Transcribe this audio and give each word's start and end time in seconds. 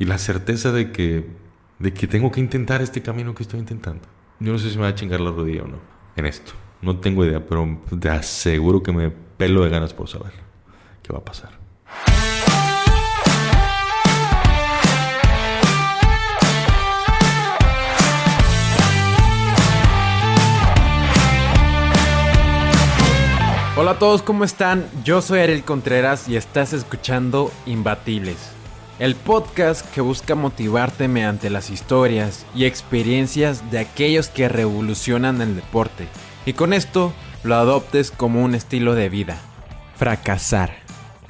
y 0.00 0.06
la 0.06 0.16
certeza 0.16 0.72
de 0.72 0.92
que, 0.92 1.26
de 1.78 1.92
que 1.92 2.06
tengo 2.06 2.32
que 2.32 2.40
intentar 2.40 2.80
este 2.80 3.02
camino 3.02 3.34
que 3.34 3.42
estoy 3.42 3.60
intentando. 3.60 4.00
Yo 4.38 4.50
no 4.50 4.58
sé 4.58 4.70
si 4.70 4.76
me 4.76 4.84
va 4.84 4.88
a 4.88 4.94
chingar 4.94 5.20
la 5.20 5.30
rodilla 5.30 5.64
o 5.64 5.68
no 5.68 5.76
en 6.16 6.24
esto. 6.24 6.52
No 6.80 6.96
tengo 7.00 7.22
idea, 7.22 7.44
pero 7.46 7.82
te 8.00 8.08
aseguro 8.08 8.82
que 8.82 8.92
me 8.92 9.10
pelo 9.10 9.62
de 9.62 9.68
ganas 9.68 9.92
por 9.92 10.08
saber 10.08 10.32
qué 11.02 11.12
va 11.12 11.18
a 11.18 11.24
pasar. 11.24 11.50
Hola 23.76 23.90
a 23.90 23.98
todos, 23.98 24.22
¿cómo 24.22 24.44
están? 24.44 24.86
Yo 25.04 25.20
soy 25.20 25.40
Ariel 25.40 25.62
Contreras 25.62 26.26
y 26.26 26.36
estás 26.36 26.72
escuchando 26.72 27.52
Imbatibles, 27.66 28.54
el 29.00 29.16
podcast 29.16 29.90
que 29.94 30.02
busca 30.02 30.34
motivarte 30.34 31.08
mediante 31.08 31.48
las 31.48 31.70
historias 31.70 32.44
y 32.54 32.66
experiencias 32.66 33.70
de 33.70 33.78
aquellos 33.78 34.28
que 34.28 34.46
revolucionan 34.50 35.40
el 35.40 35.56
deporte 35.56 36.06
y 36.44 36.52
con 36.52 36.74
esto 36.74 37.14
lo 37.42 37.54
adoptes 37.54 38.10
como 38.10 38.44
un 38.44 38.54
estilo 38.54 38.94
de 38.94 39.08
vida. 39.08 39.38
Fracasar. 39.96 40.74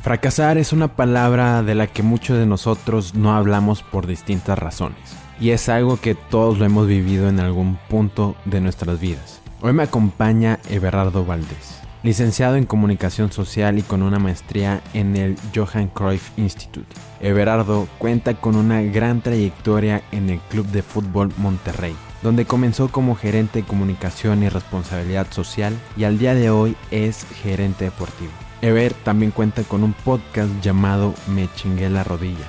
Fracasar 0.02 0.58
es 0.58 0.72
una 0.72 0.96
palabra 0.96 1.62
de 1.62 1.76
la 1.76 1.86
que 1.86 2.02
muchos 2.02 2.38
de 2.38 2.46
nosotros 2.46 3.14
no 3.14 3.36
hablamos 3.36 3.84
por 3.84 4.08
distintas 4.08 4.58
razones 4.58 4.98
y 5.38 5.50
es 5.50 5.68
algo 5.68 6.00
que 6.00 6.16
todos 6.16 6.58
lo 6.58 6.64
hemos 6.64 6.88
vivido 6.88 7.28
en 7.28 7.38
algún 7.38 7.78
punto 7.88 8.34
de 8.46 8.60
nuestras 8.60 8.98
vidas. 8.98 9.40
Hoy 9.62 9.72
me 9.74 9.84
acompaña 9.84 10.58
Everardo 10.68 11.24
Valdés 11.24 11.79
licenciado 12.02 12.56
en 12.56 12.64
Comunicación 12.64 13.30
Social 13.30 13.78
y 13.78 13.82
con 13.82 14.02
una 14.02 14.18
maestría 14.18 14.82
en 14.94 15.16
el 15.16 15.36
Johan 15.54 15.88
Cruyff 15.88 16.30
Institute. 16.38 16.94
Everardo 17.20 17.88
cuenta 17.98 18.34
con 18.34 18.56
una 18.56 18.82
gran 18.82 19.20
trayectoria 19.20 20.02
en 20.12 20.30
el 20.30 20.38
Club 20.40 20.66
de 20.68 20.82
Fútbol 20.82 21.32
Monterrey, 21.36 21.94
donde 22.22 22.46
comenzó 22.46 22.88
como 22.88 23.16
gerente 23.16 23.60
de 23.60 23.66
comunicación 23.66 24.42
y 24.42 24.48
responsabilidad 24.48 25.26
social 25.30 25.74
y 25.96 26.04
al 26.04 26.18
día 26.18 26.34
de 26.34 26.50
hoy 26.50 26.76
es 26.90 27.26
gerente 27.42 27.84
deportivo. 27.84 28.32
Ever 28.62 28.92
también 28.92 29.30
cuenta 29.30 29.62
con 29.62 29.82
un 29.82 29.92
podcast 29.92 30.50
llamado 30.62 31.14
Me 31.28 31.48
chingué 31.54 31.88
la 31.88 32.04
rodilla, 32.04 32.46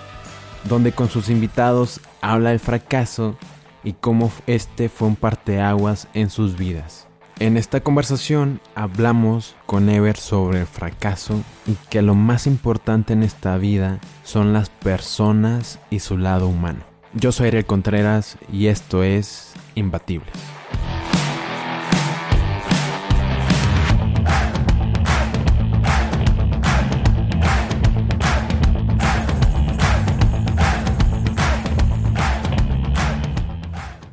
donde 0.65 0.91
con 0.91 1.09
sus 1.09 1.29
invitados 1.29 2.01
habla 2.21 2.49
del 2.49 2.59
fracaso 2.59 3.37
y 3.83 3.93
cómo 3.93 4.31
este 4.47 4.89
fue 4.89 5.07
un 5.07 5.15
parteaguas 5.15 6.07
en 6.13 6.29
sus 6.29 6.57
vidas. 6.57 7.10
En 7.41 7.57
esta 7.57 7.79
conversación 7.79 8.61
hablamos 8.75 9.55
con 9.65 9.89
Ever 9.89 10.15
sobre 10.15 10.59
el 10.59 10.67
fracaso 10.67 11.41
y 11.65 11.73
que 11.89 12.03
lo 12.03 12.13
más 12.13 12.45
importante 12.45 13.13
en 13.13 13.23
esta 13.23 13.57
vida 13.57 13.97
son 14.23 14.53
las 14.53 14.69
personas 14.69 15.79
y 15.89 16.01
su 16.01 16.19
lado 16.19 16.47
humano. 16.47 16.81
Yo 17.15 17.31
soy 17.31 17.47
Ariel 17.47 17.65
Contreras 17.65 18.37
y 18.53 18.67
esto 18.67 19.01
es 19.01 19.53
Imbatibles. 19.73 20.29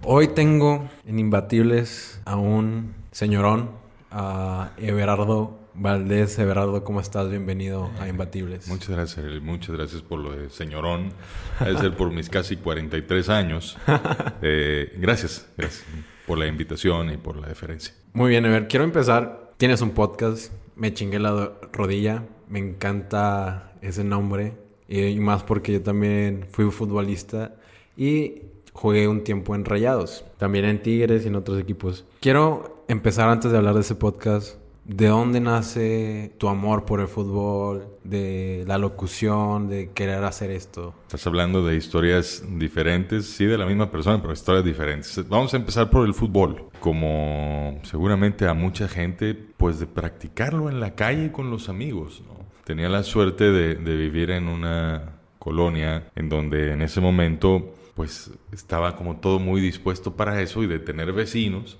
Hoy 0.03 0.29
tengo 0.29 0.89
en 1.05 1.19
Imbatibles 1.19 2.23
a 2.25 2.37
un 2.37 2.97
señorón, 3.19 3.71
a 4.13 4.71
Everardo 4.77 5.59
Valdés. 5.75 6.39
Everardo, 6.39 6.85
¿cómo 6.85 7.01
estás? 7.01 7.29
Bienvenido 7.29 7.91
a 7.99 8.07
Imbatibles. 8.07 8.69
Muchas 8.69 8.91
gracias, 8.91 9.43
muchas 9.43 9.75
gracias 9.75 10.03
por 10.03 10.21
lo 10.21 10.31
de 10.31 10.51
señorón. 10.51 11.11
A 11.59 11.65
ser 11.65 11.97
por 11.97 12.13
mis 12.13 12.29
casi 12.29 12.57
43 12.57 13.29
años. 13.29 13.77
Eh, 14.41 14.93
gracias, 14.99 15.49
gracias 15.57 15.85
por 16.29 16.39
la 16.39 16.47
invitación 16.47 17.13
y 17.13 17.17
por 17.17 17.35
la 17.35 17.49
deferencia. 17.49 17.93
Muy 18.13 18.31
bien, 18.31 18.47
Ever. 18.47 18.69
Quiero 18.69 18.85
empezar. 18.85 19.51
Tienes 19.57 19.81
un 19.81 19.91
podcast, 19.91 20.53
Me 20.77 20.95
chingué 20.95 21.19
la 21.19 21.55
rodilla. 21.73 22.23
Me 22.49 22.61
encanta 22.61 23.73
ese 23.83 24.05
nombre. 24.05 24.53
Y 24.87 25.19
más 25.19 25.43
porque 25.43 25.73
yo 25.73 25.83
también 25.83 26.47
fui 26.53 26.71
futbolista. 26.71 27.57
Y 27.97 28.43
jugué 28.73 29.09
un 29.09 29.25
tiempo 29.25 29.57
en 29.57 29.65
Rayados, 29.65 30.25
también 30.37 30.67
en 30.67 30.81
Tigres 30.81 31.25
y 31.25 31.29
en 31.29 31.35
otros 31.35 31.59
equipos. 31.59 32.05
Quiero 32.21 32.78
empezar 32.89 33.29
antes 33.29 33.53
de 33.53 33.59
hablar 33.59 33.75
de 33.75 33.83
ese 33.83 33.95
podcast. 33.95 34.59
¿De 34.85 35.09
dónde 35.09 35.39
nace 35.39 36.33
tu 36.39 36.49
amor 36.49 36.87
por 36.87 37.01
el 37.01 37.09
fútbol, 37.09 37.89
de 38.05 38.65
la 38.67 38.79
locución, 38.79 39.69
de 39.69 39.91
querer 39.93 40.25
hacer 40.25 40.51
esto? 40.51 40.95
Estás 41.03 41.27
hablando 41.27 41.63
de 41.63 41.77
historias 41.77 42.43
diferentes, 42.57 43.27
sí, 43.27 43.45
de 43.45 43.59
la 43.59 43.67
misma 43.67 43.91
persona, 43.91 44.19
pero 44.23 44.33
historias 44.33 44.65
diferentes. 44.65 45.29
Vamos 45.29 45.53
a 45.53 45.59
empezar 45.59 45.91
por 45.91 46.07
el 46.07 46.15
fútbol. 46.15 46.71
Como 46.81 47.79
seguramente 47.83 48.49
a 48.49 48.55
mucha 48.55 48.89
gente, 48.89 49.35
pues 49.35 49.79
de 49.79 49.87
practicarlo 49.87 50.71
en 50.71 50.81
la 50.81 50.95
calle 50.95 51.33
con 51.33 51.51
los 51.51 51.69
amigos. 51.69 52.23
Tenía 52.65 52.89
la 52.89 53.03
suerte 53.03 53.53
de, 53.53 53.75
de 53.75 53.97
vivir 53.97 54.31
en 54.31 54.49
una 54.49 55.19
colonia 55.39 56.11
en 56.17 56.31
donde 56.31 56.73
en 56.73 56.81
ese 56.81 57.03
momento 57.03 57.75
pues 57.95 58.31
estaba 58.53 58.97
como 58.97 59.17
todo 59.17 59.39
muy 59.39 59.61
dispuesto 59.61 60.17
para 60.17 60.41
eso 60.41 60.63
y 60.63 60.67
de 60.67 60.79
tener 60.79 61.13
vecinos 61.13 61.79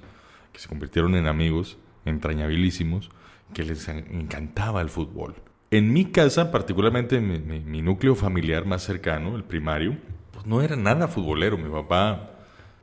que 0.59 0.63
se 0.63 0.69
convirtieron 0.69 1.15
en 1.15 1.29
amigos 1.29 1.79
entrañabilísimos 2.05 3.11
que 3.55 3.63
les 3.63 3.87
encantaba 3.89 4.81
el 4.81 4.89
fútbol. 4.89 5.37
En 5.71 5.93
mi 5.93 6.07
casa, 6.07 6.51
particularmente 6.51 7.21
mi, 7.21 7.39
mi, 7.61 7.81
núcleo 7.81 8.17
familiar 8.17 8.67
más 8.67 8.83
cercano, 8.83 9.37
el 9.37 9.45
primario, 9.45 9.97
pues 10.33 10.47
no 10.47 10.61
era 10.61 10.75
nada 10.75 11.07
futbolero. 11.07 11.57
Mi 11.59 11.71
papá 11.71 12.31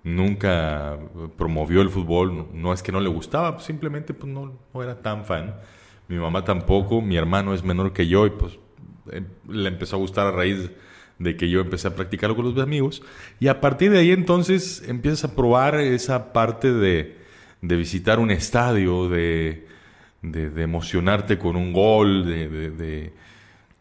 nunca 0.06 0.98
promovió 1.38 1.82
el 1.82 1.90
fútbol, 1.90 2.48
no, 2.54 2.72
es 2.72 2.82
que 2.82 2.94
no 2.94 3.02
le 3.02 3.10
gustaba, 3.10 3.56
pues 3.56 3.66
simplemente 3.66 4.14
pues 4.14 4.32
no, 4.32 4.58
no, 4.74 4.82
era 4.82 5.02
tan 5.02 5.26
fan. 5.26 5.56
Mi 6.08 6.16
mamá 6.16 6.46
tampoco, 6.46 7.02
mi 7.02 7.18
hermano 7.18 7.54
es 7.54 7.64
menor 7.64 7.92
que 7.92 8.08
yo 8.08 8.26
y 8.26 8.30
pues 8.30 8.58
eh, 9.12 9.24
le 9.50 9.68
empezó 9.68 9.98
a 9.98 10.00
gustar 10.00 10.28
a 10.28 10.32
raíz 10.32 10.72
de 11.20 11.36
que 11.36 11.50
yo 11.50 11.60
empecé 11.60 11.90
a 11.90 11.96
practicarlo 11.96 12.38
con 12.38 12.46
los 12.46 12.58
amigos. 12.64 13.02
Y 13.42 13.50
a 13.50 13.60
partir 13.60 13.92
de 13.92 14.00
ahí 14.00 14.12
entonces 14.12 14.82
empiezas 14.88 15.26
a 15.26 15.36
probar 15.36 15.76
esa 15.76 16.32
parte 16.32 16.72
de, 16.72 17.25
de 17.62 17.76
visitar 17.76 18.20
un 18.20 18.32
estadio, 18.32 19.10
de, 19.10 19.68
de, 20.22 20.62
emocionarte 20.62 21.38
con 21.38 21.56
un 21.56 21.74
gol, 21.74 22.26
de, 22.26 23.12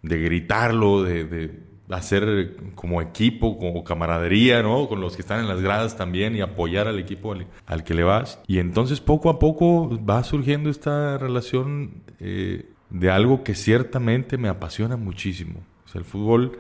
de 0.05 0.23
gritarlo, 0.23 1.03
de, 1.03 1.51
hacer 1.91 2.57
como 2.75 3.03
equipo, 3.03 3.59
como 3.59 3.85
camaradería, 3.85 4.63
¿no? 4.63 4.89
Con 4.89 5.01
los 5.01 5.17
que 5.17 5.23
están 5.23 5.41
en 5.41 5.49
las 5.49 5.61
gradas 5.61 5.97
también 5.97 6.35
y 6.35 6.41
apoyar 6.41 6.89
al 6.89 6.99
equipo 6.99 7.35
al, 7.67 7.85
que 7.85 7.95
le 7.95 8.05
vas. 8.05 8.41
Y 8.47 8.59
entonces 8.59 9.01
poco 9.01 9.29
a 9.31 9.39
poco 9.39 9.99
va 10.05 10.25
surgiendo 10.25 10.71
esta 10.71 11.19
relación 11.19 12.03
eh, 12.21 12.71
de 12.91 13.11
algo 13.11 13.45
que 13.45 13.55
ciertamente 13.55 14.39
me 14.39 14.49
apasiona 14.49 14.97
muchísimo. 14.97 15.61
O 15.85 15.89
sea, 15.89 15.99
el 15.99 16.05
fútbol 16.05 16.59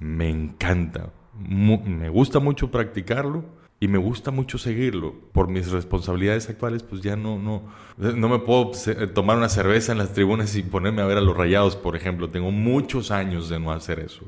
me 0.00 0.28
encanta. 0.28 1.10
me 1.38 2.08
gusta 2.08 2.40
mucho 2.40 2.70
practicarlo 2.70 3.44
y 3.80 3.88
me 3.88 3.98
gusta 3.98 4.30
mucho 4.30 4.58
seguirlo. 4.58 5.14
Por 5.32 5.48
mis 5.48 5.70
responsabilidades 5.70 6.48
actuales, 6.48 6.82
pues 6.82 7.02
ya 7.02 7.16
no, 7.16 7.38
no, 7.38 7.62
no 7.96 8.28
me 8.28 8.38
puedo 8.38 8.72
tomar 9.12 9.36
una 9.36 9.48
cerveza 9.48 9.92
en 9.92 9.98
las 9.98 10.12
tribunas 10.12 10.56
y 10.56 10.62
ponerme 10.62 11.02
a 11.02 11.06
ver 11.06 11.18
a 11.18 11.20
los 11.20 11.36
rayados, 11.36 11.76
por 11.76 11.96
ejemplo. 11.96 12.28
Tengo 12.28 12.50
muchos 12.50 13.10
años 13.10 13.48
de 13.48 13.58
no 13.58 13.72
hacer 13.72 14.00
eso, 14.00 14.22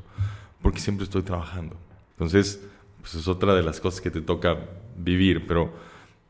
porque 0.61 0.79
siempre 0.79 1.05
estoy 1.05 1.23
trabajando. 1.23 1.75
Entonces, 2.11 2.61
pues 3.01 3.15
es 3.15 3.27
otra 3.27 3.55
de 3.55 3.63
las 3.63 3.79
cosas 3.79 4.01
que 4.01 4.11
te 4.11 4.21
toca 4.21 4.57
vivir. 4.97 5.47
Pero 5.47 5.71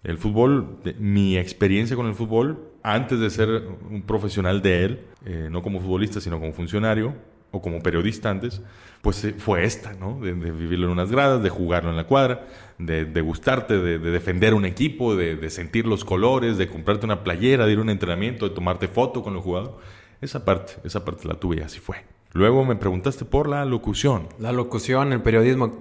el 0.03 0.17
fútbol, 0.17 0.78
mi 0.99 1.38
experiencia 1.38 1.95
con 1.95 2.07
el 2.07 2.13
fútbol, 2.13 2.59
antes 2.84 3.19
de 3.19 3.29
ser 3.29 3.49
un 3.89 4.03
profesional 4.03 4.61
de 4.61 4.85
él, 4.85 4.99
eh, 5.25 5.49
no 5.51 5.61
como 5.61 5.81
futbolista, 5.81 6.22
sino 6.22 6.39
como 6.39 6.53
funcionario, 6.53 7.16
o 7.52 7.62
como 7.62 7.81
periodista 7.81 8.30
antes, 8.30 8.62
pues 9.02 9.24
eh, 9.24 9.35
fue 9.38 9.63
esta, 9.63 9.94
¿no? 9.94 10.19
De, 10.19 10.34
vivirlo 10.34 10.88
en 10.88 10.91
unas 10.91 11.12
gradas, 11.12 11.41
de 11.41 11.49
jugarlo 11.49 11.90
en 11.90 11.97
la 11.97 12.05
cuadra, 12.05 12.47
de, 12.78 13.22
gustarte, 13.22 13.78
de, 13.78 13.99
defender 13.99 14.53
un 14.53 14.66
equipo, 14.66 15.16
de, 15.16 15.49
sentir 15.49 15.85
los 15.85 16.03
colores, 16.03 16.58
de 16.58 16.67
comprarte 16.67 17.05
una 17.05 17.23
playera, 17.23 17.66
de 17.66 17.73
ir 17.73 17.79
a 17.79 17.82
un 17.82 17.90
entrenamiento, 17.90 18.49
de 18.49 18.55
tomarte 18.55 18.88
foto 18.88 19.23
con 19.23 19.34
los 19.34 19.44
jugadores. 19.44 19.76
Esa 20.20 20.44
parte, 20.44 20.73
esa 20.84 21.05
parte 21.05 21.28
la 21.28 21.35
tuve 21.35 21.58
y 21.58 21.59
así 21.61 21.79
fue. 21.79 21.97
Luego 22.34 22.66
me 22.66 22.76
preguntaste 22.76 23.23
por 23.23 23.47
la 23.47 23.64
locución. 23.66 24.28
La 24.40 24.52
locución, 24.52 25.14
el 25.14 25.22
periodismo. 25.22 25.72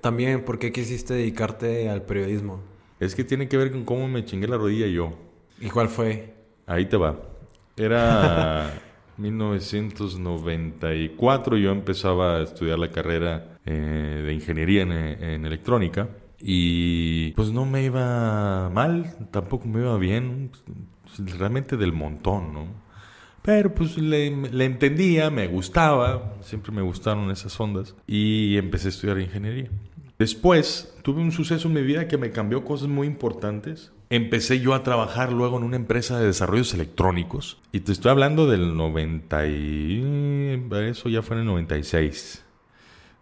también, 0.00 0.44
¿por 0.44 0.58
qué 0.58 0.72
quisiste 0.72 1.14
dedicarte 1.14 1.88
al 1.88 2.02
periodismo? 2.02 2.60
Es 3.00 3.14
que 3.14 3.24
tiene 3.24 3.48
que 3.48 3.56
ver 3.56 3.72
con 3.72 3.84
cómo 3.84 4.06
me 4.08 4.24
chingué 4.24 4.46
la 4.46 4.58
rodilla 4.58 4.86
yo. 4.86 5.14
¿Y 5.60 5.68
cuál 5.70 5.88
fue? 5.88 6.34
Ahí 6.66 6.86
te 6.86 6.96
va. 6.96 7.18
Era 7.76 8.72
1994 9.20 11.56
yo 11.56 11.72
empezaba 11.72 12.36
a 12.36 12.42
estudiar 12.42 12.78
la 12.78 12.90
carrera 12.90 13.58
eh, 13.66 14.22
de 14.26 14.32
ingeniería 14.32 14.82
en, 14.82 15.44
electrónica 15.44 16.08
y 16.38 17.32
pues 17.32 17.52
no 17.52 17.66
me 17.66 17.84
iba 17.84 18.70
mal, 18.70 19.14
tampoco 19.30 19.68
me 19.68 19.80
iba 19.80 19.98
bien, 19.98 20.52
realmente 21.38 21.76
del 21.76 21.92
montón, 21.92 22.54
¿no? 22.54 22.66
Pero 23.42 23.74
pues 23.74 23.96
le, 23.96 24.30
le, 24.30 24.64
entendía, 24.64 25.30
me 25.30 25.46
gustaba, 25.46 26.34
siempre 26.42 26.72
me 26.72 26.82
gustaron 26.82 27.30
esas 27.30 27.58
ondas 27.58 27.94
y 28.06 28.56
empecé 28.56 28.88
a 28.88 28.90
estudiar 28.90 29.18
ingeniería. 29.18 29.70
Después 30.18 30.94
tuve 31.02 31.22
un 31.22 31.32
suceso 31.32 31.68
en 31.68 31.74
mi 31.74 31.82
vida 31.82 32.06
que 32.06 32.18
me 32.18 32.30
cambió 32.30 32.64
cosas 32.64 32.88
muy 32.88 33.06
importantes. 33.06 33.92
Empecé 34.10 34.60
yo 34.60 34.74
a 34.74 34.82
trabajar 34.82 35.32
luego 35.32 35.56
en 35.56 35.62
una 35.62 35.76
empresa 35.76 36.18
de 36.18 36.26
desarrollos 36.26 36.74
electrónicos 36.74 37.58
y 37.70 37.80
te 37.80 37.92
estoy 37.92 38.10
hablando 38.10 38.48
del 38.48 38.76
90 38.76 39.46
y... 39.46 40.68
Eso 40.88 41.08
ya 41.08 41.22
fue 41.22 41.36
en 41.36 41.42
el 41.42 41.46
96. 41.46 42.44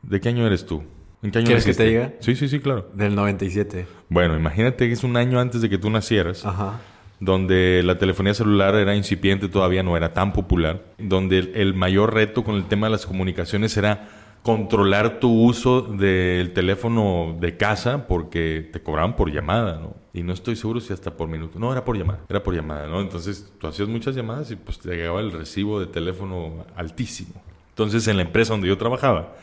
¿De 0.02 0.20
qué 0.20 0.30
año 0.30 0.46
eres 0.46 0.64
tú? 0.64 0.82
¿En 1.22 1.30
qué 1.30 1.38
año 1.38 1.46
¿Quieres 1.46 1.66
que 1.66 1.74
te 1.74 1.84
diga? 1.84 2.14
Sí, 2.20 2.34
sí, 2.34 2.48
sí, 2.48 2.58
claro. 2.60 2.90
Del 2.94 3.14
97. 3.14 3.86
Bueno, 4.08 4.36
imagínate 4.36 4.86
que 4.86 4.92
es 4.94 5.04
un 5.04 5.16
año 5.16 5.38
antes 5.38 5.60
de 5.60 5.68
que 5.68 5.76
tú 5.76 5.90
nacieras. 5.90 6.44
Ajá 6.44 6.80
donde 7.20 7.82
la 7.84 7.98
telefonía 7.98 8.34
celular 8.34 8.74
era 8.74 8.94
incipiente, 8.94 9.48
todavía 9.48 9.82
no 9.82 9.96
era 9.96 10.12
tan 10.12 10.32
popular, 10.32 10.84
donde 10.98 11.38
el, 11.54 11.74
mayor 11.74 12.14
reto 12.14 12.44
con 12.44 12.54
el 12.54 12.66
tema 12.66 12.86
de 12.86 12.92
las 12.92 13.06
comunicaciones 13.06 13.76
era 13.76 14.08
controlar 14.42 15.20
tu 15.20 15.30
uso 15.30 15.82
del 15.82 16.52
teléfono 16.52 17.36
de 17.38 17.56
casa 17.56 18.06
porque 18.06 18.68
te 18.72 18.82
cobraban 18.82 19.16
por 19.16 19.30
llamada, 19.30 19.78
¿no? 19.78 19.94
Y 20.12 20.22
no 20.22 20.32
estoy 20.32 20.56
seguro 20.56 20.80
si 20.80 20.92
hasta 20.92 21.16
por 21.16 21.28
minuto. 21.28 21.58
No, 21.58 21.70
era 21.72 21.84
por 21.84 21.96
llamada, 21.96 22.20
era 22.28 22.42
por 22.42 22.54
llamada, 22.54 22.86
¿no? 22.86 23.00
Entonces 23.00 23.52
tú 23.58 23.66
hacías 23.66 23.88
muchas 23.88 24.14
llamadas 24.14 24.50
y 24.50 24.56
pues 24.56 24.78
te 24.78 24.90
llegaba 24.90 25.20
el 25.20 25.32
recibo 25.32 25.80
de 25.80 25.86
teléfono 25.86 26.64
altísimo. 26.76 27.34
Entonces 27.70 28.08
en 28.08 28.16
la 28.16 28.22
empresa 28.22 28.54
donde 28.54 28.68
yo 28.68 28.78
trabajaba 28.78 29.34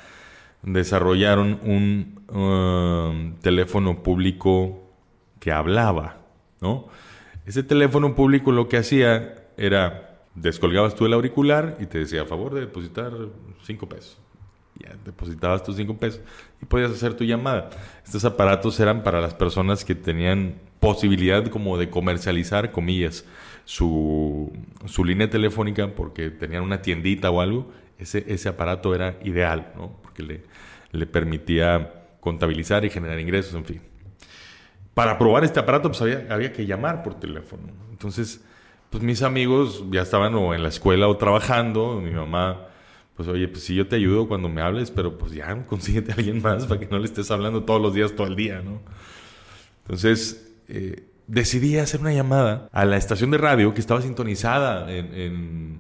desarrollaron 0.63 1.59
un 1.63 2.21
um, 2.35 3.35
teléfono 3.41 4.01
público 4.01 4.81
que 5.39 5.51
hablaba, 5.51 6.17
¿no? 6.61 6.87
Ese 7.45 7.61
teléfono 7.61 8.15
público 8.15 8.51
lo 8.51 8.67
que 8.67 8.77
hacía 8.77 9.35
era, 9.57 10.23
descolgabas 10.33 10.95
tú 10.95 11.05
el 11.05 11.13
auricular 11.13 11.77
y 11.79 11.85
te 11.85 11.99
decía, 11.99 12.23
a 12.23 12.25
favor 12.25 12.55
de 12.55 12.61
depositar 12.61 13.13
cinco 13.63 13.87
pesos. 13.87 14.17
Ya 14.79 14.95
depositabas 15.05 15.63
tus 15.63 15.77
cinco 15.77 15.97
pesos 15.97 16.21
y 16.61 16.65
podías 16.65 16.91
hacer 16.91 17.13
tu 17.13 17.23
llamada. 17.23 17.69
Estos 18.03 18.25
aparatos 18.25 18.79
eran 18.79 19.03
para 19.03 19.21
las 19.21 19.33
personas 19.33 19.85
que 19.85 19.95
tenían 19.95 20.55
posibilidad 20.79 21.45
como 21.47 21.77
de 21.77 21.89
comercializar, 21.89 22.71
comillas, 22.71 23.25
su, 23.63 24.51
su 24.85 25.03
línea 25.03 25.29
telefónica 25.29 25.95
porque 25.95 26.29
tenían 26.29 26.63
una 26.63 26.81
tiendita 26.81 27.31
o 27.31 27.41
algo. 27.41 27.71
Ese, 27.97 28.25
ese 28.27 28.49
aparato 28.49 28.93
era 28.93 29.17
ideal, 29.23 29.71
¿no? 29.77 29.95
Porque 30.01 30.23
le, 30.23 30.43
le 30.91 31.05
permitía 31.07 32.03
contabilizar 32.19 32.83
y 32.83 32.89
generar 32.89 33.19
ingresos, 33.19 33.53
en 33.53 33.65
fin 33.65 33.81
para 34.95 35.17
probar 35.17 35.43
este 35.43 35.59
aparato, 35.59 35.89
pues 35.89 36.01
había, 36.01 36.53
que 36.53 36.65
llamar 36.65 37.03
por 37.03 37.19
teléfono. 37.19 37.63
Entonces, 37.91 38.43
pues 38.89 39.03
mis 39.03 39.21
amigos 39.21 39.83
ya 39.91 40.01
estaban 40.01 40.33
o 40.35 40.55
en 40.55 40.63
la 40.63 40.69
escuela 40.69 41.07
o 41.09 41.17
trabajando. 41.17 41.99
Mi 42.01 42.11
mamá, 42.11 42.67
pues 43.15 43.27
oye, 43.27 43.47
pues 43.47 43.63
sí, 43.63 43.75
yo 43.75 43.87
te 43.87 43.95
ayudo 43.95 44.27
cuando 44.27 44.49
me 44.49 44.61
hables, 44.61 44.91
pero 44.91 45.17
pues 45.17 45.31
ya 45.33 45.65
consíguete 45.67 46.11
a 46.11 46.15
alguien 46.15 46.41
más 46.41 46.65
para 46.65 46.79
que 46.79 46.87
no 46.87 46.99
le 46.99 47.05
estés 47.05 47.31
hablando 47.31 47.63
todos 47.63 47.81
los 47.81 47.93
días, 47.93 48.13
todo 48.15 48.27
el 48.27 48.35
día, 48.35 48.61
¿no? 48.61 48.81
Entonces, 49.83 50.51
eh, 50.67 51.03
decidí 51.27 51.77
hacer 51.77 52.01
una 52.01 52.13
llamada 52.13 52.69
a 52.71 52.85
la 52.85 52.97
estación 52.97 53.31
de 53.31 53.37
radio 53.37 53.73
que 53.73 53.79
estaba 53.79 54.01
sintonizada 54.01 54.91
en 54.91 55.79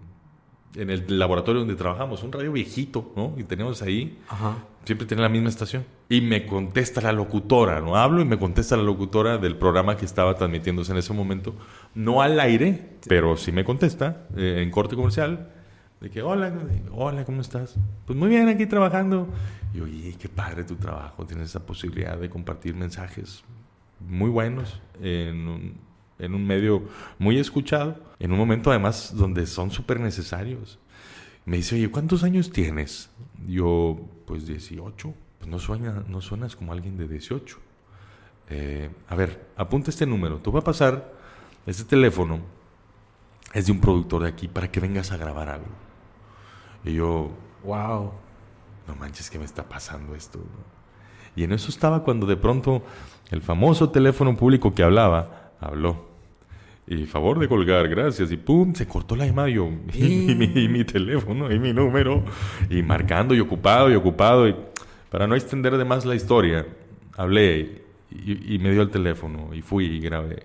en 0.75 0.89
el 0.89 1.19
laboratorio 1.19 1.61
donde 1.61 1.75
trabajamos, 1.75 2.23
un 2.23 2.31
radio 2.31 2.51
viejito, 2.51 3.11
¿no? 3.15 3.33
Y 3.37 3.43
teníamos 3.43 3.81
ahí, 3.81 4.17
siempre 4.83 5.07
tenía 5.07 5.23
la 5.23 5.29
misma 5.29 5.49
estación. 5.49 5.85
Y 6.09 6.21
me 6.21 6.45
contesta 6.45 7.01
la 7.01 7.11
locutora, 7.11 7.79
¿no? 7.81 7.95
Hablo 7.95 8.21
y 8.21 8.25
me 8.25 8.37
contesta 8.37 8.75
la 8.75 8.83
locutora 8.83 9.37
del 9.37 9.55
programa 9.55 9.97
que 9.97 10.05
estaba 10.05 10.35
transmitiéndose 10.35 10.91
en 10.91 10.97
ese 10.97 11.13
momento, 11.13 11.55
no 11.93 12.21
al 12.21 12.39
aire, 12.39 12.97
pero 13.07 13.37
sí 13.37 13.51
me 13.51 13.63
contesta 13.63 14.27
eh, 14.35 14.61
en 14.61 14.69
corte 14.71 14.95
comercial, 14.95 15.49
de 16.05 16.11
que, 16.11 16.21
hola, 16.21 16.53
hola, 16.91 17.25
¿cómo 17.25 17.41
estás? 17.41 17.73
Pues 18.05 18.15
muy 18.15 18.29
bien, 18.29 18.47
aquí 18.47 18.67
trabajando. 18.67 19.27
Y 19.73 19.79
oye, 19.79 20.15
qué 20.19 20.29
padre 20.29 20.63
tu 20.63 20.75
trabajo, 20.75 21.25
tienes 21.25 21.49
esa 21.49 21.65
posibilidad 21.65 22.15
de 22.15 22.29
compartir 22.29 22.75
mensajes 22.75 23.43
muy 23.99 24.29
buenos 24.29 24.79
en 25.01 25.47
un 25.47 25.85
en 26.19 26.35
un 26.35 26.45
medio 26.45 26.83
muy 27.17 27.39
escuchado, 27.39 27.99
en 28.19 28.31
un 28.31 28.37
momento 28.37 28.69
además 28.69 29.13
donde 29.15 29.47
son 29.47 29.71
súper 29.71 29.99
necesarios. 29.99 30.77
Me 31.43 31.57
dice, 31.57 31.73
oye, 31.73 31.89
¿cuántos 31.89 32.23
años 32.23 32.51
tienes? 32.51 33.09
Yo, 33.47 33.99
pues 34.27 34.45
18. 34.45 35.13
Pues 35.39 35.49
no, 35.49 35.57
suena, 35.57 36.03
no 36.07 36.21
suenas 36.21 36.55
como 36.55 36.71
alguien 36.71 36.97
de 36.97 37.07
18. 37.07 37.57
Eh, 38.51 38.89
a 39.09 39.15
ver, 39.15 39.47
apunta 39.57 39.89
este 39.89 40.05
número. 40.05 40.37
Tú 40.37 40.51
vas 40.51 40.61
a 40.61 40.65
pasar, 40.65 41.13
este 41.65 41.83
teléfono 41.83 42.41
es 43.53 43.65
de 43.65 43.71
un 43.71 43.81
productor 43.81 44.21
de 44.21 44.29
aquí 44.29 44.47
para 44.47 44.71
que 44.71 44.79
vengas 44.79 45.11
a 45.11 45.17
grabar 45.17 45.49
algo. 45.49 45.84
Y 46.85 46.93
yo, 46.93 47.31
wow, 47.63 48.11
no 48.87 48.95
manches, 48.95 49.29
¿qué 49.29 49.39
me 49.39 49.45
está 49.45 49.63
pasando 49.67 50.15
esto? 50.15 50.39
Y 51.35 51.43
en 51.43 51.51
eso 51.51 51.69
estaba 51.69 52.03
cuando 52.03 52.25
de 52.25 52.37
pronto 52.37 52.83
el 53.31 53.41
famoso 53.41 53.89
teléfono 53.89 54.37
público 54.37 54.73
que 54.73 54.83
hablaba 54.83 55.51
habló. 55.59 56.15
Y 56.87 57.05
favor 57.05 57.39
de 57.39 57.47
colgar, 57.47 57.87
gracias. 57.87 58.31
Y 58.31 58.37
pum, 58.37 58.73
se 58.75 58.87
cortó 58.87 59.15
la 59.15 59.25
llamada. 59.25 59.49
Y 59.49 59.53
yo, 59.55 59.69
y, 59.93 60.67
mi, 60.69 60.83
teléfono, 60.83 61.51
y 61.51 61.59
mi 61.59 61.73
número. 61.73 62.23
Y 62.69 62.83
marcando, 62.83 63.33
y 63.33 63.39
ocupado, 63.39 63.89
y 63.89 63.95
ocupado. 63.95 64.47
Y 64.47 64.55
para 65.09 65.25
no 65.27 65.35
extender 65.35 65.77
de 65.77 65.85
más 65.85 66.05
la 66.05 66.15
historia, 66.15 66.65
hablé 67.17 67.83
y, 68.11 68.59
me 68.59 68.71
dio 68.71 68.83
el 68.83 68.91
teléfono. 68.91 69.53
Y 69.53 69.61
fui 69.61 69.85
y 69.85 69.99
grabé. 69.99 70.43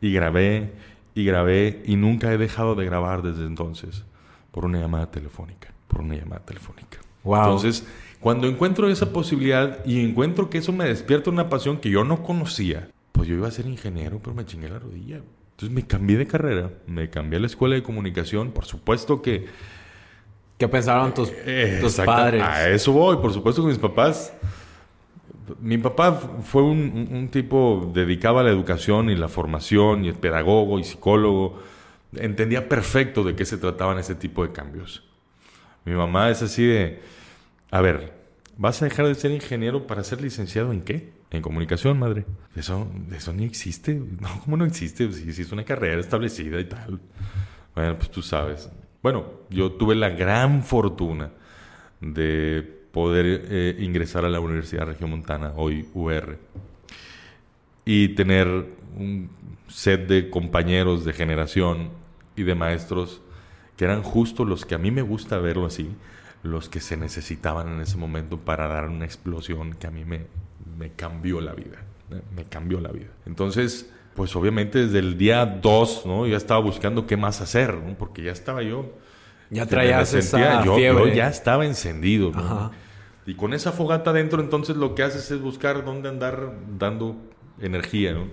Y 0.00 0.12
grabé, 0.12 0.72
y 1.14 1.24
grabé. 1.24 1.82
Y 1.86 1.96
nunca 1.96 2.32
he 2.32 2.38
dejado 2.38 2.76
de 2.76 2.84
grabar 2.84 3.22
desde 3.22 3.44
entonces. 3.44 4.04
Por 4.54 4.66
una 4.66 4.78
llamada 4.78 5.10
telefónica. 5.10 5.74
Por 5.88 6.02
una 6.02 6.14
llamada 6.14 6.40
telefónica. 6.44 6.98
Wow. 7.24 7.38
Entonces, 7.38 7.84
cuando 8.20 8.46
encuentro 8.46 8.88
esa 8.88 9.12
posibilidad 9.12 9.84
y 9.84 10.00
encuentro 10.00 10.48
que 10.48 10.58
eso 10.58 10.72
me 10.72 10.84
despierta 10.84 11.28
una 11.28 11.48
pasión 11.48 11.78
que 11.78 11.90
yo 11.90 12.04
no 12.04 12.22
conocía, 12.22 12.88
pues 13.10 13.26
yo 13.26 13.34
iba 13.34 13.48
a 13.48 13.50
ser 13.50 13.66
ingeniero, 13.66 14.20
pero 14.22 14.32
me 14.32 14.46
chingué 14.46 14.68
la 14.68 14.78
rodilla. 14.78 15.16
Entonces 15.16 15.74
me 15.74 15.84
cambié 15.84 16.16
de 16.18 16.28
carrera, 16.28 16.70
me 16.86 17.10
cambié 17.10 17.38
a 17.38 17.40
la 17.40 17.48
escuela 17.48 17.74
de 17.74 17.82
comunicación. 17.82 18.52
Por 18.52 18.64
supuesto 18.64 19.20
que. 19.22 19.46
¿Qué 20.56 20.68
pensaron 20.68 21.12
tus, 21.12 21.32
eh, 21.34 21.78
tus 21.80 21.96
padres? 21.96 22.40
A 22.40 22.70
eso 22.70 22.92
voy, 22.92 23.16
por 23.16 23.32
supuesto 23.32 23.60
que 23.60 23.68
mis 23.70 23.78
papás. 23.78 24.32
Mi 25.60 25.78
papá 25.78 26.12
fue 26.44 26.62
un, 26.62 27.08
un, 27.10 27.28
tipo 27.28 27.90
dedicado 27.92 28.38
a 28.38 28.44
la 28.44 28.50
educación 28.50 29.10
y 29.10 29.16
la 29.16 29.26
formación, 29.26 30.04
y 30.04 30.10
es 30.10 30.14
pedagogo 30.14 30.78
y 30.78 30.84
psicólogo. 30.84 31.58
Entendía 32.16 32.68
perfecto 32.68 33.24
de 33.24 33.34
qué 33.34 33.44
se 33.44 33.58
trataban 33.58 33.98
ese 33.98 34.14
tipo 34.14 34.46
de 34.46 34.52
cambios. 34.52 35.04
Mi 35.84 35.94
mamá 35.94 36.30
es 36.30 36.42
así 36.42 36.64
de: 36.64 37.00
A 37.70 37.80
ver, 37.80 38.12
¿vas 38.56 38.80
a 38.82 38.86
dejar 38.86 39.06
de 39.06 39.14
ser 39.14 39.30
ingeniero 39.30 39.86
para 39.86 40.04
ser 40.04 40.20
licenciado 40.20 40.72
en 40.72 40.82
qué? 40.82 41.12
En 41.30 41.42
comunicación, 41.42 41.98
madre. 41.98 42.24
Eso, 42.54 42.88
eso 43.14 43.32
ni 43.32 43.44
existe. 43.44 43.94
No, 43.94 44.40
¿cómo 44.44 44.56
no 44.56 44.64
existe? 44.64 45.12
Si, 45.12 45.32
si 45.32 45.42
es 45.42 45.52
una 45.52 45.64
carrera 45.64 46.00
establecida 46.00 46.60
y 46.60 46.64
tal. 46.64 47.00
Bueno, 47.74 47.96
pues 47.96 48.10
tú 48.10 48.22
sabes. 48.22 48.70
Bueno, 49.02 49.26
yo 49.50 49.72
tuve 49.72 49.94
la 49.94 50.10
gran 50.10 50.62
fortuna 50.62 51.30
de 52.00 52.84
poder 52.92 53.46
eh, 53.50 53.76
ingresar 53.80 54.24
a 54.24 54.28
la 54.28 54.40
Universidad 54.40 54.86
Regiomontana, 54.86 55.52
hoy 55.56 55.88
UR, 55.94 56.38
y 57.84 58.08
tener 58.10 58.46
un 58.96 59.28
set 59.68 60.06
de 60.06 60.30
compañeros 60.30 61.04
de 61.04 61.12
generación 61.12 61.90
y 62.36 62.42
de 62.42 62.54
maestros 62.54 63.20
que 63.76 63.84
eran 63.84 64.02
justo 64.02 64.44
los 64.44 64.64
que 64.64 64.74
a 64.74 64.78
mí 64.78 64.90
me 64.90 65.02
gusta 65.02 65.38
verlo 65.38 65.66
así, 65.66 65.90
los 66.42 66.68
que 66.68 66.80
se 66.80 66.96
necesitaban 66.96 67.68
en 67.68 67.80
ese 67.80 67.96
momento 67.96 68.38
para 68.38 68.68
dar 68.68 68.88
una 68.88 69.04
explosión 69.04 69.74
que 69.74 69.86
a 69.86 69.90
mí 69.90 70.04
me, 70.04 70.26
me 70.78 70.92
cambió 70.92 71.40
la 71.40 71.54
vida, 71.54 71.78
me 72.36 72.44
cambió 72.44 72.80
la 72.80 72.92
vida. 72.92 73.08
Entonces, 73.26 73.90
pues 74.14 74.36
obviamente 74.36 74.86
desde 74.86 75.00
el 75.00 75.18
día 75.18 75.44
2, 75.44 76.06
¿no? 76.06 76.26
Ya 76.26 76.36
estaba 76.36 76.60
buscando 76.60 77.06
qué 77.06 77.16
más 77.16 77.40
hacer, 77.40 77.74
¿no? 77.74 77.94
Porque 77.94 78.22
ya 78.22 78.32
estaba 78.32 78.62
yo... 78.62 78.92
Ya 79.50 79.66
traías 79.66 80.14
esa 80.14 80.64
yo, 80.64 80.74
fiebre. 80.74 81.10
Yo 81.10 81.14
ya 81.14 81.28
estaba 81.28 81.64
encendido, 81.66 82.30
¿no? 82.30 82.70
Y 83.26 83.34
con 83.34 83.54
esa 83.54 83.72
fogata 83.72 84.10
adentro, 84.10 84.42
entonces 84.42 84.76
lo 84.76 84.94
que 84.94 85.02
haces 85.02 85.30
es 85.30 85.40
buscar 85.40 85.84
dónde 85.84 86.08
andar 86.08 86.52
dando 86.78 87.16
energía, 87.60 88.12
¿no? 88.12 88.28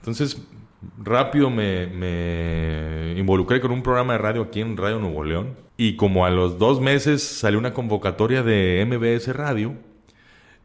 Entonces, 0.00 0.42
rápido 0.98 1.50
me, 1.50 3.14
involucré 3.16 3.60
con 3.60 3.70
un 3.72 3.82
programa 3.82 4.14
de 4.14 4.18
radio 4.18 4.42
aquí 4.42 4.60
en 4.60 4.76
Radio 4.76 4.98
Nuevo 4.98 5.24
León. 5.24 5.56
Y 5.76 5.96
como 5.96 6.24
a 6.24 6.30
los 6.30 6.58
dos 6.58 6.80
meses 6.80 7.22
salió 7.22 7.58
una 7.58 7.74
convocatoria 7.74 8.42
de 8.42 8.84
MBS 8.86 9.34
Radio 9.34 9.74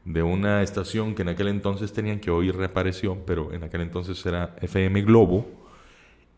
de 0.05 0.23
una 0.23 0.63
estación 0.63 1.13
que 1.15 1.21
en 1.21 1.29
aquel 1.29 1.47
entonces 1.47 1.93
tenían, 1.93 2.19
que 2.19 2.31
hoy 2.31 2.51
reapareció, 2.51 3.17
pero 3.25 3.53
en 3.53 3.63
aquel 3.63 3.81
entonces 3.81 4.25
era 4.25 4.55
FM 4.61 5.03
Globo, 5.03 5.47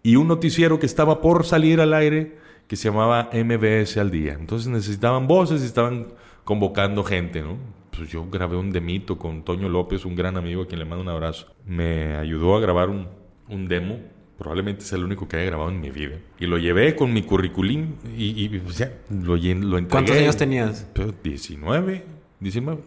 y 0.01 0.17
un 0.17 0.27
noticiero 0.27 0.79
que 0.79 0.85
estaba 0.85 1.21
por 1.21 1.45
salir 1.45 1.79
al 1.79 1.93
aire 1.93 2.37
que 2.67 2.75
se 2.75 2.89
llamaba 2.89 3.29
MBS 3.31 3.97
al 3.97 4.11
día. 4.11 4.33
Entonces 4.33 4.67
necesitaban 4.67 5.27
voces 5.27 5.61
y 5.61 5.65
estaban 5.65 6.07
convocando 6.43 7.03
gente, 7.03 7.41
¿no? 7.41 7.57
Pues 7.95 8.09
yo 8.09 8.25
grabé 8.29 8.57
un 8.57 8.71
demito 8.71 9.17
con 9.17 9.43
Toño 9.43 9.69
López, 9.69 10.03
un 10.03 10.15
gran 10.15 10.35
amigo 10.35 10.63
a 10.63 10.67
quien 10.67 10.79
le 10.79 10.85
mando 10.85 11.03
un 11.03 11.09
abrazo. 11.09 11.53
Me 11.65 12.15
ayudó 12.15 12.57
a 12.57 12.59
grabar 12.59 12.89
un, 12.89 13.07
un 13.53 13.67
demo 13.67 13.99
probablemente 14.37 14.83
sea 14.83 14.97
el 14.97 15.05
único 15.05 15.27
que 15.27 15.37
haya 15.37 15.45
grabado 15.45 15.69
en 15.69 15.79
mi 15.79 15.89
vida. 15.89 16.17
Y 16.39 16.47
lo 16.47 16.57
llevé 16.57 16.95
con 16.95 17.13
mi 17.13 17.23
currículum 17.23 17.93
y, 18.17 18.45
y 18.45 18.63
o 18.67 18.71
sea, 18.71 18.91
lo, 19.09 19.35
lo 19.35 19.37
entregué. 19.37 19.87
¿Cuántos 19.87 20.17
años 20.17 20.37
tenías? 20.37 20.87
Pero 20.93 21.13
19, 21.23 22.03
19. 22.39 22.81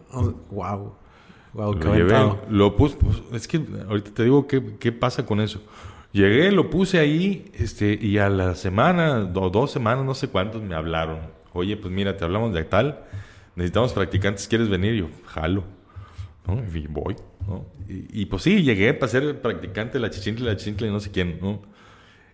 wow. 0.51 0.95
Wow, 1.53 1.79
qué 1.79 1.85
Lo 1.85 1.95
llevé, 1.95 2.15
aventado. 2.15 2.41
lo 2.49 2.75
puse, 2.75 2.97
pues, 2.97 3.23
es 3.33 3.47
que 3.47 3.61
ahorita 3.87 4.11
te 4.11 4.23
digo 4.23 4.45
qué, 4.45 4.75
qué 4.79 4.91
pasa 4.91 5.25
con 5.25 5.41
eso. 5.41 5.63
Llegué, 6.11 6.51
lo 6.51 6.69
puse 6.69 6.99
ahí, 6.99 7.51
este, 7.55 7.97
y 7.99 8.19
a 8.19 8.29
la 8.29 8.53
semana, 8.53 9.31
o 9.33 9.49
dos 9.49 9.71
semanas, 9.71 10.05
no 10.05 10.13
sé 10.13 10.27
cuántos, 10.27 10.61
me 10.61 10.75
hablaron. 10.75 11.19
Oye, 11.53 11.75
pues 11.77 11.91
mira, 11.91 12.15
te 12.15 12.23
hablamos 12.23 12.53
de 12.53 12.63
tal, 12.63 12.99
necesitamos 13.55 13.93
practicantes, 13.93 14.47
¿quieres 14.47 14.69
venir? 14.69 14.93
Yo, 14.95 15.07
jalo. 15.25 15.63
¿No? 16.47 16.61
Y 16.73 16.87
¿no? 17.47 17.65
Y, 17.87 18.25
pues 18.25 18.43
sí, 18.43 18.63
llegué 18.63 18.93
para 18.93 19.11
ser 19.11 19.41
practicante 19.41 19.93
de 19.93 19.99
la 19.99 20.09
chichincle, 20.09 20.45
la 20.45 20.57
chichincle, 20.57 20.89
no 20.89 20.99
sé 20.99 21.11
quién, 21.11 21.39
¿no? 21.41 21.61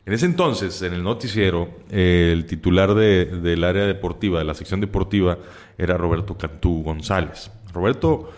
En 0.06 0.14
ese 0.14 0.26
entonces, 0.26 0.82
en 0.82 0.94
el 0.94 1.04
noticiero, 1.04 1.70
el 1.90 2.46
titular 2.46 2.94
de- 2.94 3.26
del 3.26 3.64
área 3.64 3.86
deportiva, 3.86 4.40
de 4.40 4.46
la 4.46 4.54
sección 4.54 4.82
deportiva, 4.82 5.38
era 5.78 5.96
Roberto 5.98 6.38
Cantú 6.38 6.84
González. 6.84 7.52
Roberto, 7.74 8.32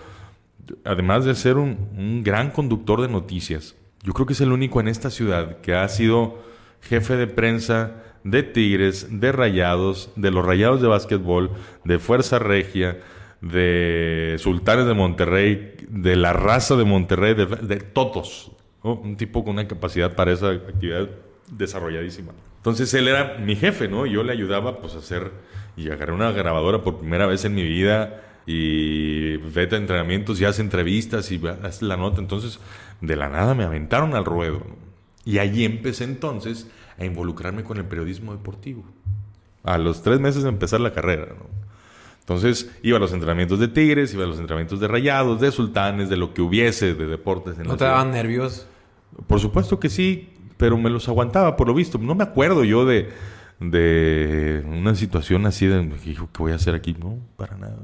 además 0.83 1.25
de 1.25 1.33
ser 1.35 1.57
un, 1.57 1.89
un 1.97 2.23
gran 2.23 2.51
conductor 2.51 3.01
de 3.01 3.07
noticias, 3.07 3.75
yo 4.03 4.13
creo 4.13 4.25
que 4.27 4.33
es 4.33 4.41
el 4.41 4.51
único 4.51 4.79
en 4.79 4.87
esta 4.87 5.09
ciudad 5.09 5.57
que 5.61 5.73
ha 5.73 5.87
sido 5.89 6.39
jefe 6.81 7.15
de 7.15 7.25
prensa 7.27 8.03
de 8.23 8.43
Tigres, 8.43 9.07
de 9.19 9.31
Rayados, 9.31 10.11
de 10.15 10.29
los 10.31 10.45
Rayados 10.45 10.81
de 10.81 10.87
básquetbol, 10.87 11.51
de 11.83 11.97
Fuerza 11.99 12.37
Regia, 12.39 12.99
de 13.45 14.37
Sultanes 14.39 14.87
de 14.87 14.95
Monterrey, 14.95 15.75
de 15.87 16.15
la 16.15 16.33
raza 16.33 16.75
de 16.75 16.83
Monterrey, 16.83 17.35
de, 17.35 17.45
de 17.45 17.77
todos. 17.77 18.51
Un 18.81 19.17
tipo 19.17 19.43
con 19.43 19.53
una 19.53 19.67
capacidad 19.67 20.15
para 20.15 20.31
esa 20.31 20.49
actividad 20.49 21.09
desarrolladísima. 21.51 22.33
Entonces 22.57 22.91
él 22.95 23.07
era 23.07 23.37
mi 23.37 23.55
jefe, 23.55 23.87
¿no? 23.87 24.07
Yo 24.07 24.23
le 24.23 24.31
ayudaba 24.31 24.79
pues 24.79 24.95
a 24.95 24.99
hacer 24.99 25.31
y 25.77 25.89
agarré 25.91 26.11
una 26.11 26.31
grabadora 26.31 26.81
por 26.81 26.97
primera 26.97 27.27
vez 27.27 27.45
en 27.45 27.53
mi 27.53 27.63
vida 27.63 28.23
y 28.47 29.37
vete 29.37 29.75
a 29.75 29.79
entrenamientos 29.79 30.41
y 30.41 30.45
hace 30.45 30.61
entrevistas 30.61 31.31
y 31.31 31.39
hace 31.63 31.85
la 31.85 31.97
nota. 31.97 32.21
Entonces, 32.21 32.59
de 33.01 33.15
la 33.15 33.29
nada 33.29 33.53
me 33.53 33.63
aventaron 33.63 34.15
al 34.15 34.25
ruedo. 34.25 34.63
Y 35.23 35.37
allí 35.37 35.65
empecé 35.65 36.03
entonces 36.03 36.67
a 36.97 37.05
involucrarme 37.05 37.63
con 37.63 37.77
el 37.77 37.85
periodismo 37.85 38.33
deportivo. 38.33 38.85
A 39.63 39.77
los 39.77 40.01
tres 40.01 40.19
meses 40.19 40.43
de 40.43 40.49
empezar 40.49 40.79
la 40.79 40.93
carrera, 40.93 41.27
¿no? 41.27 41.64
Entonces 42.25 42.71
iba 42.81 42.97
a 42.97 42.99
los 42.99 43.13
entrenamientos 43.13 43.59
de 43.59 43.67
Tigres, 43.67 44.11
iba 44.15 44.23
a 44.23 44.27
los 44.27 44.39
entrenamientos 44.39 44.79
de 44.79 44.87
Rayados, 44.87 45.39
de 45.39 45.51
Sultanes, 45.51 46.09
de 46.09 46.17
lo 46.17 46.33
que 46.33 46.41
hubiese 46.41 46.95
de 46.95 47.05
deportes 47.05 47.59
en 47.59 47.65
¿No 47.65 47.73
la 47.73 47.77
te 47.77 47.83
daban 47.85 48.09
nervios? 48.09 48.65
Por 49.27 49.39
supuesto 49.39 49.79
que 49.79 49.89
sí, 49.89 50.29
pero 50.57 50.75
me 50.75 50.89
los 50.89 51.07
aguantaba 51.07 51.55
por 51.55 51.67
lo 51.67 51.75
visto. 51.75 51.99
No 51.99 52.15
me 52.15 52.23
acuerdo 52.23 52.63
yo 52.63 52.83
de, 52.83 53.09
de 53.59 54.63
una 54.65 54.95
situación 54.95 55.45
así 55.45 55.67
de, 55.67 55.87
¿qué 56.03 56.17
voy 56.39 56.51
a 56.51 56.55
hacer 56.55 56.73
aquí? 56.73 56.95
No, 56.99 57.19
para 57.37 57.57
nada. 57.57 57.77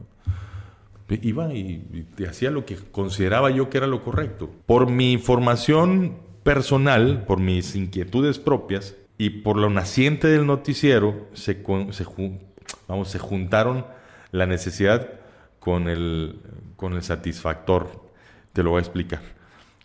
Iba 1.07 1.53
y, 1.53 2.07
y 2.17 2.23
hacía 2.23 2.49
lo 2.49 2.65
que 2.65 2.77
consideraba 2.91 3.51
yo 3.51 3.69
que 3.69 3.77
era 3.77 3.85
lo 3.85 4.03
correcto. 4.03 4.49
Por 4.65 4.89
mi 4.89 5.19
formación 5.19 6.17
personal, 6.41 7.25
por 7.27 7.39
mis 7.39 7.75
inquietudes 7.75 8.39
propias 8.39 8.95
y 9.19 9.29
por 9.29 9.57
lo 9.57 9.69
naciente 9.69 10.27
del 10.29 10.47
noticiero, 10.47 11.27
se, 11.33 11.63
se, 11.91 12.05
vamos, 12.87 13.09
se 13.09 13.19
juntaron 13.19 13.85
la 14.31 14.45
necesidad 14.45 15.09
con 15.59 15.87
el, 15.87 16.39
con 16.75 16.93
el 16.93 17.03
satisfactor. 17.03 18.09
Te 18.53 18.63
lo 18.63 18.71
voy 18.71 18.79
a 18.79 18.81
explicar. 18.81 19.21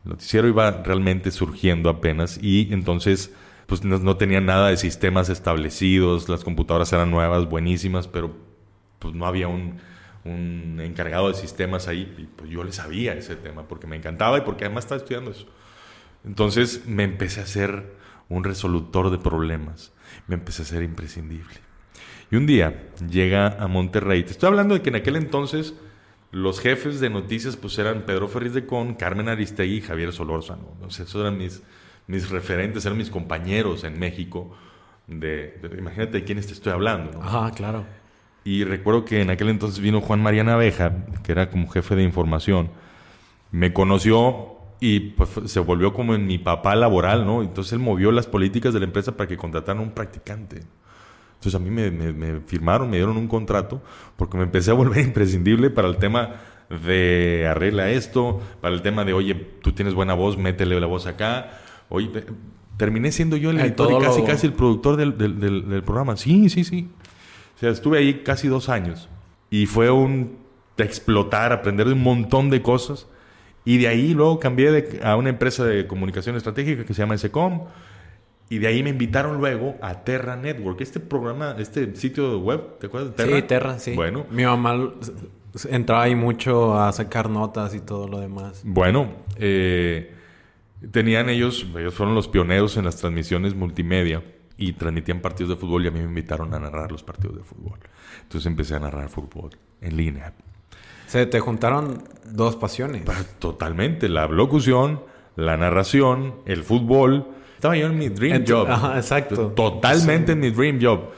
El 0.04 0.10
noticiero 0.10 0.48
iba 0.48 0.70
realmente 0.70 1.30
surgiendo 1.30 1.90
apenas 1.90 2.38
y 2.42 2.72
entonces 2.72 3.32
pues 3.66 3.84
no, 3.84 3.98
no 3.98 4.16
tenía 4.16 4.40
nada 4.40 4.68
de 4.68 4.76
sistemas 4.76 5.28
establecidos, 5.28 6.28
las 6.28 6.44
computadoras 6.44 6.92
eran 6.92 7.10
nuevas, 7.10 7.48
buenísimas, 7.48 8.06
pero 8.06 8.34
pues 9.00 9.14
no 9.14 9.26
había 9.26 9.48
un, 9.48 9.78
un 10.24 10.80
encargado 10.80 11.28
de 11.28 11.34
sistemas 11.34 11.88
ahí 11.88 12.30
pues 12.36 12.50
yo 12.50 12.62
le 12.64 12.72
sabía 12.72 13.14
ese 13.14 13.36
tema 13.36 13.66
porque 13.66 13.86
me 13.86 13.96
encantaba 13.96 14.38
y 14.38 14.42
porque 14.42 14.64
además 14.64 14.84
estaba 14.84 15.00
estudiando 15.00 15.30
eso. 15.32 15.46
Entonces 16.24 16.86
me 16.86 17.04
empecé 17.04 17.40
a 17.40 17.44
hacer 17.44 17.96
un 18.28 18.44
resolutor 18.44 19.10
de 19.10 19.18
problemas, 19.18 19.92
me 20.26 20.34
empecé 20.34 20.62
a 20.62 20.64
ser 20.64 20.82
imprescindible. 20.82 21.65
Y 22.30 22.36
un 22.36 22.46
día 22.46 22.88
llega 23.08 23.48
a 23.62 23.68
Monterrey, 23.68 24.24
te 24.24 24.32
estoy 24.32 24.48
hablando 24.48 24.74
de 24.74 24.82
que 24.82 24.88
en 24.90 24.96
aquel 24.96 25.16
entonces 25.16 25.74
los 26.32 26.60
jefes 26.60 26.98
de 27.00 27.08
noticias 27.08 27.56
pues 27.56 27.78
eran 27.78 28.02
Pedro 28.02 28.28
Ferriz 28.28 28.52
de 28.52 28.66
Con, 28.66 28.94
Carmen 28.94 29.28
Aristegui 29.28 29.76
y 29.76 29.80
Javier 29.80 30.12
Solórzano. 30.12 30.68
Entonces, 30.74 31.08
esos 31.08 31.20
eran 31.20 31.38
mis, 31.38 31.62
mis 32.08 32.28
referentes, 32.30 32.84
eran 32.84 32.98
mis 32.98 33.10
compañeros 33.10 33.84
en 33.84 33.98
México. 33.98 34.56
De, 35.06 35.58
de- 35.62 35.78
imagínate 35.78 36.18
de 36.18 36.24
quiénes 36.24 36.46
te 36.48 36.52
estoy 36.52 36.72
hablando. 36.72 37.12
¿no? 37.12 37.22
Ajá, 37.22 37.52
claro. 37.52 37.86
Y 38.44 38.64
recuerdo 38.64 39.04
que 39.04 39.20
en 39.22 39.30
aquel 39.30 39.48
entonces 39.48 39.78
vino 39.80 40.00
Juan 40.00 40.20
María 40.20 40.44
Naveja, 40.44 40.92
que 41.22 41.32
era 41.32 41.48
como 41.50 41.68
jefe 41.68 41.94
de 41.96 42.02
información. 42.02 42.70
Me 43.52 43.72
conoció 43.72 44.56
y 44.80 45.00
pues, 45.00 45.30
se 45.46 45.60
volvió 45.60 45.92
como 45.94 46.14
en 46.14 46.26
mi 46.26 46.38
papá 46.38 46.74
laboral, 46.76 47.24
¿no? 47.24 47.42
Entonces 47.42 47.72
él 47.72 47.78
movió 47.78 48.10
las 48.12 48.26
políticas 48.26 48.74
de 48.74 48.80
la 48.80 48.86
empresa 48.86 49.16
para 49.16 49.28
que 49.28 49.36
contrataran 49.36 49.80
un 49.82 49.92
practicante. 49.92 50.62
Entonces 51.36 51.54
a 51.54 51.58
mí 51.62 51.70
me, 51.70 51.90
me- 51.90 52.12
me 52.12 52.40
firmaron, 52.40 52.90
me 52.90 52.96
dieron 52.96 53.16
un 53.16 53.28
contrato, 53.28 53.80
porque 54.16 54.36
me 54.36 54.44
empecé 54.44 54.70
a 54.70 54.74
volver 54.74 54.98
imprescindible 55.06 55.70
para 55.70 55.88
el 55.88 55.96
tema 55.98 56.34
de 56.84 57.46
arregla 57.48 57.90
esto, 57.90 58.40
para 58.60 58.74
el 58.74 58.82
tema 58.82 59.04
de, 59.04 59.12
oye, 59.12 59.34
tú 59.34 59.72
tienes 59.72 59.94
buena 59.94 60.14
voz, 60.14 60.36
métele 60.36 60.80
la 60.80 60.86
voz 60.86 61.06
acá. 61.06 61.50
Oye, 61.88 62.08
te- 62.08 62.26
terminé 62.76 63.12
siendo 63.12 63.36
yo 63.36 63.50
el 63.50 63.58
El 63.60 63.66
editor 63.66 63.92
y 63.92 64.04
casi, 64.04 64.22
casi 64.22 64.46
el 64.48 64.52
productor 64.52 64.96
del, 64.96 65.16
del- 65.16 65.38
del- 65.38 65.68
del 65.68 65.82
programa. 65.82 66.16
Sí, 66.16 66.48
sí, 66.48 66.64
sí. 66.64 66.88
O 67.56 67.58
sea, 67.58 67.70
estuve 67.70 67.98
ahí 67.98 68.22
casi 68.24 68.48
dos 68.48 68.68
años 68.68 69.08
y 69.48 69.66
fue 69.66 69.90
un 69.90 70.36
explotar, 70.78 71.52
aprender 71.52 71.86
de 71.86 71.92
un 71.94 72.02
montón 72.02 72.50
de 72.50 72.60
cosas. 72.62 73.06
Y 73.64 73.78
de 73.78 73.88
ahí 73.88 74.14
luego 74.14 74.38
cambié 74.40 74.70
de- 74.72 75.00
a 75.04 75.16
una 75.16 75.28
empresa 75.30 75.64
de 75.64 75.86
comunicación 75.86 76.36
estratégica 76.36 76.84
que 76.84 76.94
se 76.94 77.02
llama 77.02 77.16
SECOM. 77.16 77.62
Y 78.48 78.58
de 78.58 78.68
ahí 78.68 78.82
me 78.82 78.90
invitaron 78.90 79.38
luego 79.38 79.74
a 79.82 80.04
Terra 80.04 80.36
Network, 80.36 80.80
este 80.80 81.00
programa, 81.00 81.56
este 81.58 81.96
sitio 81.96 82.38
web, 82.38 82.78
¿te 82.78 82.86
acuerdas 82.86 83.10
de 83.10 83.16
Terra? 83.16 83.36
Sí, 83.36 83.42
Terra, 83.42 83.78
sí. 83.80 83.94
Bueno, 83.94 84.24
Mi 84.30 84.44
mamá 84.44 84.92
entraba 85.68 86.02
ahí 86.04 86.14
mucho 86.14 86.78
a 86.78 86.92
sacar 86.92 87.28
notas 87.28 87.74
y 87.74 87.80
todo 87.80 88.06
lo 88.06 88.20
demás. 88.20 88.62
Bueno, 88.64 89.08
eh, 89.36 90.12
tenían 90.92 91.28
ellos, 91.28 91.66
ellos 91.76 91.94
fueron 91.94 92.14
los 92.14 92.28
pioneros 92.28 92.76
en 92.76 92.84
las 92.84 92.96
transmisiones 92.96 93.54
multimedia 93.56 94.22
y 94.58 94.74
transmitían 94.74 95.20
partidos 95.20 95.50
de 95.50 95.56
fútbol 95.56 95.84
y 95.84 95.88
a 95.88 95.90
mí 95.90 95.98
me 95.98 96.06
invitaron 96.06 96.54
a 96.54 96.58
narrar 96.60 96.92
los 96.92 97.02
partidos 97.02 97.36
de 97.38 97.42
fútbol. 97.42 97.78
Entonces 98.22 98.46
empecé 98.46 98.76
a 98.76 98.78
narrar 98.78 99.08
fútbol 99.08 99.50
en 99.80 99.96
línea. 99.96 100.32
Se 101.08 101.26
te 101.26 101.40
juntaron 101.40 102.04
dos 102.32 102.56
pasiones. 102.56 103.02
Pa- 103.02 103.14
Totalmente, 103.38 104.08
la 104.08 104.26
locución, 104.28 105.02
la 105.36 105.56
narración, 105.56 106.36
el 106.46 106.62
fútbol. 106.62 107.32
Estaba 107.56 107.76
yo 107.76 107.86
en 107.86 107.98
mi 107.98 108.08
dream 108.08 108.44
Ent- 108.44 108.48
job. 108.48 108.70
Ajá, 108.70 108.96
exacto. 108.96 109.48
Totalmente 109.48 110.32
en 110.32 110.40
mi 110.40 110.50
dream 110.50 110.78
job. 110.80 111.10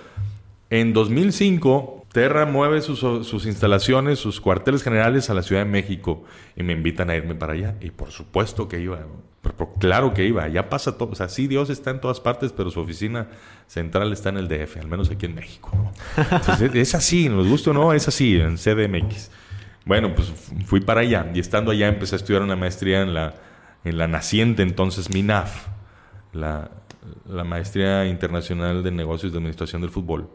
En 0.71 0.93
2005, 0.93 2.07
Terra 2.13 2.47
mueve 2.47 2.81
sus, 2.81 3.01
sus 3.01 3.47
instalaciones, 3.47 4.19
sus 4.19 4.41
cuarteles 4.41 4.83
generales 4.83 5.29
a 5.31 5.35
la 5.35 5.43
Ciudad 5.43 5.63
de 5.65 5.71
México 5.71 6.25
y 6.57 6.63
me 6.63 6.73
invitan 6.73 7.11
a 7.11 7.17
irme 7.17 7.35
para 7.35 7.53
allá. 7.53 7.75
Y 7.81 7.91
por 7.91 8.11
supuesto 8.11 8.67
que 8.69 8.81
iba. 8.81 9.01
claro 9.79 10.15
que 10.15 10.25
iba. 10.27 10.45
Allá 10.45 10.69
pasa 10.69 10.97
todo. 10.97 11.11
O 11.11 11.15
sea, 11.15 11.29
sí, 11.29 11.47
Dios 11.49 11.71
está 11.71 11.91
en 11.91 12.01
todas 12.01 12.21
partes, 12.21 12.53
pero 12.53 12.71
su 12.71 12.81
oficina 12.81 13.29
central 13.67 14.13
está 14.13 14.29
en 14.31 14.39
el 14.39 14.49
DF, 14.49 14.79
al 14.79 14.89
menos 14.89 15.11
aquí 15.11 15.27
en 15.27 15.35
México. 15.35 15.71
¿no? 15.75 15.93
Entonces, 16.37 16.75
es 16.75 16.95
así, 16.95 17.29
nos 17.29 17.47
gusta 17.47 17.71
o 17.71 17.75
no, 17.75 17.93
es 17.93 18.09
así, 18.09 18.37
en 18.39 18.57
CDMX. 18.57 19.31
Bueno, 19.85 20.15
pues 20.15 20.29
fu- 20.29 20.55
fui 20.67 20.81
para 20.81 21.01
allá 21.01 21.31
y 21.35 21.41
estando 21.41 21.71
allá 21.71 21.89
empecé 21.89 22.15
a 22.15 22.19
estudiar 22.19 22.43
una 22.43 22.57
maestría 22.57 23.01
en 23.03 23.15
la, 23.15 23.35
en 23.85 23.97
la 23.97 24.07
naciente 24.07 24.63
entonces 24.63 25.09
MINAF, 25.11 25.67
la, 26.39 26.71
Maestría 27.45 28.07
Internacional 28.07 28.83
de 28.83 28.91
Negocios 28.91 29.33
de 29.33 29.39
Administración 29.39 29.83
del 29.83 29.91
Fútbol, 29.91 30.29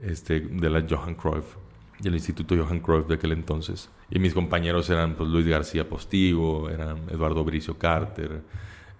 este, 0.00 0.40
de 0.40 0.70
la 0.70 0.84
Johan 0.88 1.14
Cruyff, 1.14 1.56
del 2.00 2.14
Instituto 2.14 2.56
Johan 2.56 2.80
Cruyff 2.80 3.06
de 3.06 3.14
aquel 3.14 3.32
entonces. 3.32 3.90
Y 4.10 4.18
mis 4.18 4.34
compañeros 4.34 4.90
eran 4.90 5.14
pues, 5.14 5.28
Luis 5.30 5.46
García 5.46 5.88
Postigo, 5.88 6.68
eran 6.68 6.98
Eduardo 7.10 7.44
Bricio 7.44 7.78
Carter, 7.78 8.42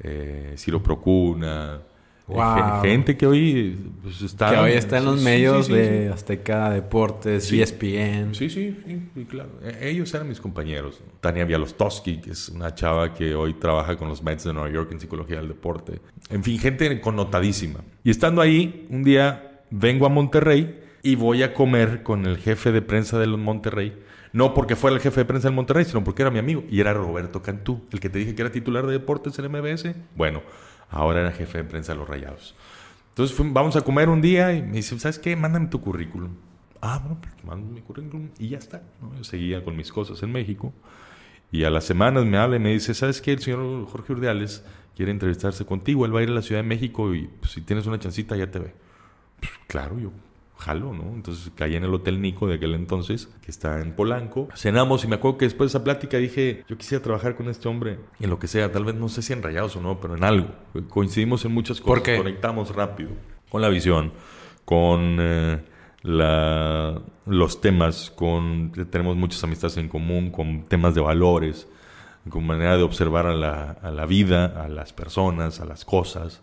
eh, 0.00 0.54
Ciro 0.57 0.83
Procuna, 0.83 1.81
Wow. 2.26 2.81
gen- 2.83 2.90
gente 2.90 3.16
que 3.19 3.26
hoy 3.26 3.76
pues, 4.02 4.23
está... 4.23 4.50
que 4.50 4.57
hoy 4.57 4.73
está 4.73 4.97
en 4.97 5.04
los 5.04 5.19
sí, 5.19 5.25
medios 5.26 5.66
sí, 5.66 5.73
sí, 5.73 5.78
de 5.78 6.09
Azteca 6.11 6.71
Deportes. 6.71 7.52
ESPN. 7.52 8.35
Sí, 8.35 8.49
sí, 8.49 8.75
sí, 8.87 9.09
sí, 9.14 9.25
claro. 9.26 9.50
E- 9.62 9.90
Ellos 9.90 10.12
eran 10.14 10.28
mis 10.28 10.40
compañeros. 10.40 11.00
Tania 11.21 11.45
Bialostowski, 11.45 12.23
que 12.23 12.31
es 12.31 12.49
una 12.49 12.75
chava 12.75 13.12
que 13.12 13.35
hoy 13.35 13.52
trabaja 13.54 13.97
con 13.97 14.09
los 14.09 14.23
Mets 14.23 14.45
de 14.45 14.54
Nueva 14.54 14.71
York 14.71 14.90
en 14.93 15.00
psicología 15.00 15.37
del 15.37 15.49
deporte. 15.49 16.00
En 16.31 16.43
fin, 16.43 16.59
gente 16.59 17.00
connotadísima. 17.00 17.81
Y 18.02 18.11
estando 18.11 18.40
ahí, 18.40 18.87
un 18.88 19.04
día 19.04 19.61
vengo 19.71 20.07
a 20.07 20.09
Monterrey 20.09 20.81
y 21.02 21.16
voy 21.16 21.43
a 21.43 21.52
comer 21.52 22.02
con 22.02 22.25
el 22.25 22.38
jefe 22.38 22.73
de 22.73 22.81
prensa 22.81 23.19
de 23.19 23.26
los 23.26 23.38
Monterrey. 23.38 23.99
No 24.33 24.54
porque 24.54 24.75
fuera 24.76 24.97
el 24.97 25.02
jefe 25.02 25.21
de 25.21 25.25
prensa 25.26 25.49
del 25.49 25.54
Monterrey, 25.54 25.85
sino 25.85 26.02
porque 26.02 26.23
era 26.23 26.31
mi 26.31 26.38
amigo. 26.38 26.64
Y 26.71 26.81
era 26.81 26.93
Roberto 26.95 27.43
Cantú, 27.43 27.83
el 27.93 28.00
que 28.00 28.09
te 28.09 28.19
dije 28.19 28.35
que 28.35 28.43
era 28.43 28.50
titular 28.50 28.85
de 28.87 28.93
deportes 28.93 29.38
en 29.38 29.47
MBS. 29.52 29.95
Bueno, 30.16 30.43
ahora 30.94 31.20
era 31.20 31.32
jefe 31.32 31.58
de 31.58 31.64
prensa 31.64 31.92
de 31.92 31.98
los 31.98 32.08
Rayados. 32.08 32.54
Entonces 33.10 33.36
vamos 33.52 33.76
a 33.76 33.82
comer 33.82 34.08
un 34.08 34.20
día 34.20 34.52
y 34.54 34.62
me 34.62 34.76
dice, 34.76 34.98
¿sabes 34.98 35.18
qué? 35.18 35.36
Mándame 35.36 35.66
tu 35.66 35.80
currículum. 35.80 36.30
Ah, 36.80 36.98
bueno, 36.98 37.18
pues 37.20 37.32
mando 37.44 37.72
mi 37.72 37.80
currículum 37.80 38.28
y 38.38 38.48
ya 38.48 38.58
está. 38.58 38.82
Yo 39.16 39.24
seguía 39.24 39.64
con 39.64 39.76
mis 39.76 39.92
cosas 39.92 40.22
en 40.22 40.32
México. 40.32 40.72
Y 41.50 41.64
a 41.64 41.70
las 41.70 41.84
semanas 41.84 42.24
me 42.24 42.36
habla 42.38 42.56
y 42.56 42.58
me 42.58 42.72
dice, 42.72 42.94
¿sabes 42.94 43.20
qué? 43.20 43.32
El 43.32 43.40
señor 43.40 43.86
Jorge 43.86 44.12
Urdiales 44.12 44.64
quiere 44.96 45.12
entrevistarse 45.12 45.64
contigo. 45.64 46.04
Él 46.04 46.14
va 46.14 46.20
a 46.20 46.22
ir 46.22 46.30
a 46.30 46.32
la 46.32 46.42
Ciudad 46.42 46.62
de 46.62 46.68
México 46.68 47.14
y 47.14 47.28
pues, 47.40 47.52
si 47.52 47.60
tienes 47.60 47.86
una 47.86 47.98
chancita 47.98 48.36
ya 48.36 48.50
te 48.50 48.58
ve. 48.58 48.74
Pues, 49.40 49.52
claro, 49.66 49.98
yo 49.98 50.10
jalo, 50.58 50.92
¿no? 50.92 51.04
Entonces 51.14 51.50
caí 51.54 51.76
en 51.76 51.84
el 51.84 51.92
Hotel 51.92 52.20
Nico 52.20 52.46
de 52.46 52.54
aquel 52.54 52.75
entonces, 52.75 53.28
que 53.42 53.50
está 53.50 53.80
en 53.80 53.92
Polanco. 53.92 54.49
Cenamos 54.54 55.04
y 55.04 55.08
me 55.08 55.16
acuerdo 55.16 55.38
que 55.38 55.44
después 55.46 55.73
de 55.73 55.78
esa 55.78 55.84
plática 55.84 56.16
dije, 56.18 56.64
yo 56.68 56.78
quisiera 56.78 57.02
trabajar 57.02 57.37
con 57.37 57.49
este 57.49 57.68
hombre 57.68 57.99
en 58.20 58.30
lo 58.30 58.38
que 58.38 58.46
sea, 58.46 58.70
tal 58.73 58.84
vez 58.84 58.94
no 58.94 59.08
sé 59.08 59.23
si 59.23 59.32
en 59.32 59.42
rayados 59.42 59.76
o 59.76 59.80
no, 59.80 60.00
pero 60.00 60.16
en 60.16 60.25
algo. 60.25 60.49
Coincidimos 60.88 61.44
en 61.44 61.52
muchas 61.52 61.80
cosas, 61.80 62.02
¿Por 62.02 62.16
conectamos 62.16 62.75
rápido 62.75 63.11
con 63.50 63.62
la 63.62 63.68
visión, 63.68 64.12
con 64.64 65.18
eh, 65.20 65.62
la, 66.02 67.00
los 67.26 67.61
temas, 67.61 68.12
con 68.14 68.73
tenemos 68.90 69.16
muchas 69.16 69.42
amistades 69.44 69.76
en 69.76 69.88
común, 69.88 70.30
con 70.30 70.64
temas 70.64 70.94
de 70.94 71.00
valores, 71.00 71.68
con 72.28 72.46
manera 72.46 72.76
de 72.76 72.82
observar 72.82 73.26
a 73.26 73.34
la, 73.34 73.73
a 73.82 73.90
la 73.90 74.06
vida, 74.06 74.46
a 74.64 74.68
las 74.68 74.92
personas, 74.92 75.61
a 75.61 75.66
las 75.66 75.84
cosas 75.84 76.42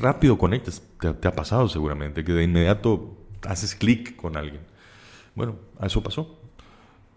rápido 0.00 0.38
conectas, 0.38 0.82
te, 1.00 1.28
ha 1.28 1.32
pasado 1.32 1.68
seguramente, 1.68 2.24
que 2.24 2.32
de 2.32 2.44
inmediato 2.44 3.16
haces 3.42 3.74
clic 3.74 4.16
con 4.16 4.36
alguien. 4.36 4.60
Bueno, 5.34 5.56
eso 5.82 6.02
pasó. 6.02 6.38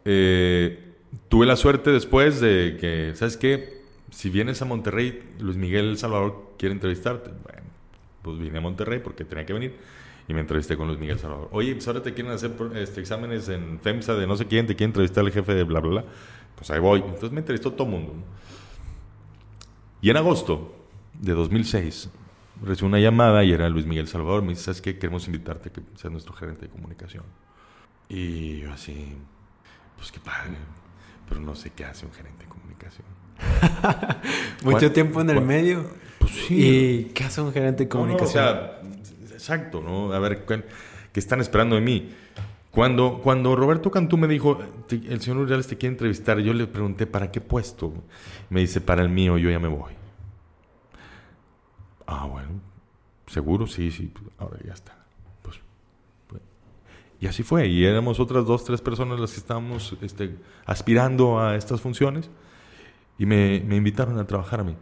Eh, 0.06 0.94
tuve 1.30 1.46
la 1.46 1.56
suerte 1.56 1.92
después 1.92 2.40
de 2.40 2.78
que, 2.80 3.14
¿sabes 3.16 3.38
qué? 3.38 3.82
Si 4.10 4.30
vienes 4.30 4.62
a 4.62 4.66
Monterrey, 4.66 5.24
Luis 5.40 5.58
Miguel 5.58 5.98
Salvador 5.98 6.54
quiere 6.58 6.74
entrevistarte. 6.74 7.30
Bueno, 7.30 7.62
pues 8.22 8.38
vine 8.40 8.58
a 8.58 8.62
Monterrey 8.62 9.00
porque 9.04 9.24
tenía 9.24 9.46
que 9.46 9.54
venir 9.54 9.76
y 10.28 10.34
me 10.34 10.42
entrevisté 10.42 10.76
con 10.76 10.88
Luis 10.88 11.00
Miguel 11.00 11.20
Salvador. 11.20 11.50
Oye, 11.52 11.74
pues 11.74 11.88
ahora 11.88 12.02
te 12.02 12.14
quieren 12.14 12.32
hacer 12.32 12.52
este, 12.76 13.02
exámenes 13.02 13.50
en 13.50 13.80
FEMSA 13.80 14.16
de 14.16 14.28
no 14.28 14.36
sé 14.36 14.48
quién, 14.48 14.66
te 14.68 14.76
quiere 14.76 14.90
entrevistar 14.90 15.24
al 15.24 15.32
jefe 15.32 15.54
de 15.54 15.64
bla, 15.64 15.80
bla, 15.80 15.90
bla. 15.90 16.06
Pues 16.56 16.70
ahí 16.72 16.80
voy. 16.80 17.02
Entonces 17.02 17.32
me 17.32 17.40
entrevistó 17.40 17.72
todo 17.72 17.88
el 17.88 17.94
mundo. 17.94 18.14
Y 20.02 20.10
en 20.10 20.18
agosto 20.18 20.76
de 21.20 21.34
2006 21.34 22.10
recibí 22.64 22.88
una 22.88 23.00
llamada 23.00 23.44
y 23.44 23.52
era 23.52 23.70
Luis 23.70 23.86
Miguel 23.86 24.08
Salvador. 24.08 24.42
Me 24.42 24.50
dice, 24.50 24.64
¿sabes 24.64 24.82
qué? 24.82 24.98
Queremos 24.98 25.26
invitarte 25.28 25.70
a 25.70 25.74
que 25.74 25.82
seas 25.96 26.12
nuestro 26.12 26.34
gerente 26.34 26.62
de 26.64 26.70
comunicación. 26.70 27.24
Y 28.10 28.60
yo 28.60 28.74
así, 28.74 29.16
pues 29.98 30.12
qué 30.12 30.20
padre. 30.20 30.58
Pero 31.28 31.42
no 31.42 31.56
sé 31.56 31.72
qué 31.72 31.86
hace 31.86 32.06
un 32.06 32.12
gerente 32.12 32.44
de 32.44 32.50
comunicación. 32.50 33.06
Mucho 34.64 34.92
tiempo 34.92 35.22
en 35.22 35.30
el 35.30 35.42
medio. 35.42 35.86
Pues 36.20 36.32
sí. 36.32 36.56
¿Y 36.60 37.04
qué 37.14 37.24
hace 37.24 37.42
un 37.42 37.54
gerente 37.54 37.84
de 37.84 37.90
comunicación? 37.90 38.44
o 38.44 38.48
sea, 38.48 38.82
exacto, 39.32 39.82
¿no? 39.82 40.14
A 40.14 40.20
ver, 40.20 40.46
¿qué 40.46 41.20
están 41.20 41.40
esperando 41.40 41.76
de 41.76 41.82
mí? 41.82 42.12
Cuando, 42.72 43.20
cuando 43.22 43.56
Roberto 43.56 43.92
Cantú 43.92 44.18
me 44.18 44.28
dijo, 44.28 44.60
el 44.90 45.20
señor 45.20 45.40
Uriales 45.40 45.68
te 45.68 45.78
quiere 45.78 45.94
entrevistar, 45.94 46.40
yo 46.40 46.54
le 46.54 46.68
pregunté, 46.68 47.06
¿para 47.06 47.30
qué 47.30 47.42
puesto? 47.42 47.94
Me 48.50 48.62
dice, 48.62 48.80
para 48.80 49.02
el 49.02 49.10
mío, 49.10 49.38
yo 49.38 49.50
ya 49.50 49.60
me 49.60 49.68
voy. 49.68 50.01
Ah, 52.08 52.26
bueno, 52.26 52.50
seguro, 53.28 53.68
sí, 53.68 53.92
sí, 53.92 54.12
ahora 54.38 54.58
ya 54.66 54.74
está. 54.74 54.98
Pues, 55.42 55.60
y 57.20 57.28
así 57.28 57.44
fue, 57.44 57.68
y 57.68 57.86
éramos 57.86 58.20
otras 58.20 58.46
dos, 58.46 58.64
tres 58.64 58.82
personas 58.82 59.20
las 59.20 59.32
que 59.32 59.40
estábamos 59.40 59.96
este, 60.02 60.36
aspirando 60.66 61.40
a 61.40 61.56
estas 61.56 61.82
funciones 61.82 62.30
y 63.18 63.26
me, 63.26 63.64
me 63.66 63.76
invitaron 63.76 64.18
a 64.20 64.26
trabajar 64.26 64.62
a 64.62 64.64
mí. 64.64 64.76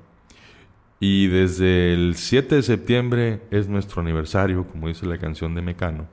Y 1.00 1.28
desde 1.28 1.94
el 1.94 2.16
7 2.16 2.56
de 2.56 2.62
septiembre 2.62 3.42
es 3.52 3.70
nuestro 3.70 4.02
aniversario, 4.02 4.68
como 4.68 4.90
dice 4.90 5.06
la 5.06 5.18
canción 5.18 5.56
de 5.56 5.62
Mecano. 5.62 6.08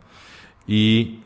Y 0.66 1.20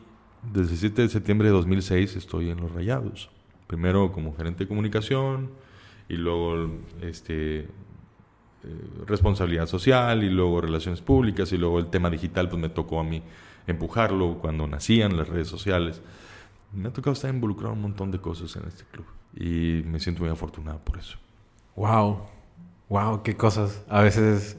desde 0.51 0.73
el 0.73 0.77
7 0.79 1.01
de 1.03 1.09
septiembre 1.09 1.47
de 1.47 1.53
2006 1.53 2.15
estoy 2.15 2.49
en 2.49 2.59
Los 2.59 2.71
Rayados. 2.71 3.29
Primero 3.67 4.11
como 4.11 4.35
gerente 4.35 4.63
de 4.63 4.67
comunicación 4.67 5.51
y 6.09 6.15
luego 6.15 6.71
este, 7.01 7.67
eh, 8.63 9.05
responsabilidad 9.07 9.67
social 9.67 10.23
y 10.23 10.29
luego 10.29 10.61
relaciones 10.61 11.01
públicas 11.01 11.51
y 11.51 11.57
luego 11.57 11.79
el 11.79 11.87
tema 11.87 12.09
digital, 12.09 12.49
pues 12.49 12.61
me 12.61 12.69
tocó 12.69 12.99
a 12.99 13.03
mí 13.03 13.21
empujarlo 13.67 14.37
cuando 14.39 14.67
nacían 14.67 15.17
las 15.17 15.27
redes 15.27 15.47
sociales. 15.47 16.01
Me 16.73 16.89
ha 16.89 16.93
tocado 16.93 17.13
estar 17.13 17.33
involucrado 17.33 17.73
en 17.73 17.79
un 17.79 17.83
montón 17.83 18.11
de 18.11 18.19
cosas 18.19 18.55
en 18.55 18.67
este 18.67 18.83
club 18.91 19.05
y 19.35 19.83
me 19.85 19.99
siento 19.99 20.21
muy 20.21 20.31
afortunado 20.31 20.79
por 20.79 20.97
eso. 20.97 21.17
Wow, 21.75 22.19
wow, 22.89 23.23
qué 23.23 23.35
cosas. 23.35 23.83
A 23.89 24.01
veces 24.01 24.57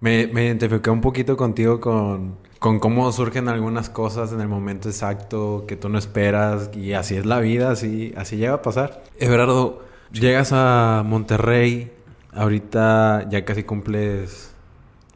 me, 0.00 0.26
me 0.26 0.46
identifiqué 0.46 0.90
un 0.90 1.00
poquito 1.00 1.36
contigo 1.36 1.80
con, 1.80 2.36
con 2.58 2.78
cómo 2.78 3.10
surgen 3.10 3.48
algunas 3.48 3.90
cosas 3.90 4.32
en 4.32 4.40
el 4.40 4.48
momento 4.48 4.88
exacto 4.88 5.64
que 5.66 5.76
tú 5.76 5.88
no 5.88 5.98
esperas 5.98 6.70
y 6.74 6.92
así 6.92 7.16
es 7.16 7.26
la 7.26 7.40
vida, 7.40 7.70
así, 7.70 8.12
así 8.16 8.36
llega 8.36 8.54
a 8.54 8.62
pasar. 8.62 9.02
Everardo, 9.18 9.82
llegas 10.12 10.52
a 10.52 11.02
Monterrey, 11.04 11.92
Ahorita 12.32 13.28
ya 13.30 13.44
casi 13.44 13.64
cumples 13.64 14.54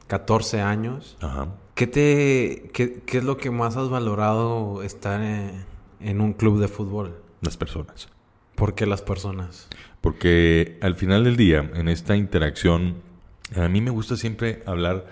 14 0.07 0.61
años. 0.61 1.17
Ajá. 1.21 1.49
¿Qué, 1.75 1.87
te, 1.87 2.71
qué, 2.73 3.03
qué 3.05 3.19
es 3.19 3.25
lo 3.25 3.37
que 3.37 3.51
más 3.51 3.77
has 3.77 3.89
valorado 3.89 4.83
estar 4.83 5.21
en, 5.21 6.21
un 6.21 6.33
club 6.33 6.61
de 6.61 6.69
fútbol? 6.69 7.21
Las 7.41 7.57
personas. 7.57 8.09
¿Por 8.55 8.75
qué 8.75 8.87
las 8.87 9.03
personas? 9.03 9.69
Porque 10.01 10.79
al 10.81 10.95
final 10.95 11.25
del 11.25 11.37
día, 11.37 11.69
en 11.75 11.89
esta 11.89 12.15
interacción, 12.15 13.03
a 13.57 13.69
mí 13.69 13.81
me 13.81 13.91
gusta 13.91 14.17
siempre 14.17 14.63
hablar 14.67 15.07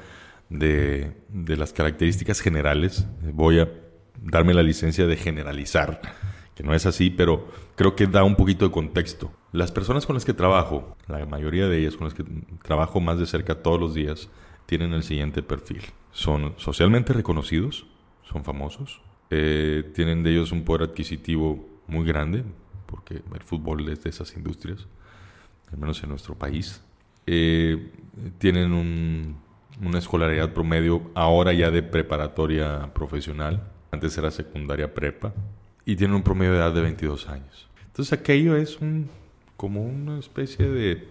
de, 0.49 1.17
de 1.29 1.57
las 1.57 1.73
características 1.73 2.41
generales. 2.41 3.07
Voy 3.23 3.59
a 3.59 3.69
darme 4.23 4.55
la 4.55 4.63
licencia 4.63 5.07
de 5.07 5.17
generalizar 5.17 6.01
que 6.55 6.63
no 6.63 6.75
es 6.75 6.87
así, 6.87 7.11
pero 7.11 7.49
creo 7.77 7.97
que 7.97 8.07
da 8.07 8.25
un 8.25 8.37
poquito 8.37 8.67
de 8.67 8.71
contexto. 8.71 9.33
Las 9.53 9.71
personas 9.71 10.07
con 10.07 10.15
las 10.15 10.25
que 10.25 10.33
trabajo, 10.33 10.97
la 11.09 11.27
mayoría 11.27 11.69
de 11.69 11.79
ellas 11.79 11.97
con 11.97 12.07
las 12.07 12.15
que 12.15 12.25
trabajo 12.63 13.01
más 13.01 13.19
de 13.19 13.27
cerca 13.27 13.63
todos 13.63 13.79
los 13.79 13.93
días, 13.93 14.31
tienen 14.65 14.95
el 14.95 15.03
siguiente 15.03 15.43
perfil. 15.43 15.83
Son 16.11 16.55
socialmente 16.57 17.13
reconocidos, 17.13 17.87
son 18.23 18.45
famosos, 18.45 19.03
eh, 19.29 19.91
tienen 19.95 20.23
de 20.23 20.31
ellos 20.31 20.53
un 20.53 20.65
poder 20.65 20.89
adquisitivo 20.89 21.69
muy 21.87 22.07
grande, 22.07 22.45
porque 22.87 23.17
el 23.17 23.43
fútbol 23.43 23.87
es 23.91 24.03
de 24.03 24.09
esas 24.09 24.35
industrias, 24.37 24.87
al 25.71 25.79
menos 25.79 26.03
en 26.03 26.09
nuestro 26.09 26.35
país. 26.35 26.83
Eh, 27.27 27.93
tienen 28.39 29.37
una 29.83 29.99
escolaridad 29.99 30.55
promedio 30.55 31.11
ahora 31.15 31.53
ya 31.53 31.71
de 31.71 31.83
preparatoria 31.83 32.91
profesional, 32.95 33.69
antes 33.91 34.17
era 34.17 34.31
secundaria 34.31 34.95
prepa, 34.95 35.35
y 35.85 35.97
tiene 35.97 36.15
un 36.15 36.23
promedio 36.23 36.53
de 36.53 36.59
edad 36.59 36.73
de 36.73 36.81
22 36.81 37.29
años. 37.29 37.69
Entonces 37.87 38.19
aquello 38.19 38.57
es 38.57 38.81
un, 38.81 39.11
como 39.63 39.81
una 39.81 40.19
especie 40.19 40.69
de, 40.69 41.09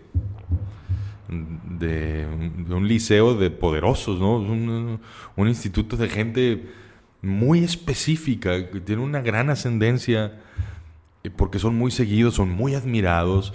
de, 1.29 2.27
un 2.69 2.85
liceo 2.85 3.33
de 3.35 3.49
poderosos, 3.49 4.19
¿no? 4.19 4.39
Un, 4.39 4.99
un 5.37 5.47
instituto 5.47 5.95
de 5.95 6.09
gente 6.09 6.69
muy 7.21 7.63
específica, 7.63 8.69
que 8.69 8.81
tiene 8.81 9.03
una 9.03 9.21
gran 9.21 9.49
ascendencia, 9.49 10.41
eh, 11.23 11.29
porque 11.29 11.59
son 11.59 11.75
muy 11.77 11.91
seguidos, 11.91 12.33
son 12.33 12.49
muy 12.49 12.75
admirados. 12.75 13.53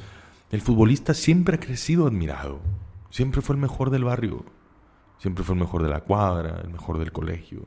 El 0.50 0.62
futbolista 0.62 1.12
siempre 1.12 1.56
ha 1.56 1.60
crecido 1.60 2.06
admirado, 2.06 2.62
siempre 3.10 3.42
fue 3.42 3.54
el 3.54 3.60
mejor 3.60 3.90
del 3.90 4.04
barrio, 4.04 4.46
siempre 5.18 5.44
fue 5.44 5.56
el 5.56 5.60
mejor 5.60 5.82
de 5.82 5.90
la 5.90 6.00
cuadra, 6.00 6.62
el 6.64 6.70
mejor 6.70 6.98
del 6.98 7.12
colegio 7.12 7.66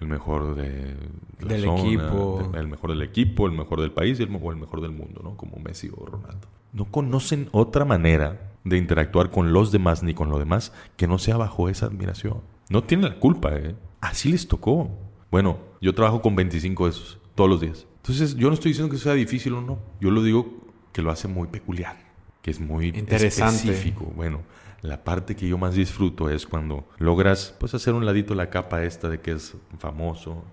el 0.00 0.06
mejor 0.06 0.54
de 0.54 0.96
del 1.40 1.64
equipo. 1.64 2.52
el 2.54 2.68
mejor 2.68 2.90
del 2.90 3.02
equipo, 3.02 3.46
el 3.46 3.52
mejor 3.52 3.80
del 3.80 3.92
país 3.92 4.20
y 4.20 4.22
el, 4.22 4.38
o 4.40 4.50
el 4.50 4.56
mejor 4.56 4.80
del 4.80 4.92
mundo, 4.92 5.20
¿no? 5.22 5.36
Como 5.36 5.58
Messi 5.58 5.90
o 5.96 6.04
Ronaldo. 6.04 6.48
No 6.72 6.84
conocen 6.86 7.48
otra 7.52 7.84
manera 7.84 8.52
de 8.64 8.76
interactuar 8.76 9.30
con 9.30 9.52
los 9.52 9.72
demás 9.72 10.02
ni 10.02 10.14
con 10.14 10.28
lo 10.28 10.38
demás 10.38 10.72
que 10.96 11.06
no 11.06 11.18
sea 11.18 11.36
bajo 11.36 11.68
esa 11.68 11.86
admiración. 11.86 12.42
No 12.70 12.84
tienen 12.84 13.08
la 13.08 13.18
culpa, 13.18 13.54
¿eh? 13.54 13.74
Así 14.00 14.30
les 14.30 14.46
tocó. 14.46 14.90
Bueno, 15.30 15.58
yo 15.80 15.94
trabajo 15.94 16.20
con 16.22 16.36
25 16.36 16.84
de 16.84 16.90
esos 16.90 17.18
todos 17.34 17.50
los 17.50 17.60
días. 17.60 17.86
Entonces, 17.96 18.36
yo 18.36 18.48
no 18.48 18.54
estoy 18.54 18.70
diciendo 18.70 18.92
que 18.92 18.98
sea 18.98 19.14
difícil 19.14 19.54
o 19.54 19.60
no. 19.60 19.78
Yo 20.00 20.10
lo 20.10 20.22
digo 20.22 20.46
que 20.92 21.02
lo 21.02 21.10
hace 21.10 21.28
muy 21.28 21.48
peculiar, 21.48 21.96
que 22.48 22.52
es 22.52 22.60
muy 22.60 22.88
Interesante. 22.88 23.70
específico. 23.70 24.10
Bueno, 24.16 24.40
la 24.80 25.04
parte 25.04 25.36
que 25.36 25.46
yo 25.46 25.58
más 25.58 25.74
disfruto 25.74 26.30
es 26.30 26.46
cuando 26.46 26.88
logras 26.98 27.54
pues 27.60 27.74
hacer 27.74 27.92
un 27.92 28.06
ladito 28.06 28.34
la 28.34 28.48
capa 28.48 28.84
esta 28.84 29.10
de 29.10 29.20
que 29.20 29.32
es 29.32 29.54
famoso, 29.78 30.44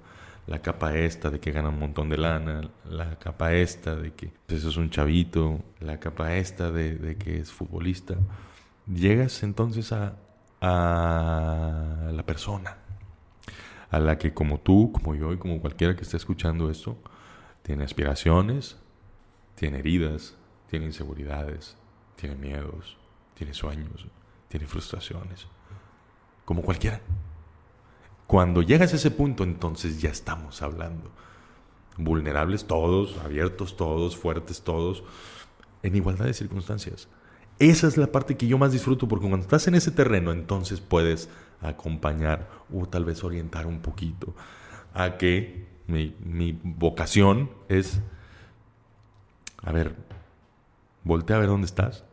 la 0.46 0.62
capa 0.62 0.98
esta 0.98 1.30
de 1.30 1.40
que 1.40 1.54
gana 1.54 1.70
un 1.70 1.80
montón 1.80 2.10
de 2.10 2.18
lana, 2.18 2.70
la 2.84 3.18
capa 3.18 3.54
esta 3.54 3.96
de 3.96 4.12
que 4.12 4.30
pues, 4.46 4.66
es 4.66 4.76
un 4.76 4.90
chavito, 4.90 5.62
la 5.80 5.98
capa 6.02 6.36
esta 6.36 6.70
de, 6.70 7.16
que 7.18 7.40
es 7.40 7.50
futbolista. 7.50 8.16
Llegas 8.94 9.42
entonces 9.44 9.94
a, 9.94 10.18
a 10.60 12.12
la 12.12 12.26
persona, 12.26 12.76
a 13.90 14.00
la 14.00 14.18
que 14.18 14.34
como 14.34 14.60
tú, 14.60 14.92
como 14.92 15.16
yo 15.16 15.32
y 15.32 15.38
como 15.38 15.62
cualquiera 15.62 15.96
que 15.96 16.02
esté 16.02 16.18
escuchando 16.18 16.70
esto, 16.70 16.98
tiene 17.62 17.86
aspiraciones, 17.86 18.78
tiene 19.56 19.80
heridas, 19.80 20.36
tiene 20.70 20.88
inseguridades, 20.88 21.78
tiene 22.16 22.36
miedos, 22.36 22.98
tiene 23.34 23.54
sueños, 23.54 24.06
tiene 24.48 24.68
frustraciones, 24.68 25.48
como 26.46 26.62
cualquiera. 26.62 27.02
Cuando 28.28 28.62
llegas 28.62 28.94
a 28.94 28.96
ese 28.96 29.12
punto, 29.12 29.44
entonces 29.44 30.02
ya 30.02 30.10
estamos 30.10 30.62
hablando. 30.62 31.12
Vulnerables 31.98 32.66
todos, 32.66 33.18
abiertos 33.20 33.78
todos, 33.78 34.18
fuertes 34.18 34.62
todos, 34.62 35.04
en 35.84 35.96
igualdad 35.96 36.26
de 36.26 36.34
circunstancias. 36.34 37.08
Esa 37.60 37.88
es 37.88 37.98
la 37.98 38.08
parte 38.08 38.36
que 38.36 38.48
yo 38.48 38.58
más 38.58 38.74
disfruto 38.74 39.08
porque 39.08 39.28
cuando 39.28 39.46
estás 39.46 39.68
en 39.68 39.76
ese 39.76 39.92
terreno, 39.92 40.32
entonces 40.32 40.82
puedes 40.82 41.30
acompañar 41.62 42.50
o 42.74 42.86
tal 42.88 43.06
vez 43.06 43.24
orientar 43.24 43.66
un 43.66 43.80
poquito 43.80 44.36
a 44.94 45.18
que 45.18 45.68
mi, 45.88 46.60
vocación 46.64 47.50
es, 47.70 48.00
a 49.62 49.72
ver, 49.72 49.96
voltea 51.06 51.38
a 51.38 51.40
ver 51.40 51.48
dónde 51.48 51.68
estás, 51.68 52.04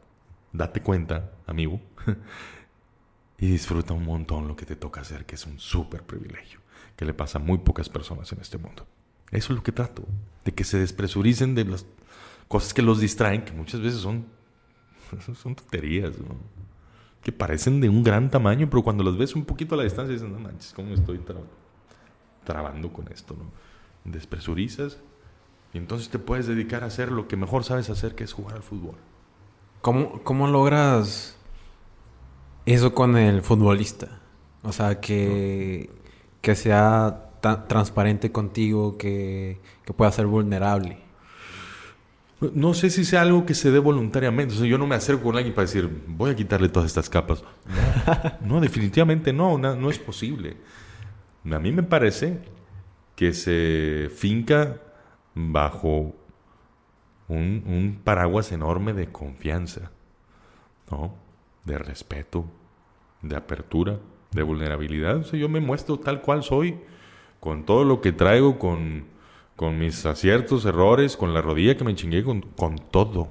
date 0.52 0.82
cuenta, 0.82 1.32
amigo, 1.46 1.80
y 3.38 3.48
disfruta 3.48 3.94
un 3.94 4.04
montón 4.04 4.46
lo 4.46 4.54
que 4.54 4.66
te 4.66 4.76
toca 4.76 5.00
hacer, 5.00 5.26
que 5.26 5.34
es 5.34 5.44
un 5.46 5.58
súper 5.58 6.04
privilegio, 6.04 6.60
que 6.94 7.04
le 7.04 7.14
pasa 7.14 7.38
a 7.38 7.42
muy 7.42 7.58
pocas 7.58 7.88
personas 7.88 8.30
en 8.32 8.40
este 8.40 8.58
mundo. 8.58 8.86
Eso 9.32 9.52
es 9.52 9.56
lo 9.56 9.62
que 9.64 9.72
trato, 9.72 10.04
de 10.44 10.52
que 10.52 10.62
se 10.62 10.78
despresuricen 10.78 11.56
de 11.56 11.64
las 11.64 11.86
cosas 12.46 12.72
que 12.72 12.82
los 12.82 13.00
distraen, 13.00 13.44
que 13.44 13.52
muchas 13.52 13.80
veces 13.80 14.00
son, 14.00 14.26
son 15.34 15.54
tonterías, 15.56 16.12
que 17.22 17.32
parecen 17.32 17.80
de 17.80 17.88
un 17.88 18.02
gran 18.02 18.30
tamaño, 18.30 18.68
pero 18.68 18.82
cuando 18.82 19.02
las 19.02 19.16
ves 19.16 19.34
un 19.34 19.44
poquito 19.44 19.74
a 19.74 19.78
la 19.78 19.84
distancia 19.84 20.12
dices, 20.12 20.28
no 20.28 20.38
manches, 20.38 20.72
¿cómo 20.74 20.92
estoy 20.92 21.20
trabando 22.44 22.92
con 22.92 23.10
esto? 23.10 23.34
¿no? 23.34 23.50
Despresurizas 24.04 24.98
y 25.74 25.78
entonces 25.78 26.10
te 26.10 26.18
puedes 26.18 26.46
dedicar 26.46 26.84
a 26.84 26.86
hacer 26.86 27.10
lo 27.10 27.28
que 27.28 27.36
mejor 27.36 27.64
sabes 27.64 27.88
hacer, 27.88 28.14
que 28.14 28.24
es 28.24 28.32
jugar 28.32 28.56
al 28.56 28.62
fútbol. 28.62 28.96
¿Cómo, 29.80 30.22
cómo 30.22 30.46
logras 30.46 31.36
eso 32.66 32.94
con 32.94 33.16
el 33.16 33.42
futbolista? 33.42 34.20
O 34.62 34.72
sea, 34.72 35.00
que, 35.00 35.90
que 36.40 36.54
sea 36.54 37.30
transparente 37.40 38.30
contigo, 38.30 38.96
que, 38.98 39.60
que, 39.84 39.92
pueda 39.92 40.12
ser 40.12 40.26
vulnerable. 40.26 40.98
No 42.54 42.74
sé 42.74 42.90
si 42.90 43.04
sea 43.04 43.22
algo 43.22 43.46
que 43.46 43.54
se 43.54 43.70
dé 43.70 43.78
voluntariamente. 43.78 44.54
O 44.54 44.58
sea, 44.58 44.66
yo 44.66 44.78
no 44.78 44.86
me 44.86 44.94
acerco 44.94 45.24
con 45.24 45.36
alguien 45.36 45.54
para 45.54 45.66
decir, 45.66 45.88
voy 46.06 46.30
a 46.30 46.36
quitarle 46.36 46.68
todas 46.68 46.88
estas 46.88 47.08
capas. 47.08 47.42
No, 48.42 48.60
definitivamente 48.60 49.32
no, 49.32 49.56
no, 49.58 49.74
no 49.74 49.90
es 49.90 49.98
posible. 49.98 50.56
A 51.50 51.58
mí 51.58 51.72
me 51.72 51.82
parece 51.82 52.38
que 53.16 53.32
se 53.32 54.10
finca 54.14 54.80
bajo 55.34 56.14
un, 57.28 57.64
un 57.66 58.00
paraguas 58.02 58.52
enorme 58.52 58.92
de 58.92 59.10
confianza, 59.10 59.90
¿no? 60.90 61.14
De 61.64 61.78
respeto, 61.78 62.44
de 63.22 63.36
apertura, 63.36 63.98
de 64.32 64.42
vulnerabilidad. 64.42 65.18
O 65.18 65.36
yo 65.36 65.48
me 65.48 65.60
muestro 65.60 65.98
tal 65.98 66.22
cual 66.22 66.42
soy, 66.42 66.78
con 67.40 67.64
todo 67.64 67.84
lo 67.84 68.00
que 68.00 68.12
traigo, 68.12 68.58
con, 68.58 69.04
con 69.56 69.78
mis 69.78 70.04
aciertos, 70.06 70.64
errores, 70.64 71.16
con 71.16 71.34
la 71.34 71.42
rodilla 71.42 71.76
que 71.76 71.84
me 71.84 71.94
chingué, 71.94 72.22
con, 72.22 72.42
con 72.42 72.76
todo. 72.78 73.28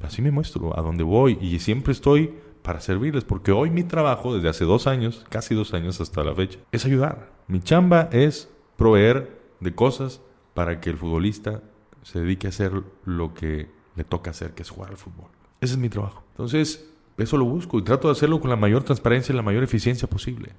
Así 0.00 0.22
me 0.22 0.30
muestro, 0.30 0.78
a 0.78 0.82
donde 0.82 1.04
voy. 1.04 1.38
Y 1.40 1.58
siempre 1.58 1.92
estoy 1.92 2.34
para 2.62 2.80
servirles, 2.80 3.24
porque 3.24 3.52
hoy 3.52 3.70
mi 3.70 3.82
trabajo, 3.82 4.34
desde 4.34 4.48
hace 4.48 4.64
dos 4.64 4.86
años, 4.86 5.24
casi 5.28 5.54
dos 5.54 5.74
años 5.74 6.00
hasta 6.00 6.24
la 6.24 6.34
fecha, 6.34 6.58
es 6.70 6.84
ayudar. 6.84 7.30
Mi 7.48 7.60
chamba 7.60 8.08
es 8.12 8.50
proveer 8.76 9.40
de 9.60 9.74
cosas 9.74 10.20
para 10.54 10.80
que 10.80 10.90
el 10.90 10.96
futbolista 10.96 11.62
se 12.02 12.20
dedique 12.20 12.46
a 12.46 12.50
hacer 12.50 12.72
lo 13.04 13.34
que 13.34 13.68
le 13.96 14.04
toca 14.04 14.30
hacer, 14.30 14.52
que 14.52 14.62
es 14.62 14.70
jugar 14.70 14.90
al 14.90 14.96
fútbol. 14.96 15.28
Ese 15.60 15.74
es 15.74 15.78
mi 15.78 15.88
trabajo. 15.88 16.22
Entonces, 16.30 16.88
eso 17.16 17.36
lo 17.36 17.44
busco 17.44 17.78
y 17.78 17.82
trato 17.82 18.08
de 18.08 18.12
hacerlo 18.12 18.40
con 18.40 18.50
la 18.50 18.56
mayor 18.56 18.82
transparencia 18.82 19.32
y 19.32 19.36
la 19.36 19.42
mayor 19.42 19.62
eficiencia 19.62 20.08
posible. 20.08 20.50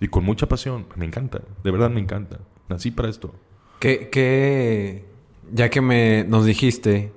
Y 0.00 0.08
con 0.08 0.24
mucha 0.24 0.48
pasión. 0.48 0.86
Me 0.96 1.04
encanta, 1.04 1.42
de 1.62 1.70
verdad 1.70 1.90
me 1.90 2.00
encanta. 2.00 2.38
Nací 2.68 2.90
para 2.90 3.08
esto. 3.08 3.34
¿Qué, 3.80 5.04
ya 5.52 5.68
que 5.68 5.80
me, 5.80 6.24
nos 6.24 6.46
dijiste 6.46 7.12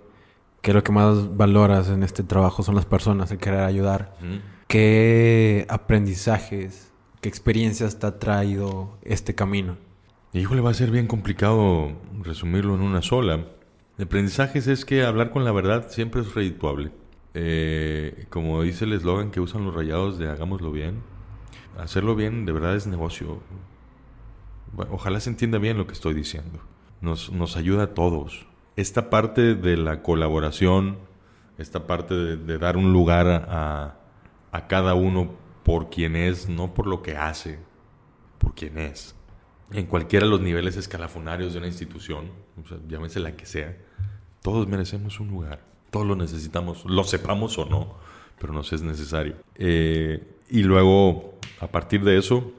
que 0.62 0.73
lo 0.73 0.84
que 0.84 0.91
más 0.91 1.36
valoras 1.36 1.89
en 1.89 2.04
este 2.04 2.23
trabajo 2.23 2.63
son 2.63 2.76
las 2.76 2.86
personas, 2.86 3.32
el 3.32 3.38
querer 3.38 3.62
ayudar, 3.62 4.15
¿qué 4.67 5.65
aprendizajes, 5.69 6.91
qué 7.21 7.30
experiencias 7.30 7.99
te 7.99 8.08
ha 8.08 8.17
traído 8.17 8.97
este 9.04 9.36
camino? 9.36 9.78
Híjole, 10.36 10.62
va 10.62 10.72
a 10.72 10.74
ser 10.74 10.89
bien 10.89 11.06
complicado 11.06 11.91
resumirlo 12.24 12.74
en 12.74 12.82
una 12.82 13.04
sola. 13.04 13.46
El 14.00 14.06
aprendizaje 14.06 14.58
es 14.58 14.84
que 14.84 15.04
hablar 15.04 15.30
con 15.30 15.46
la 15.46 15.52
verdad 15.52 15.91
siempre 15.91 16.22
es 16.22 16.34
redituable. 16.34 16.91
Eh, 17.36 18.26
como 18.32 18.63
dice 18.63 18.86
el 18.86 18.93
eslogan 18.93 19.30
que 19.30 19.39
usan 19.39 19.63
los 19.63 19.76
rayados 19.76 20.17
de 20.17 20.30
hagámoslo 20.30 20.72
bien, 20.72 21.04
hacerlo 21.78 22.15
bien 22.15 22.48
de 22.48 22.52
verdad 22.52 22.76
es 22.76 22.88
negocio. 22.88 23.43
ojalá 24.89 25.19
se 25.19 25.30
entienda 25.30 25.60
bien 25.60 25.78
lo 25.78 25.86
que 25.86 25.93
estoy 25.93 26.15
diciendo. 26.15 26.62
Nos, 27.00 27.32
nos 27.32 27.56
ayuda 27.56 27.84
a 27.84 27.93
todos. 27.93 28.48
Esta 28.76 29.12
parte 29.12 29.54
de 29.54 29.78
la 29.78 30.02
colaboración, 30.02 30.98
esta 31.60 31.86
parte 31.86 32.15
de, 32.15 32.58
dar 32.58 32.76
un 32.76 32.91
lugar 32.91 33.28
a, 33.28 34.00
a 34.52 34.67
cada 34.67 34.96
uno 34.96 35.36
por 35.63 35.91
quien 35.91 36.15
es, 36.15 36.50
no 36.50 36.74
por 36.74 36.88
lo 36.88 37.04
que 37.04 37.17
hace, 37.17 37.60
por 38.39 38.56
quien 38.56 38.80
es 38.80 39.15
en 39.71 39.86
cualquiera 39.86 40.26
de 40.26 40.32
los 40.32 40.41
niveles 40.41 40.78
escalafonarios 40.78 41.54
de 41.54 41.60
una 41.60 41.67
institución, 41.67 42.32
o 42.63 42.67
sea, 42.67 42.78
llámese 42.88 43.19
la 43.19 43.36
que 43.36 43.45
sea, 43.45 43.76
todos 44.41 44.67
merecemos 44.67 45.19
un 45.19 45.30
lugar. 45.30 45.62
Todos 45.89 46.06
lo 46.06 46.15
necesitamos, 46.15 46.86
lo 46.86 47.04
sepamos 47.04 47.58
o 47.58 47.65
no, 47.65 47.95
pero 48.39 48.54
nos 48.54 48.73
es 48.73 48.82
necesario. 48.82 49.36
Eh, 49.56 50.21
y 50.49 50.63
luego, 50.63 51.39
a 51.60 51.67
partir 51.67 52.04
de 52.04 52.17
eso, 52.17 52.52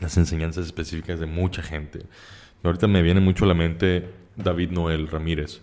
las 0.00 0.16
enseñanzas 0.16 0.66
específicas 0.66 1.20
de 1.20 1.26
mucha 1.26 1.62
gente. 1.62 2.00
ahorita 2.64 2.88
me 2.88 3.02
viene 3.02 3.20
mucho 3.20 3.44
a 3.44 3.48
la 3.48 3.54
mente 3.54 4.10
David 4.36 4.70
Noel 4.70 5.08
Ramírez, 5.08 5.62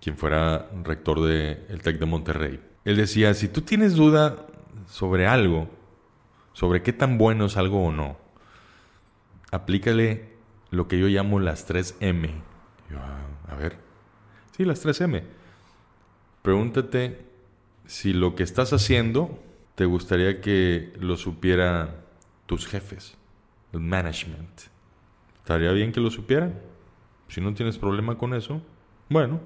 quien 0.00 0.16
fuera 0.16 0.68
rector 0.82 1.20
del 1.20 1.60
el 1.68 1.80
TEC 1.82 1.98
de 1.98 2.06
Monterrey. 2.06 2.60
Él 2.84 2.96
decía, 2.96 3.32
si 3.34 3.48
tú 3.48 3.60
tienes 3.60 3.94
duda 3.94 4.46
sobre 4.88 5.26
algo, 5.26 5.68
sobre 6.52 6.82
qué 6.82 6.92
tan 6.92 7.16
bueno 7.16 7.46
es 7.46 7.56
algo 7.56 7.84
o 7.84 7.92
no, 7.92 8.16
aplícale 9.52 10.32
lo 10.70 10.88
que 10.88 10.98
yo 10.98 11.06
llamo 11.06 11.38
las 11.38 11.68
3M. 11.68 12.30
Ah, 12.96 13.52
a 13.52 13.54
ver. 13.54 13.78
Sí, 14.56 14.64
las 14.64 14.84
3M. 14.84 15.22
Pregúntate 16.42 17.24
si 17.86 18.12
lo 18.12 18.34
que 18.34 18.42
estás 18.42 18.72
haciendo 18.72 19.38
te 19.76 19.84
gustaría 19.84 20.40
que 20.40 20.92
lo 20.98 21.16
supiera 21.16 22.04
tus 22.46 22.66
jefes, 22.66 23.16
el 23.72 23.80
management. 23.80 24.62
¿Estaría 25.36 25.72
bien 25.72 25.92
que 25.92 26.00
lo 26.00 26.10
supieran? 26.10 26.58
Si 27.28 27.40
no 27.40 27.54
tienes 27.54 27.78
problema 27.78 28.18
con 28.18 28.34
eso, 28.34 28.62
bueno, 29.08 29.40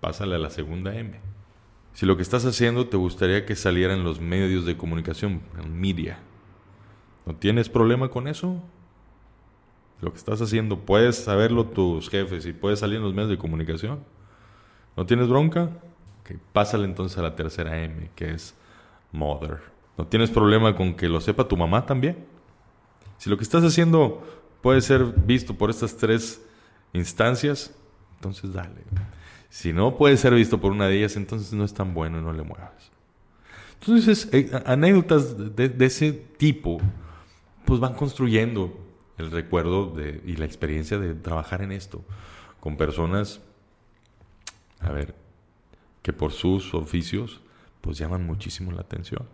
pásale 0.00 0.34
a 0.34 0.38
la 0.38 0.50
segunda 0.50 0.94
M. 0.94 1.18
Si 1.92 2.06
lo 2.06 2.16
que 2.16 2.22
estás 2.22 2.44
haciendo 2.44 2.88
te 2.88 2.96
gustaría 2.96 3.46
que 3.46 3.56
saliera 3.56 3.94
en 3.94 4.04
los 4.04 4.20
medios 4.20 4.66
de 4.66 4.76
comunicación, 4.76 5.42
en 5.62 5.80
media, 5.80 6.18
¿no 7.24 7.34
tienes 7.36 7.68
problema 7.68 8.10
con 8.10 8.28
eso? 8.28 8.62
Lo 10.00 10.12
que 10.12 10.18
estás 10.18 10.40
haciendo, 10.42 10.80
puedes 10.80 11.16
saberlo 11.16 11.66
tus 11.66 12.10
jefes 12.10 12.44
y 12.46 12.52
puedes 12.52 12.80
salir 12.80 12.96
en 12.96 13.02
los 13.02 13.14
medios 13.14 13.30
de 13.30 13.38
comunicación. 13.38 14.00
¿No 14.96 15.06
tienes 15.06 15.28
bronca? 15.28 15.70
Que 16.24 16.38
pásale 16.52 16.84
entonces 16.84 17.16
a 17.18 17.22
la 17.22 17.34
tercera 17.34 17.82
M, 17.82 18.10
que 18.14 18.32
es 18.32 18.54
mother. 19.12 19.60
¿No 19.96 20.06
tienes 20.06 20.30
problema 20.30 20.76
con 20.76 20.94
que 20.94 21.08
lo 21.08 21.20
sepa 21.20 21.48
tu 21.48 21.56
mamá 21.56 21.86
también? 21.86 22.26
Si 23.16 23.30
lo 23.30 23.36
que 23.36 23.44
estás 23.44 23.64
haciendo 23.64 24.22
puede 24.60 24.80
ser 24.82 25.04
visto 25.04 25.54
por 25.54 25.70
estas 25.70 25.96
tres 25.96 26.42
instancias, 26.92 27.74
entonces 28.16 28.52
dale. 28.52 28.82
Si 29.48 29.72
no 29.72 29.96
puede 29.96 30.16
ser 30.18 30.34
visto 30.34 30.60
por 30.60 30.72
una 30.72 30.86
de 30.86 30.98
ellas, 30.98 31.16
entonces 31.16 31.52
no 31.54 31.64
es 31.64 31.72
tan 31.72 31.94
bueno 31.94 32.18
y 32.18 32.22
no 32.22 32.32
le 32.32 32.42
muevas. 32.42 32.90
Entonces, 33.80 34.28
eh, 34.32 34.50
anécdotas 34.66 35.56
de, 35.56 35.68
de 35.68 35.86
ese 35.86 36.12
tipo, 36.12 36.78
pues 37.64 37.80
van 37.80 37.94
construyendo 37.94 38.85
el 39.18 39.30
recuerdo 39.30 39.86
de, 39.86 40.22
y 40.24 40.36
la 40.36 40.44
experiencia 40.44 40.98
de 40.98 41.14
trabajar 41.14 41.62
en 41.62 41.72
esto 41.72 42.04
con 42.60 42.76
personas, 42.76 43.40
a 44.80 44.90
ver, 44.90 45.14
que 46.02 46.12
por 46.12 46.32
sus 46.32 46.74
oficios 46.74 47.40
pues 47.80 47.98
llaman 47.98 48.26
muchísimo 48.26 48.72
la 48.72 48.80
atención. 48.80 49.26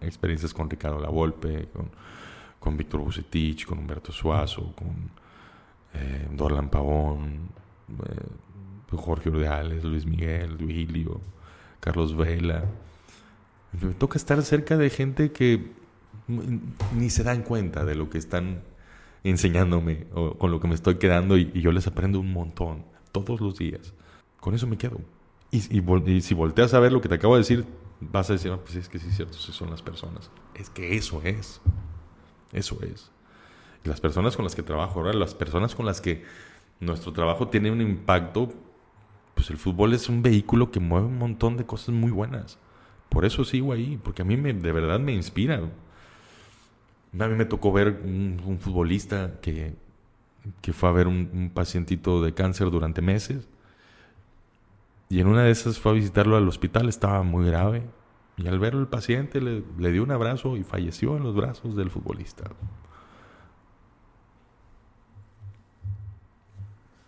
Experiencias 0.00 0.54
con 0.54 0.70
Ricardo 0.70 0.98
Lavolpe, 0.98 1.68
con, 1.72 1.90
con 2.58 2.76
Víctor 2.76 3.00
Bucetich, 3.00 3.66
con 3.66 3.78
Humberto 3.78 4.12
Suazo, 4.12 4.72
con 4.74 5.10
eh, 5.94 6.28
Dorlan 6.32 6.70
Pavón, 6.70 7.50
eh, 7.88 8.96
Jorge 8.96 9.28
Urdeales, 9.28 9.84
Luis 9.84 10.06
Miguel, 10.06 10.56
Duilio, 10.56 11.20
Carlos 11.80 12.16
Vela. 12.16 12.64
Me 13.80 13.92
toca 13.92 14.16
estar 14.16 14.40
cerca 14.42 14.76
de 14.76 14.88
gente 14.88 15.32
que 15.32 15.72
ni 16.28 17.10
se 17.10 17.22
dan 17.22 17.42
cuenta 17.42 17.84
de 17.84 17.94
lo 17.94 18.10
que 18.10 18.18
están 18.18 18.62
enseñándome 19.24 20.06
o 20.14 20.36
con 20.38 20.50
lo 20.50 20.60
que 20.60 20.68
me 20.68 20.74
estoy 20.74 20.96
quedando 20.96 21.36
y, 21.36 21.50
yo 21.60 21.72
les 21.72 21.86
aprendo 21.86 22.20
un 22.20 22.32
montón 22.32 22.84
todos 23.12 23.40
los 23.40 23.58
días. 23.58 23.94
Con 24.40 24.54
eso 24.54 24.66
me 24.66 24.78
quedo. 24.78 25.00
Y, 25.50 25.60
si 25.60 26.34
volteas 26.34 26.74
a 26.74 26.80
ver 26.80 26.92
lo 26.92 27.00
que 27.00 27.08
te 27.08 27.14
acabo 27.16 27.34
de 27.34 27.40
decir, 27.40 27.64
vas 28.00 28.28
a 28.30 28.34
decir, 28.34 28.52
ah, 28.52 28.58
pues 28.62 28.76
es 28.76 28.88
que 28.88 28.98
sí 28.98 29.08
es 29.08 29.16
cierto, 29.16 29.38
sí 29.38 29.52
son 29.52 29.70
las 29.70 29.82
personas. 29.82 30.30
Es 30.54 30.70
que 30.70 30.96
eso 30.96 31.22
es. 31.22 31.60
Eso 32.52 32.78
es. 32.82 33.10
Las 33.84 34.00
personas 34.00 34.36
con 34.36 34.44
las 34.44 34.54
que 34.54 34.62
trabajo 34.62 35.00
ahora, 35.00 35.12
las 35.12 35.34
personas 35.34 35.74
con 35.74 35.86
las 35.86 36.00
que 36.00 36.24
nuestro 36.80 37.12
trabajo 37.12 37.48
tiene 37.48 37.70
un 37.70 37.80
impacto, 37.80 38.52
pues 39.34 39.50
el 39.50 39.56
fútbol 39.56 39.94
es 39.94 40.08
un 40.08 40.22
vehículo 40.22 40.70
que 40.70 40.80
mueve 40.80 41.06
un 41.06 41.18
montón 41.18 41.56
de 41.56 41.64
cosas 41.64 41.90
muy 41.90 42.10
buenas. 42.10 42.58
Por 43.08 43.24
eso 43.24 43.44
sigo 43.44 43.72
ahí, 43.72 43.98
porque 44.02 44.22
a 44.22 44.24
mí 44.24 44.36
me, 44.36 44.52
de 44.52 44.72
verdad 44.72 44.98
me 44.98 45.12
inspira. 45.12 45.60
A 47.18 47.28
mí 47.28 47.34
me 47.34 47.44
tocó 47.44 47.72
ver 47.72 48.00
un, 48.04 48.58
futbolista 48.60 49.40
que, 49.40 49.74
que, 50.60 50.72
fue 50.72 50.88
a 50.88 50.92
ver 50.92 51.06
un, 51.06 51.30
un, 51.32 51.50
pacientito 51.50 52.22
de 52.22 52.34
cáncer 52.34 52.70
durante 52.70 53.00
meses. 53.00 53.48
Y 55.08 55.20
en 55.20 55.28
una 55.28 55.44
de 55.44 55.50
esas 55.50 55.78
fue 55.78 55.92
a 55.92 55.94
visitarlo 55.94 56.36
al 56.36 56.48
hospital, 56.48 56.88
estaba 56.88 57.22
muy 57.22 57.46
grave. 57.46 57.84
Y 58.36 58.48
al 58.48 58.58
verlo 58.58 58.80
el 58.80 58.88
paciente 58.88 59.40
le, 59.40 59.62
le 59.78 59.92
dio 59.92 60.02
un 60.02 60.10
abrazo 60.10 60.56
y 60.56 60.62
falleció 60.62 61.16
en 61.16 61.22
los 61.22 61.34
brazos 61.34 61.74
del 61.74 61.90
futbolista. 61.90 62.44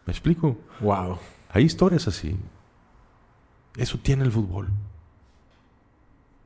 ¿Me 0.07 0.12
explico? 0.12 0.57
Wow. 0.81 1.18
Hay 1.51 1.64
historias 1.64 2.09
así. 2.09 2.35
Eso 3.77 3.99
tiene 3.99 4.25
el 4.25 4.33
fútbol. 4.33 4.68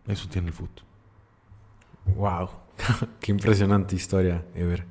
Eso 0.08 0.28
tiene 0.28 0.48
el 0.48 0.52
fútbol. 0.52 0.84
Wow. 2.16 2.61
Qué 3.20 3.32
impresionante 3.32 3.96
historia, 3.96 4.44
Ever. 4.54 4.86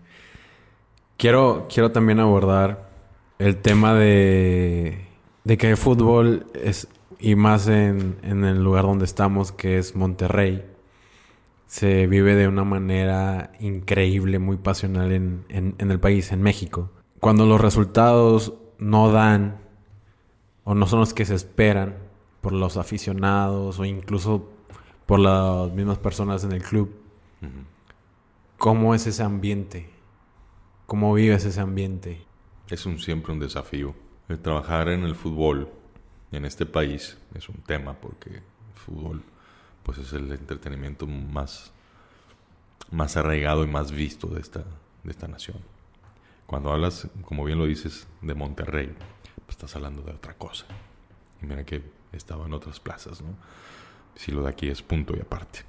Quiero, 1.17 1.67
quiero 1.71 1.91
también 1.91 2.19
abordar 2.19 2.89
el 3.37 3.57
tema 3.57 3.93
de, 3.93 5.07
de 5.43 5.57
que 5.57 5.69
el 5.69 5.77
fútbol 5.77 6.47
es, 6.53 6.87
y 7.19 7.35
más 7.35 7.67
en, 7.67 8.17
en, 8.23 8.43
el 8.43 8.63
lugar 8.63 8.85
donde 8.85 9.05
estamos, 9.05 9.51
que 9.51 9.77
es 9.77 9.95
Monterrey, 9.95 10.65
se 11.67 12.07
vive 12.07 12.35
de 12.35 12.47
una 12.47 12.63
manera 12.63 13.51
increíble, 13.59 14.39
muy 14.39 14.57
pasional 14.57 15.11
en, 15.11 15.45
en, 15.49 15.75
en 15.77 15.91
el 15.91 15.99
país, 15.99 16.31
en 16.31 16.41
México. 16.41 16.89
Cuando 17.19 17.45
los 17.45 17.61
resultados 17.61 18.53
no 18.77 19.11
dan 19.11 19.59
o 20.63 20.75
no 20.75 20.87
son 20.87 20.99
los 20.99 21.13
que 21.13 21.25
se 21.25 21.35
esperan 21.35 21.95
por 22.41 22.53
los 22.53 22.77
aficionados 22.77 23.79
o 23.79 23.85
incluso 23.85 24.49
por 25.05 25.19
las 25.19 25.71
mismas 25.71 25.99
personas 25.99 26.43
en 26.43 26.51
el 26.51 26.63
club. 26.63 27.00
¿Cómo 28.57 28.93
es 28.93 29.07
ese 29.07 29.23
ambiente? 29.23 29.89
¿Cómo 30.85 31.13
vives 31.13 31.45
ese 31.45 31.61
ambiente? 31.61 32.25
Es 32.69 32.85
un, 32.85 32.99
siempre 32.99 33.33
un 33.33 33.39
desafío. 33.39 33.95
El 34.29 34.39
trabajar 34.39 34.89
en 34.89 35.03
el 35.03 35.15
fútbol 35.15 35.69
en 36.31 36.45
este 36.45 36.65
país 36.65 37.17
es 37.33 37.49
un 37.49 37.57
tema 37.57 37.93
porque 37.93 38.29
el 38.29 38.75
fútbol 38.75 39.23
pues 39.83 39.97
es 39.97 40.13
el 40.13 40.31
entretenimiento 40.31 41.07
más, 41.07 41.71
más 42.91 43.17
arraigado 43.17 43.63
y 43.63 43.67
más 43.67 43.91
visto 43.91 44.27
de 44.27 44.41
esta, 44.41 44.63
de 45.03 45.11
esta 45.11 45.27
nación. 45.27 45.57
Cuando 46.45 46.71
hablas, 46.71 47.07
como 47.23 47.43
bien 47.45 47.57
lo 47.57 47.65
dices, 47.65 48.07
de 48.21 48.33
Monterrey, 48.33 48.93
pues 49.45 49.51
estás 49.51 49.75
hablando 49.75 50.01
de 50.01 50.11
otra 50.11 50.33
cosa. 50.35 50.65
Y 51.41 51.45
mira 51.45 51.65
que 51.65 51.81
estaba 52.11 52.45
en 52.45 52.53
otras 52.53 52.79
plazas, 52.79 53.21
¿no? 53.21 53.35
Si 54.15 54.31
lo 54.31 54.43
de 54.43 54.49
aquí 54.49 54.69
es 54.69 54.81
punto 54.81 55.15
y 55.15 55.21
aparte. 55.21 55.61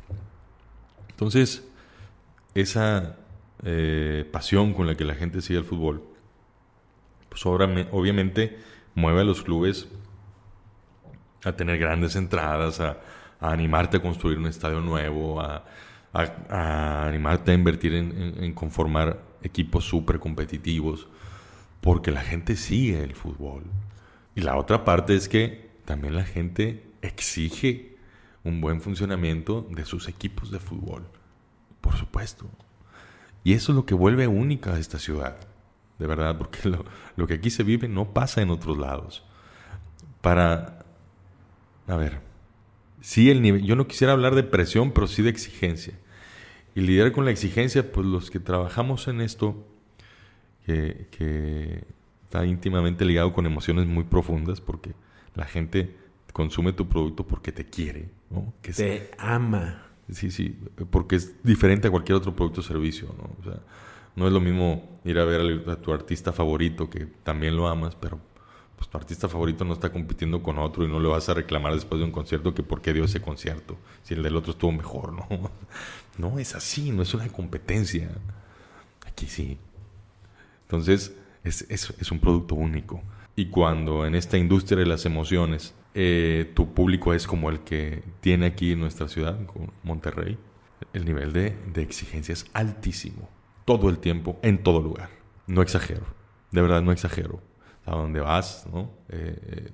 Entonces, 1.22 1.64
esa 2.52 3.16
eh, 3.62 4.28
pasión 4.32 4.74
con 4.74 4.88
la 4.88 4.96
que 4.96 5.04
la 5.04 5.14
gente 5.14 5.40
sigue 5.40 5.60
el 5.60 5.64
fútbol, 5.64 6.02
pues 7.28 7.46
obviamente 7.46 8.58
mueve 8.96 9.20
a 9.20 9.24
los 9.24 9.42
clubes 9.42 9.86
a 11.44 11.52
tener 11.52 11.78
grandes 11.78 12.16
entradas, 12.16 12.80
a, 12.80 12.98
animarte 13.38 13.98
a 13.98 14.02
construir 14.02 14.36
un 14.36 14.48
estadio 14.48 14.80
nuevo, 14.80 15.40
a, 15.40 15.64
animarte 16.12 17.52
a 17.52 17.54
invertir 17.54 17.94
en 17.94 18.52
conformar 18.52 19.22
equipos 19.44 19.84
súper 19.84 20.18
competitivos, 20.18 21.06
porque 21.80 22.10
la 22.10 22.22
gente 22.22 22.56
sigue 22.56 23.00
el 23.04 23.14
fútbol. 23.14 23.62
Y 24.34 24.40
la 24.40 24.56
otra 24.56 24.84
parte 24.84 25.14
es 25.14 25.28
que 25.28 25.70
también 25.84 26.16
la 26.16 26.24
gente 26.24 26.82
exige 27.00 27.91
un 28.44 28.60
buen 28.60 28.80
funcionamiento 28.80 29.66
de 29.70 29.84
sus 29.84 30.08
equipos 30.08 30.50
de 30.50 30.58
fútbol, 30.58 31.04
por 31.80 31.96
supuesto. 31.96 32.50
Y 33.44 33.54
eso 33.54 33.72
es 33.72 33.76
lo 33.76 33.86
que 33.86 33.94
vuelve 33.94 34.26
única 34.26 34.74
a 34.74 34.78
esta 34.78 34.98
ciudad, 34.98 35.36
de 35.98 36.06
verdad, 36.06 36.38
porque 36.38 36.68
lo, 37.16 37.26
que 37.26 37.34
aquí 37.34 37.50
se 37.50 37.62
vive 37.62 37.88
no 37.88 38.12
pasa 38.12 38.42
en 38.42 38.50
otros 38.50 38.78
lados. 38.78 39.24
Para, 40.20 40.84
a 41.88 41.96
ver, 41.96 42.20
sí 43.00 43.30
el 43.30 43.42
nivel, 43.42 43.62
yo 43.62 43.76
no 43.76 43.88
quisiera 43.88 44.12
hablar 44.12 44.34
de 44.34 44.44
presión, 44.44 44.92
pero 44.92 45.06
sí 45.06 45.22
de 45.22 45.30
exigencia. 45.30 45.98
Y 46.74 46.80
lidiar 46.80 47.12
con 47.12 47.24
la 47.24 47.30
exigencia, 47.30 47.92
pues 47.92 48.06
los 48.06 48.30
que 48.30 48.40
trabajamos 48.40 49.08
en 49.08 49.20
esto, 49.20 49.66
que, 50.64 51.84
está 52.24 52.46
íntimamente 52.46 53.04
ligado 53.04 53.34
con 53.34 53.44
emociones 53.44 53.86
muy 53.86 54.04
profundas, 54.04 54.60
porque 54.62 54.94
la 55.34 55.44
gente 55.44 55.94
consume 56.32 56.72
tu 56.72 56.88
producto 56.88 57.26
porque 57.26 57.52
te 57.52 57.66
quiere, 57.66 58.10
¿no? 58.30 58.52
Que 58.62 58.72
te 58.72 59.10
ama. 59.18 59.86
Sí, 60.10 60.30
sí, 60.30 60.58
porque 60.90 61.16
es 61.16 61.42
diferente 61.42 61.88
a 61.88 61.90
cualquier 61.90 62.16
otro 62.16 62.34
producto 62.34 62.60
o 62.60 62.64
servicio, 62.64 63.14
¿no? 63.16 63.30
O 63.40 63.44
sea, 63.44 63.60
no 64.16 64.26
es 64.26 64.32
lo 64.32 64.40
mismo 64.40 65.00
ir 65.04 65.18
a 65.18 65.24
ver 65.24 65.68
a 65.68 65.76
tu 65.76 65.92
artista 65.92 66.32
favorito, 66.32 66.90
que 66.90 67.06
también 67.22 67.56
lo 67.56 67.68
amas, 67.68 67.94
pero 67.94 68.18
pues 68.76 68.88
tu 68.88 68.98
artista 68.98 69.28
favorito 69.28 69.64
no 69.64 69.74
está 69.74 69.92
compitiendo 69.92 70.42
con 70.42 70.58
otro 70.58 70.84
y 70.84 70.88
no 70.88 70.98
le 71.00 71.08
vas 71.08 71.28
a 71.28 71.34
reclamar 71.34 71.72
después 71.72 72.00
de 72.00 72.04
un 72.04 72.12
concierto 72.12 72.52
que 72.52 72.62
por 72.62 72.82
qué 72.82 72.92
dio 72.92 73.04
ese 73.04 73.22
concierto, 73.22 73.76
si 74.02 74.14
el 74.14 74.22
del 74.22 74.36
otro 74.36 74.52
estuvo 74.52 74.72
mejor, 74.72 75.12
¿no? 75.12 75.28
No 76.18 76.38
es 76.38 76.54
así, 76.54 76.90
no 76.90 77.02
es 77.02 77.14
una 77.14 77.26
competencia. 77.28 78.10
Aquí 79.06 79.26
sí. 79.26 79.56
Entonces, 80.64 81.14
es, 81.44 81.64
es, 81.70 82.10
un 82.10 82.18
producto 82.18 82.54
único. 82.54 83.02
Y 83.34 83.46
cuando 83.46 84.04
en 84.04 84.14
esta 84.14 84.36
industria 84.36 84.78
de 84.78 84.86
las 84.86 85.06
emociones 85.06 85.74
eh, 85.94 86.50
tu 86.54 86.72
público 86.72 87.12
es 87.14 87.26
como 87.26 87.50
el 87.50 87.60
que 87.60 88.02
tiene 88.20 88.46
aquí 88.46 88.72
en 88.72 88.80
nuestra 88.80 89.08
ciudad, 89.08 89.38
Monterrey, 89.82 90.38
el 90.92 91.04
nivel 91.04 91.32
de, 91.32 91.56
de 91.72 91.82
exigencia 91.82 92.32
es 92.32 92.46
altísimo. 92.52 93.28
Todo 93.64 93.88
el 93.88 93.98
tiempo, 93.98 94.38
en 94.42 94.62
todo 94.62 94.80
lugar. 94.80 95.10
No 95.46 95.62
exagero. 95.62 96.06
De 96.50 96.60
verdad, 96.60 96.82
no 96.82 96.92
exagero 96.92 97.40
a 97.86 97.92
dónde 97.92 98.20
vas, 98.20 98.66
¿no? 98.72 98.90
Eh, 99.08 99.38
eh, 99.42 99.72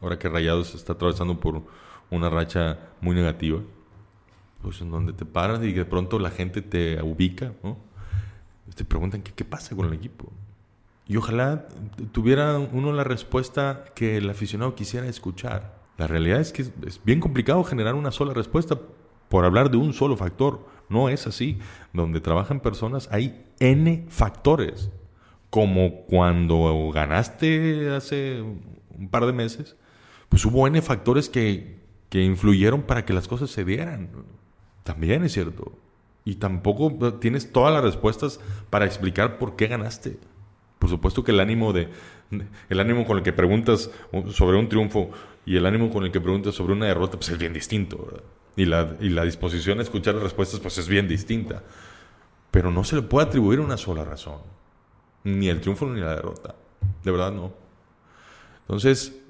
ahora 0.00 0.18
que 0.18 0.28
Rayados 0.28 0.74
está 0.74 0.94
atravesando 0.94 1.40
por 1.40 1.62
una 2.10 2.30
racha 2.30 2.78
muy 3.00 3.14
negativa, 3.14 3.60
pues 4.62 4.80
en 4.80 4.90
donde 4.90 5.12
te 5.12 5.24
paras 5.24 5.62
y 5.62 5.72
de 5.72 5.84
pronto 5.84 6.18
la 6.18 6.30
gente 6.30 6.62
te 6.62 7.00
ubica, 7.02 7.52
¿no? 7.62 7.78
Te 8.74 8.84
preguntan 8.84 9.22
qué, 9.22 9.32
qué 9.32 9.44
pasa 9.44 9.74
con 9.76 9.86
el 9.86 9.92
equipo. 9.92 10.32
Y 11.08 11.16
ojalá 11.16 11.68
tuviera 12.12 12.58
uno 12.58 12.92
la 12.92 13.04
respuesta 13.04 13.84
que 13.94 14.16
el 14.16 14.28
aficionado 14.28 14.74
quisiera 14.74 15.06
escuchar. 15.06 15.80
La 15.98 16.06
realidad 16.06 16.40
es 16.40 16.52
que 16.52 16.62
es 16.62 17.00
bien 17.04 17.20
complicado 17.20 17.62
generar 17.64 17.94
una 17.94 18.10
sola 18.10 18.34
respuesta 18.34 18.78
por 19.28 19.44
hablar 19.44 19.70
de 19.70 19.76
un 19.76 19.92
solo 19.92 20.16
factor. 20.16 20.66
No 20.88 21.08
es 21.08 21.26
así. 21.26 21.58
Donde 21.92 22.20
trabajan 22.20 22.60
personas 22.60 23.08
hay 23.12 23.46
N 23.60 24.06
factores 24.08 24.90
como 25.50 26.02
cuando 26.06 26.90
ganaste 26.92 27.94
hace 27.94 28.42
un 28.42 29.08
par 29.08 29.26
de 29.26 29.32
meses, 29.32 29.76
pues 30.28 30.44
hubo 30.44 30.66
N 30.66 30.82
factores 30.82 31.30
que, 31.30 31.78
que 32.08 32.22
influyeron 32.22 32.82
para 32.82 33.04
que 33.04 33.12
las 33.12 33.28
cosas 33.28 33.50
se 33.50 33.64
dieran. 33.64 34.10
También 34.82 35.24
es 35.24 35.32
cierto. 35.32 35.72
Y 36.24 36.34
tampoco 36.36 37.14
tienes 37.14 37.52
todas 37.52 37.72
las 37.72 37.84
respuestas 37.84 38.40
para 38.70 38.84
explicar 38.84 39.38
por 39.38 39.56
qué 39.56 39.68
ganaste. 39.68 40.18
Por 40.78 40.90
supuesto 40.90 41.24
que 41.24 41.32
el 41.32 41.40
ánimo 41.40 41.72
de 41.72 41.88
el 42.68 42.80
ánimo 42.80 43.06
con 43.06 43.18
el 43.18 43.22
que 43.22 43.32
preguntas 43.32 43.90
sobre 44.32 44.58
un 44.58 44.68
triunfo 44.68 45.10
y 45.44 45.56
el 45.56 45.64
ánimo 45.64 45.90
con 45.90 46.04
el 46.04 46.10
que 46.10 46.20
preguntas 46.20 46.54
sobre 46.54 46.72
una 46.72 46.86
derrota 46.86 47.16
pues 47.16 47.30
es 47.30 47.38
bien 47.38 47.52
distinto, 47.52 48.22
Y 48.56 48.64
la, 48.64 48.96
y 49.00 49.10
la 49.10 49.24
disposición 49.24 49.78
a 49.78 49.82
escuchar 49.82 50.14
las 50.14 50.24
respuestas 50.24 50.60
pues 50.60 50.76
es 50.78 50.88
bien 50.88 51.08
distinta. 51.08 51.62
Pero 52.50 52.70
no 52.70 52.84
se 52.84 52.96
le 52.96 53.02
puede 53.02 53.26
atribuir 53.26 53.60
una 53.60 53.76
sola 53.76 54.04
razón 54.04 54.40
ni 55.26 55.48
el 55.48 55.60
triunfo 55.60 55.86
ni 55.86 56.00
la 56.00 56.14
derrota. 56.14 56.54
De 57.02 57.10
verdad 57.10 57.32
no. 57.32 57.52
Entonces, 58.62 59.20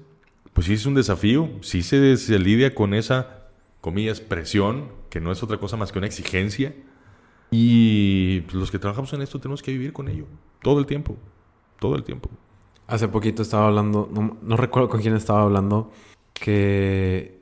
pues 0.53 0.67
sí 0.67 0.73
es 0.73 0.85
un 0.85 0.93
desafío, 0.93 1.49
sí 1.61 1.81
se, 1.81 2.17
se 2.17 2.39
lidia 2.39 2.75
con 2.75 2.93
esa, 2.93 3.49
comillas, 3.81 4.21
presión, 4.21 4.91
que 5.09 5.19
no 5.19 5.31
es 5.31 5.41
otra 5.43 5.57
cosa 5.57 5.75
más 5.75 5.91
que 5.91 5.97
una 5.97 6.07
exigencia. 6.07 6.75
Y 7.49 8.41
pues, 8.41 8.55
los 8.55 8.71
que 8.71 8.79
trabajamos 8.79 9.11
en 9.13 9.21
esto 9.21 9.39
tenemos 9.39 9.63
que 9.63 9.71
vivir 9.71 9.93
con 9.93 10.07
ello, 10.07 10.25
todo 10.61 10.79
el 10.79 10.85
tiempo, 10.85 11.17
todo 11.79 11.95
el 11.95 12.03
tiempo. 12.03 12.29
Hace 12.87 13.07
poquito 13.07 13.41
estaba 13.41 13.67
hablando, 13.67 14.09
no, 14.41 14.57
recuerdo 14.57 14.89
con 14.89 15.01
quién 15.01 15.15
estaba 15.15 15.41
hablando, 15.43 15.91
que 16.33 17.39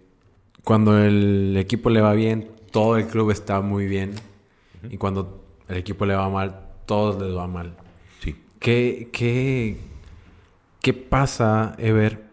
cuando 0.64 0.98
el 0.98 1.56
equipo 1.58 1.90
le 1.90 2.02
va 2.02 2.14
bien, 2.14 2.52
todo 2.72 2.98
el 2.98 3.08
club 3.08 3.32
está 3.32 3.62
muy 3.62 3.86
bien. 3.86 4.16
Y 4.90 4.98
cuando 4.98 5.44
el 5.68 5.78
equipo 5.78 6.06
le 6.06 6.16
va 6.16 6.30
mal, 6.30 6.68
todos 6.86 7.22
les 7.22 7.36
va 7.36 7.48
mal. 7.48 7.76
¿Qué, 8.60 9.10
qué, 10.82 10.94
pasa, 10.94 11.76
Ever, 11.78 12.26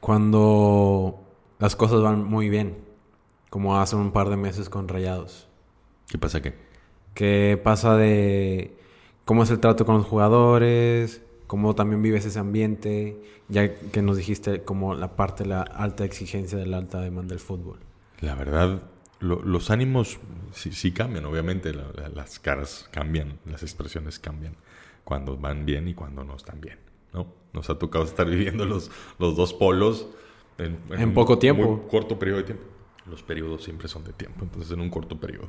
cuando 0.00 1.22
las 1.60 1.76
cosas 1.76 2.02
van 2.02 2.24
muy 2.24 2.48
bien, 2.48 2.76
como 3.48 3.78
hace 3.78 3.94
un 3.94 4.10
par 4.10 4.28
de 4.30 4.36
meses 4.36 4.68
con 4.68 4.88
Rayados. 4.88 5.46
¿Qué 6.08 6.18
pasa 6.18 6.42
qué? 6.42 6.54
¿Qué 7.14 7.60
pasa 7.62 7.96
de 7.96 8.76
cómo 9.24 9.42
es 9.42 9.50
el 9.50 9.60
trato 9.60 9.84
con 9.84 9.96
los 9.96 10.06
jugadores? 10.06 11.22
¿Cómo 11.46 11.74
también 11.74 12.02
vives 12.02 12.24
ese 12.24 12.38
ambiente? 12.38 13.20
Ya 13.48 13.74
que 13.74 14.00
nos 14.02 14.16
dijiste 14.16 14.62
como 14.62 14.94
la 14.94 15.16
parte 15.16 15.42
de 15.42 15.50
la 15.50 15.62
alta 15.62 16.04
exigencia 16.04 16.56
de 16.56 16.66
la 16.66 16.78
alta 16.78 17.00
demanda 17.00 17.30
del 17.30 17.40
fútbol. 17.40 17.78
La 18.20 18.34
verdad, 18.34 18.82
los 19.20 19.70
ánimos 19.70 20.18
sí, 20.52 20.92
cambian, 20.92 21.24
obviamente. 21.26 21.74
las 21.74 22.38
caras 22.38 22.88
cambian, 22.90 23.38
las 23.44 23.62
expresiones 23.62 24.18
cambian. 24.18 24.56
Cuando 25.04 25.36
van 25.36 25.66
bien 25.66 25.88
y 25.88 25.94
cuando 25.94 26.24
no 26.24 26.36
están 26.36 26.60
bien. 26.60 26.78
¿no? 27.12 27.26
Nos 27.52 27.68
ha 27.68 27.78
tocado 27.78 28.04
estar 28.04 28.26
viviendo 28.26 28.64
los, 28.64 28.90
los 29.18 29.36
dos 29.36 29.52
polos 29.52 30.06
en, 30.58 30.78
en, 30.90 31.12
poco 31.12 31.38
tiempo. 31.38 31.64
Muy 31.64 31.90
corto 31.90 32.18
periodo 32.18 32.38
de 32.38 32.44
tiempo. 32.44 32.64
Los 33.06 33.22
periodos 33.22 33.64
siempre 33.64 33.88
son 33.88 34.04
de 34.04 34.12
tiempo, 34.12 34.44
entonces 34.44 34.70
en 34.70 34.80
un 34.80 34.88
corto 34.88 35.18
periodo. 35.18 35.48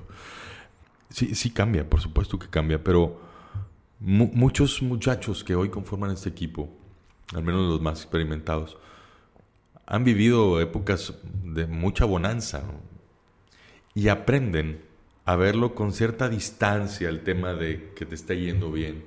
Sí, 1.09 1.35
sí 1.35 1.51
cambia, 1.51 1.87
por 1.87 2.01
supuesto 2.01 2.39
que 2.39 2.47
cambia, 2.47 2.83
pero 2.83 3.21
muchos 4.03 4.81
muchachos 4.81 5.45
que 5.45 5.55
hoy 5.55 5.69
conforman 5.69 6.11
este 6.11 6.27
equipo, 6.27 6.69
al 7.33 7.43
menos 7.43 7.61
los 7.61 7.81
más 7.81 8.01
experimentados, 8.01 8.77
han 9.85 10.03
vivido 10.03 10.59
épocas 10.59 11.13
de 11.43 11.67
mucha 11.67 12.03
bonanza 12.03 12.63
y 13.95 14.09
aprenden 14.09 14.83
a 15.25 15.37
verlo 15.37 15.73
con 15.73 15.93
cierta 15.93 16.27
distancia 16.27 17.07
el 17.07 17.23
tema 17.23 17.53
de 17.53 17.93
que 17.95 18.05
te 18.05 18.15
está 18.15 18.33
yendo 18.33 18.71
bien. 18.71 19.05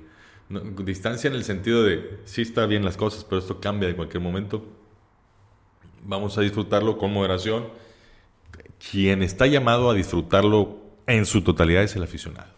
distancia 0.83 1.27
en 1.27 1.35
el 1.35 1.43
sentido 1.43 1.83
de, 1.83 2.19
sí 2.25 2.41
está 2.41 2.65
bien 2.65 2.83
las 2.83 2.97
cosas, 2.97 3.23
pero 3.23 3.39
esto 3.39 3.59
cambia 3.59 3.89
en 3.89 3.95
cualquier 3.95 4.23
momento. 4.23 4.65
Vamos 6.03 6.37
a 6.39 6.41
disfrutarlo 6.41 6.97
con 6.97 7.13
moderación. 7.13 7.67
Quien 8.89 9.21
está 9.21 9.45
llamado 9.45 9.91
a 9.91 9.93
disfrutarlo 9.93 10.79
en 11.05 11.25
su 11.25 11.43
totalidad 11.43 11.83
es 11.83 11.95
el 11.95 12.03
aficionado. 12.03 12.51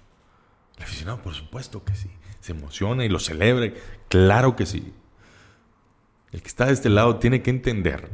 El 0.78 0.84
aficionado, 0.84 1.21
por 1.21 1.34
supuesto 1.34 1.84
que 1.84 1.95
sí. 1.95 2.10
Se 2.39 2.52
emociona 2.52 3.06
y 3.06 3.10
lo 3.10 3.19
celebra. 3.19 3.71
Claro 4.08 4.56
que 4.56 4.65
sí. 4.65 4.93
El 6.32 6.41
que 6.41 6.47
está 6.47 6.67
de 6.67 6.73
este 6.73 6.89
lado 6.89 7.17
tiene 7.17 7.41
que 7.41 7.49
entender 7.49 8.10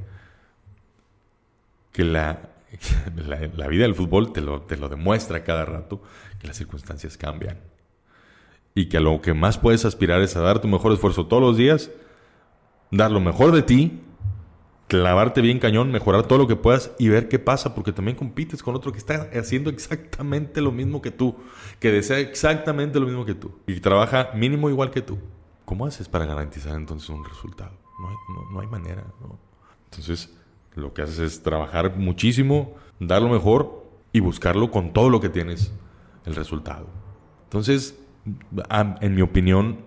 que 1.91 2.03
la, 2.05 2.39
la, 3.15 3.67
vida 3.67 3.83
del 3.83 3.95
fútbol 3.95 4.33
te 4.33 4.41
lo, 4.41 4.61
te 4.61 4.77
lo 4.77 4.89
demuestra 4.89 5.43
cada 5.43 5.65
rato, 5.65 6.01
que 6.39 6.47
las 6.47 6.57
circunstancias 6.57 7.17
cambian. 7.17 7.59
Y 8.73 8.88
que 8.88 8.97
a 8.97 9.01
lo 9.01 9.21
que 9.21 9.33
más 9.33 9.57
puedes 9.57 9.85
aspirar 9.85 10.21
es 10.21 10.35
a 10.35 10.41
dar 10.41 10.59
tu 10.59 10.67
mejor 10.67 10.91
esfuerzo 10.91 11.27
todos 11.27 11.41
los 11.41 11.57
días, 11.57 11.91
dar 12.91 13.11
lo 13.11 13.21
mejor 13.21 13.53
de 13.53 13.61
ti 13.61 14.05
clavarte 14.88 15.41
bien 15.41 15.60
cañón, 15.60 15.91
mejorar 15.91 16.24
todo 16.24 16.39
lo 16.39 16.48
que 16.48 16.56
puedas 16.56 16.91
y 17.00 17.10
ver 17.10 17.28
qué 17.28 17.39
pasa, 17.39 17.74
porque 17.74 17.91
también 17.91 18.17
compites 18.17 18.62
con 18.62 18.76
otro 18.76 18.91
que 18.91 19.00
está 19.00 19.30
haciendo 19.34 19.69
exactamente 19.69 20.62
lo 20.62 20.71
mismo 20.71 21.02
que 21.02 21.12
tú, 21.12 21.36
que 21.80 21.91
desea 21.91 22.19
exactamente 22.19 23.00
lo 23.00 23.08
mismo 23.08 23.26
que 23.26 23.36
tú 23.36 23.52
y 23.65 23.80
trabaja 23.80 24.32
mínimo 24.36 24.69
igual 24.69 24.91
que 24.91 25.02
tú. 25.02 25.17
¿Cómo 25.65 25.88
haces 25.88 26.08
para 26.08 26.26
garantizar 26.26 26.76
entonces 26.76 27.10
un 27.10 27.26
resultado? 27.26 27.71
No 28.00 28.10
hay, 28.10 28.15
no, 28.54 28.60
hay 28.60 28.67
manera. 28.67 29.04
Entonces, 29.86 30.32
lo 30.76 30.93
que 30.93 31.02
haces 31.02 31.17
es 31.19 31.41
trabajar 31.41 31.95
muchísimo, 31.98 32.76
dar 33.00 33.24
lo 33.24 33.30
mejor 33.30 33.84
y 34.13 34.19
buscarlo 34.19 34.69
con 34.69 34.93
todo 34.93 35.10
lo 35.10 35.19
que 35.19 35.30
tienes, 35.30 35.74
el 36.26 36.36
resultado. 36.36 36.88
Entonces, 37.45 37.98
en 39.02 39.15
mi 39.15 39.21
opinión, 39.21 39.80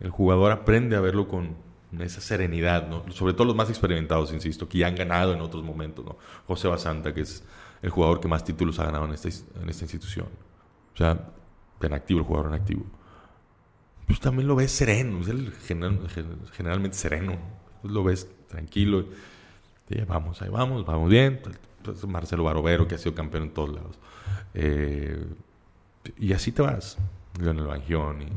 el 0.00 0.10
jugador 0.10 0.50
aprende 0.50 0.96
a 0.96 1.00
verlo 1.00 1.28
con, 1.28 1.54
esa 2.00 2.20
serenidad, 2.20 2.88
sobre 3.10 3.34
todo 3.34 3.46
los 3.46 3.56
más 3.56 3.68
experimentados, 3.68 4.32
insisto, 4.32 4.68
que 4.68 4.78
ya 4.78 4.86
han 4.86 4.94
ganado 4.94 5.34
en 5.34 5.40
otros 5.40 5.62
momentos. 5.62 6.04
¿no? 6.04 6.16
José 6.46 6.68
Basanta, 6.68 7.12
que 7.12 7.20
es 7.20 7.44
el 7.82 7.90
jugador 7.90 8.20
que 8.20 8.28
más 8.28 8.44
títulos 8.44 8.78
ha 8.78 8.84
ganado 8.84 9.04
en 9.04 9.12
esta, 9.12 9.28
institución. 9.28 10.28
O 10.94 10.96
sea, 10.96 11.28
en 11.80 11.92
activo, 11.92 12.20
el 12.20 12.26
jugador 12.26 12.48
en 12.48 12.60
activo. 12.60 12.84
Pues 14.06 14.20
también 14.20 14.48
lo 14.48 14.56
ves 14.56 14.72
sereno, 14.72 15.20
generalmente 16.52 16.96
sereno. 16.96 17.36
Pues 17.82 17.92
lo 17.92 18.04
ves 18.04 18.28
tranquilo. 18.48 19.06
Y 19.88 20.00
vamos, 20.02 20.40
ahí 20.40 20.48
vamos, 20.48 20.86
vamos 20.86 21.10
bien. 21.10 21.40
Pues 21.82 22.06
Marcelo 22.06 22.44
Barovero, 22.44 22.88
que 22.88 22.94
ha 22.94 22.98
sido 22.98 23.14
campeón 23.14 23.44
en 23.44 23.50
todos 23.54 23.74
lados. 23.74 23.98
Eh, 24.54 25.26
y 26.18 26.32
así 26.32 26.52
te 26.52 26.62
vas. 26.62 26.98
Leonel 27.40 27.66
Bangioni, 27.66 28.28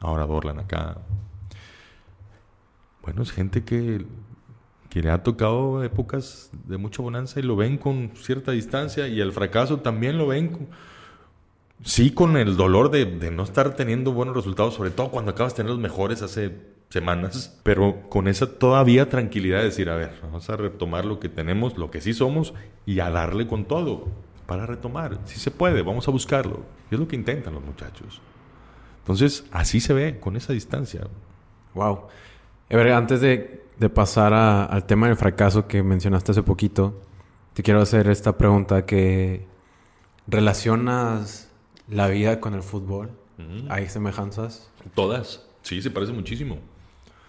ahora 0.00 0.26
Dorlan 0.26 0.60
acá. 0.60 0.98
Bueno, 3.04 3.22
es 3.22 3.32
gente 3.32 3.64
que, 3.64 4.06
que 4.88 5.02
le 5.02 5.10
ha 5.10 5.22
tocado 5.22 5.84
épocas 5.84 6.50
de 6.66 6.78
mucha 6.78 7.02
bonanza 7.02 7.38
y 7.38 7.42
lo 7.42 7.54
ven 7.54 7.76
con 7.76 8.12
cierta 8.16 8.52
distancia 8.52 9.08
y 9.08 9.20
el 9.20 9.32
fracaso 9.32 9.80
también 9.80 10.16
lo 10.16 10.26
ven 10.26 10.48
con, 10.48 10.68
sí 11.82 12.12
con 12.12 12.38
el 12.38 12.56
dolor 12.56 12.90
de, 12.90 13.30
no 13.30 13.42
estar 13.42 13.76
teniendo 13.76 14.12
buenos 14.12 14.34
resultados, 14.34 14.72
sobre 14.72 14.90
todo 14.90 15.10
cuando 15.10 15.32
acabas 15.32 15.52
de 15.52 15.58
tener 15.58 15.72
los 15.72 15.80
mejores 15.80 16.22
hace 16.22 16.56
semanas, 16.88 17.60
pero 17.62 18.08
con 18.08 18.26
esa 18.26 18.58
todavía 18.58 19.10
tranquilidad 19.10 19.58
de 19.58 19.64
decir, 19.64 19.90
a 19.90 19.96
ver, 19.96 20.14
vamos 20.22 20.48
a 20.48 20.56
retomar 20.56 21.04
lo 21.04 21.20
que 21.20 21.28
tenemos, 21.28 21.76
lo 21.76 21.90
que 21.90 22.00
sí 22.00 22.14
somos 22.14 22.54
y 22.86 23.00
a 23.00 23.10
darle 23.10 23.46
con 23.46 23.66
todo 23.66 24.08
para 24.46 24.64
retomar. 24.64 25.18
Si 25.26 25.38
se 25.38 25.50
puede, 25.50 25.82
vamos 25.82 26.08
a 26.08 26.10
buscarlo. 26.10 26.64
Y 26.90 26.94
es 26.94 27.00
lo 27.00 27.06
que 27.06 27.16
intentan 27.16 27.52
los 27.52 27.64
muchachos. 27.64 28.22
Entonces, 29.00 29.44
así 29.50 29.80
se 29.80 29.92
ve 29.92 30.20
con 30.20 30.36
esa 30.36 30.54
distancia. 30.54 31.06
Wow 31.74 32.08
antes 32.70 33.20
de, 33.20 33.62
pasar 33.90 34.32
al 34.32 34.84
tema 34.86 35.08
del 35.08 35.16
fracaso 35.16 35.66
que 35.66 35.82
mencionaste 35.82 36.32
hace 36.32 36.42
poquito, 36.42 37.00
te 37.52 37.62
quiero 37.62 37.80
hacer 37.80 38.08
esta 38.08 38.36
pregunta 38.36 38.86
que 38.86 39.46
relacionas 40.26 41.50
la 41.88 42.08
vida 42.08 42.40
con 42.40 42.54
el 42.54 42.62
fútbol. 42.62 43.10
¿Hay 43.68 43.88
semejanzas? 43.88 44.70
Todas. 44.94 45.46
Sí, 45.62 45.82
se 45.82 45.90
parece 45.90 46.12
muchísimo. 46.12 46.58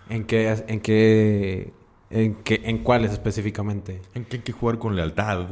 ¿En 0.09 0.23
qué, 0.23 0.49
en 0.67 0.79
qué, 0.81 1.73
en 2.09 2.35
qué, 2.35 2.61
en 2.63 2.83
cuáles 2.83 3.11
específicamente? 3.11 4.01
En 4.13 4.25
que 4.25 4.37
hay 4.37 4.43
que 4.43 4.51
jugar 4.51 4.77
con 4.77 4.95
lealtad, 4.95 5.47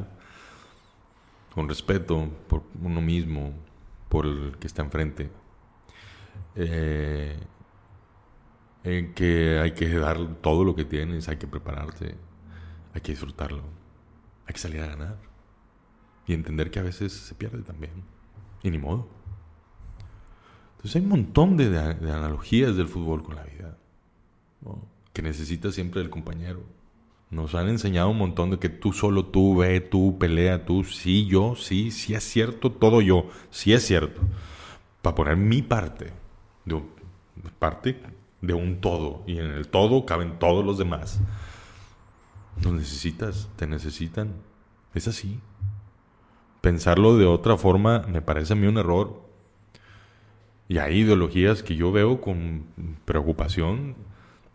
con 1.54 1.68
respeto 1.68 2.30
por 2.48 2.62
uno 2.82 3.02
mismo, 3.02 3.52
por 4.10 4.26
el 4.28 4.56
que 4.60 4.68
está 4.68 4.84
enfrente. 4.84 5.30
Eh, 6.56 7.36
en 8.84 9.14
que 9.14 9.60
hay 9.60 9.72
que 9.72 9.90
dar 9.90 10.36
todo 10.42 10.64
lo 10.64 10.76
que 10.76 10.86
tienes, 10.86 11.30
hay 11.30 11.38
que 11.38 11.48
prepararse, 11.48 12.16
hay 12.94 13.02
que 13.02 13.14
disfrutarlo, 13.14 13.64
hay 14.46 14.54
que 14.54 14.60
salir 14.60 14.82
a 14.82 14.88
ganar 14.88 15.18
y 16.28 16.34
entender 16.34 16.72
que 16.72 16.80
a 16.80 16.84
veces 16.84 17.14
se 17.14 17.36
pierde 17.36 17.62
también, 17.62 18.04
y 18.62 18.72
ni 18.72 18.78
modo. 18.78 19.08
Entonces 20.72 20.98
hay 20.98 21.02
un 21.04 21.10
montón 21.10 21.58
de, 21.58 21.78
analogías 21.78 22.76
del 22.76 22.88
fútbol 22.88 23.24
con 23.24 23.36
la 23.36 23.44
vida, 23.44 23.78
que 25.14 25.22
necesita 25.22 25.72
siempre 25.72 26.02
del 26.02 26.10
compañero. 26.10 26.64
Nos 27.30 27.56
han 27.56 27.68
enseñado 27.68 28.10
un 28.10 28.18
montón 28.18 28.52
de 28.52 28.60
que 28.60 28.70
tú 28.70 28.94
solo 28.94 29.26
tú 29.26 29.58
ve, 29.58 29.82
tú 29.82 30.18
pelea, 30.20 30.66
tú 30.66 30.84
sí, 30.84 31.26
yo, 31.26 31.56
sí, 31.56 31.90
sí 31.90 32.14
es 32.14 32.24
cierto, 32.24 32.72
todo 32.72 33.02
yo, 33.02 33.28
sí 33.50 33.74
es 33.74 33.86
cierto. 33.86 34.22
Para 35.02 35.16
poner 35.16 35.38
mi 35.38 35.62
parte, 35.62 36.12
de 36.66 37.50
parte 37.60 38.00
de 38.44 38.54
un 38.54 38.82
todo 38.82 39.24
y 39.26 39.40
en 39.40 39.46
el 39.46 39.70
todo 39.70 40.06
caben 40.06 40.38
todos 40.38 40.66
los 40.66 40.78
demás. 40.78 41.22
Nos 42.62 42.74
necesitas, 42.74 43.50
te 43.56 43.66
necesitan. 43.66 44.34
Es 44.94 45.08
así. 45.08 45.40
Pensarlo 46.60 47.18
de 47.18 47.26
otra 47.26 47.58
forma 47.58 48.00
me 48.02 48.22
parece 48.22 48.54
a 48.54 48.56
mí 48.58 48.68
un 48.68 48.78
error. 48.78 49.24
Y 50.68 50.78
hay 50.78 51.00
ideologías 51.00 51.64
que 51.64 51.76
yo 51.76 51.92
veo 51.94 52.20
con 52.20 52.66
preocupación, 53.06 53.96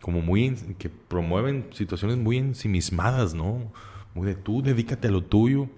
como 0.03 0.20
muy 0.20 0.55
que 0.79 0.90
promueven 0.90 1.68
situaciones 1.72 2.18
muy 2.18 2.37
ensimismadas, 2.37 3.33
¿no? 3.33 3.72
Muy 4.14 4.27
de 4.27 4.35
tú, 4.35 4.62
dedícate 4.62 5.09
a 5.09 5.11
lo 5.11 5.24
tuyo. 5.24 5.68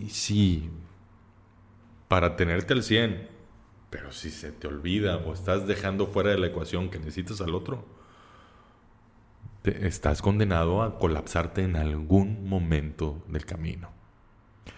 Y 0.00 0.08
sí, 0.08 0.70
para 2.06 2.36
tenerte 2.36 2.74
al 2.74 2.84
100, 2.84 3.28
pero 3.92 4.10
si 4.10 4.30
se 4.30 4.52
te 4.52 4.66
olvida 4.66 5.18
o 5.18 5.34
estás 5.34 5.66
dejando 5.66 6.06
fuera 6.06 6.30
de 6.30 6.38
la 6.38 6.46
ecuación 6.46 6.88
que 6.88 6.98
necesitas 6.98 7.42
al 7.42 7.54
otro, 7.54 7.84
te 9.60 9.86
estás 9.86 10.22
condenado 10.22 10.82
a 10.82 10.98
colapsarte 10.98 11.62
en 11.62 11.76
algún 11.76 12.48
momento 12.48 13.22
del 13.28 13.44
camino. 13.44 13.90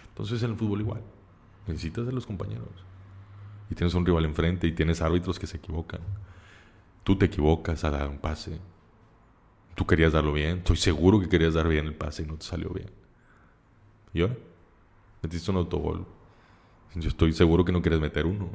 Entonces 0.09 0.43
en 0.43 0.51
el 0.51 0.57
fútbol 0.57 0.81
igual. 0.81 1.01
Necesitas 1.65 2.05
de 2.05 2.11
los 2.11 2.25
compañeros. 2.25 2.67
Y 3.69 3.75
tienes 3.75 3.93
un 3.93 4.05
rival 4.05 4.25
enfrente 4.25 4.67
y 4.67 4.73
tienes 4.73 5.01
árbitros 5.01 5.39
que 5.39 5.47
se 5.47 5.57
equivocan. 5.57 6.01
Tú 7.05 7.17
te 7.17 7.27
equivocas 7.27 7.85
a 7.85 7.91
dar 7.91 8.09
un 8.09 8.17
pase. 8.17 8.59
Tú 9.75 9.87
querías 9.87 10.11
darlo 10.11 10.33
bien. 10.33 10.57
Estoy 10.57 10.75
seguro 10.75 11.21
que 11.21 11.29
querías 11.29 11.53
dar 11.53 11.69
bien 11.69 11.85
el 11.85 11.95
pase 11.95 12.23
y 12.23 12.25
no 12.25 12.35
te 12.35 12.45
salió 12.45 12.69
bien. 12.69 12.91
¿Y 14.13 14.23
ahora? 14.23 14.35
Metiste 15.23 15.51
un 15.51 15.57
autogol. 15.57 16.05
Yo 16.95 17.07
estoy 17.07 17.31
seguro 17.31 17.63
que 17.63 17.71
no 17.71 17.81
quieres 17.81 18.01
meter 18.01 18.25
uno. 18.25 18.49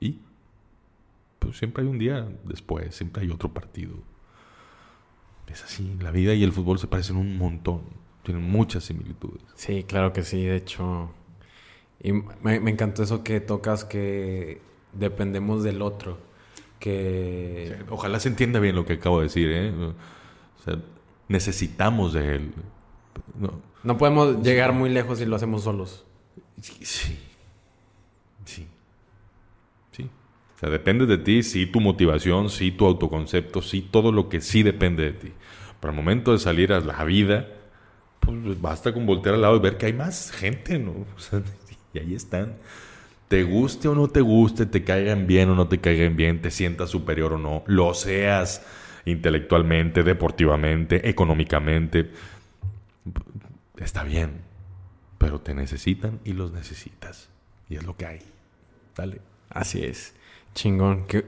Y 0.00 0.18
pues 1.38 1.58
siempre 1.58 1.82
hay 1.82 1.88
un 1.88 1.98
día 1.98 2.28
después, 2.44 2.94
siempre 2.94 3.22
hay 3.22 3.30
otro 3.30 3.52
partido. 3.52 3.94
Es 5.46 5.64
así, 5.64 5.96
la 6.00 6.10
vida 6.10 6.34
y 6.34 6.44
el 6.44 6.52
fútbol 6.52 6.78
se 6.78 6.86
parecen 6.86 7.16
un 7.16 7.36
montón, 7.36 7.82
tienen 8.22 8.42
muchas 8.42 8.84
similitudes. 8.84 9.42
Sí, 9.56 9.84
claro 9.84 10.12
que 10.12 10.22
sí, 10.22 10.44
de 10.44 10.56
hecho. 10.56 11.10
Y 12.02 12.12
me, 12.12 12.60
me 12.60 12.70
encantó 12.70 13.02
eso 13.02 13.24
que 13.24 13.40
tocas 13.40 13.84
que 13.84 14.60
dependemos 14.92 15.62
del 15.62 15.82
otro. 15.82 16.18
Que. 16.78 17.76
Ojalá 17.90 18.20
se 18.20 18.28
entienda 18.28 18.60
bien 18.60 18.76
lo 18.76 18.86
que 18.86 18.94
acabo 18.94 19.18
de 19.18 19.24
decir, 19.24 19.50
¿eh? 19.50 19.72
O 19.72 20.62
sea, 20.64 20.78
necesitamos 21.28 22.12
de 22.12 22.36
él. 22.36 22.54
No, 23.38 23.60
no 23.82 23.98
podemos 23.98 24.42
llegar 24.42 24.72
muy 24.72 24.88
lejos 24.90 25.18
si 25.18 25.26
lo 25.26 25.36
hacemos 25.36 25.64
solos. 25.64 26.06
Sí. 26.60 27.18
Sí. 28.44 28.66
O 30.60 30.62
sea, 30.62 30.68
depende 30.68 31.06
de 31.06 31.16
ti, 31.16 31.42
sí, 31.42 31.64
tu 31.64 31.80
motivación, 31.80 32.50
sí, 32.50 32.70
tu 32.70 32.84
autoconcepto, 32.84 33.62
sí, 33.62 33.80
todo 33.80 34.12
lo 34.12 34.28
que 34.28 34.42
sí 34.42 34.62
depende 34.62 35.04
de 35.04 35.12
ti. 35.12 35.32
Para 35.80 35.92
el 35.92 35.96
momento 35.96 36.32
de 36.32 36.38
salir 36.38 36.74
a 36.74 36.80
la 36.80 37.02
vida, 37.04 37.48
pues 38.20 38.60
basta 38.60 38.92
con 38.92 39.06
voltear 39.06 39.36
al 39.36 39.40
lado 39.40 39.56
y 39.56 39.60
ver 39.60 39.78
que 39.78 39.86
hay 39.86 39.94
más 39.94 40.30
gente, 40.30 40.78
¿no? 40.78 41.06
O 41.16 41.18
sea, 41.18 41.40
y 41.94 41.98
ahí 41.98 42.14
están. 42.14 42.56
Te 43.28 43.42
guste 43.42 43.88
o 43.88 43.94
no 43.94 44.08
te 44.08 44.20
guste, 44.20 44.66
te 44.66 44.84
caigan 44.84 45.26
bien 45.26 45.48
o 45.48 45.54
no 45.54 45.66
te 45.66 45.78
caigan 45.78 46.14
bien, 46.14 46.42
te 46.42 46.50
sientas 46.50 46.90
superior 46.90 47.32
o 47.32 47.38
no, 47.38 47.64
lo 47.66 47.94
seas 47.94 48.60
intelectualmente, 49.06 50.02
deportivamente, 50.02 51.08
económicamente. 51.08 52.10
Está 53.78 54.04
bien, 54.04 54.42
pero 55.16 55.40
te 55.40 55.54
necesitan 55.54 56.20
y 56.22 56.34
los 56.34 56.52
necesitas. 56.52 57.30
Y 57.70 57.76
es 57.76 57.84
lo 57.84 57.96
que 57.96 58.04
hay. 58.04 58.18
Dale. 58.94 59.22
Así 59.48 59.82
es. 59.82 60.12
Chingón. 60.54 61.06
Que... 61.06 61.24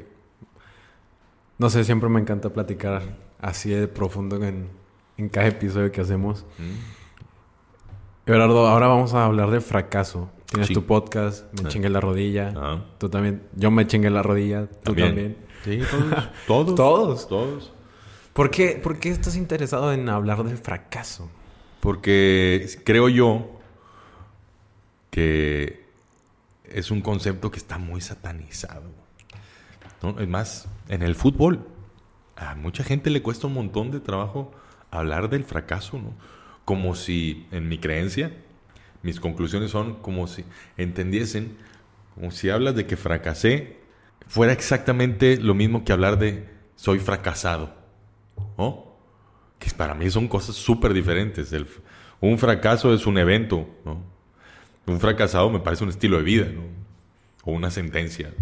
No 1.59 1.71
sé, 1.71 1.85
siempre 1.85 2.09
me 2.09 2.21
encanta 2.21 2.51
platicar 2.51 3.03
así 3.41 3.71
de 3.71 3.89
profundo 3.89 4.43
en, 4.45 4.69
en 5.17 5.29
cada 5.29 5.49
episodio 5.49 5.93
que 5.93 6.01
hacemos. 6.01 6.45
Mm. 6.59 8.31
Ahora 8.31 8.87
vamos 8.87 9.15
a 9.15 9.25
hablar 9.25 9.51
de 9.51 9.61
fracaso. 9.61 10.31
Tienes 10.47 10.69
tu 10.69 10.85
podcast, 10.85 11.51
me 11.55 11.67
ah. 11.67 11.69
chingué 11.69 11.89
la 11.89 12.01
rodilla. 12.01 12.53
Ah. 12.57 12.85
Tú 12.99 13.09
también. 13.09 13.43
Yo 13.57 13.71
me 13.71 13.87
chingué 13.87 14.11
la 14.11 14.23
rodilla. 14.23 14.67
Tú 14.85 14.95
también. 14.95 15.37
Sí, 15.65 15.81
todos. 16.47 16.75
todos. 16.75 17.29
todos. 17.29 17.73
¿Por 18.33 18.51
qué, 18.51 18.81
¿Por 18.83 18.99
qué 18.99 19.11
estás 19.11 19.37
interesado 19.37 19.93
en 19.93 20.09
hablar 20.09 20.45
del 20.45 20.59
fracaso? 20.59 21.31
Porque 21.81 22.69
creo 22.85 23.09
yo 23.09 23.61
que 25.11 25.85
es 26.65 26.91
un 26.91 27.01
concepto 27.01 27.51
que 27.51 27.59
está 27.59 27.79
muy 27.79 28.01
satanizado. 28.01 29.02
Es 30.19 30.29
más, 30.29 30.69
en 30.89 31.03
el 31.03 31.15
fútbol, 31.15 31.67
a 32.37 32.55
mucha 32.55 32.83
gente 32.83 33.11
le 33.11 33.23
cuesta 33.23 33.47
un 33.47 33.55
montón 33.55 33.91
de 33.91 34.01
trabajo 34.01 34.53
hablar 34.91 35.31
del 35.31 35.45
fracaso, 35.45 35.99
¿no? 35.99 36.15
Como 36.65 36.95
si, 36.95 37.47
en 37.51 37.69
mi 37.69 37.79
creencia, 37.79 38.33
mis 39.03 39.21
conclusiones 39.21 39.71
son 39.71 39.95
como 39.95 40.27
si 40.27 40.45
entendiesen, 40.77 41.57
como 42.15 42.31
si 42.31 42.51
hablas 42.51 42.75
de 42.75 42.87
que 42.87 42.97
fracasé, 42.97 43.79
fuera 44.27 44.53
exactamente 44.53 45.39
lo 45.39 45.55
mismo 45.55 45.85
que 45.85 45.93
hablar 45.93 46.19
de 46.19 46.49
soy 46.77 46.99
fracasado, 46.99 47.75
¿no? 48.59 48.93
Que 49.59 49.71
para 49.71 49.95
mí 49.95 50.11
son 50.11 50.29
cosas 50.29 50.57
súper 50.57 50.93
diferentes. 50.93 51.55
un 52.21 52.39
fracaso 52.39 52.93
es 52.93 53.07
un 53.07 53.19
evento. 53.19 53.69
Un 54.85 54.99
fracasado 54.99 55.49
me 55.49 55.61
parece 55.61 55.85
un 55.85 55.91
estilo 55.91 56.17
de 56.17 56.25
vida, 56.25 56.47
¿no? 56.47 56.63
O 57.45 57.53
una 57.53 57.71
sentencia. 57.71 58.33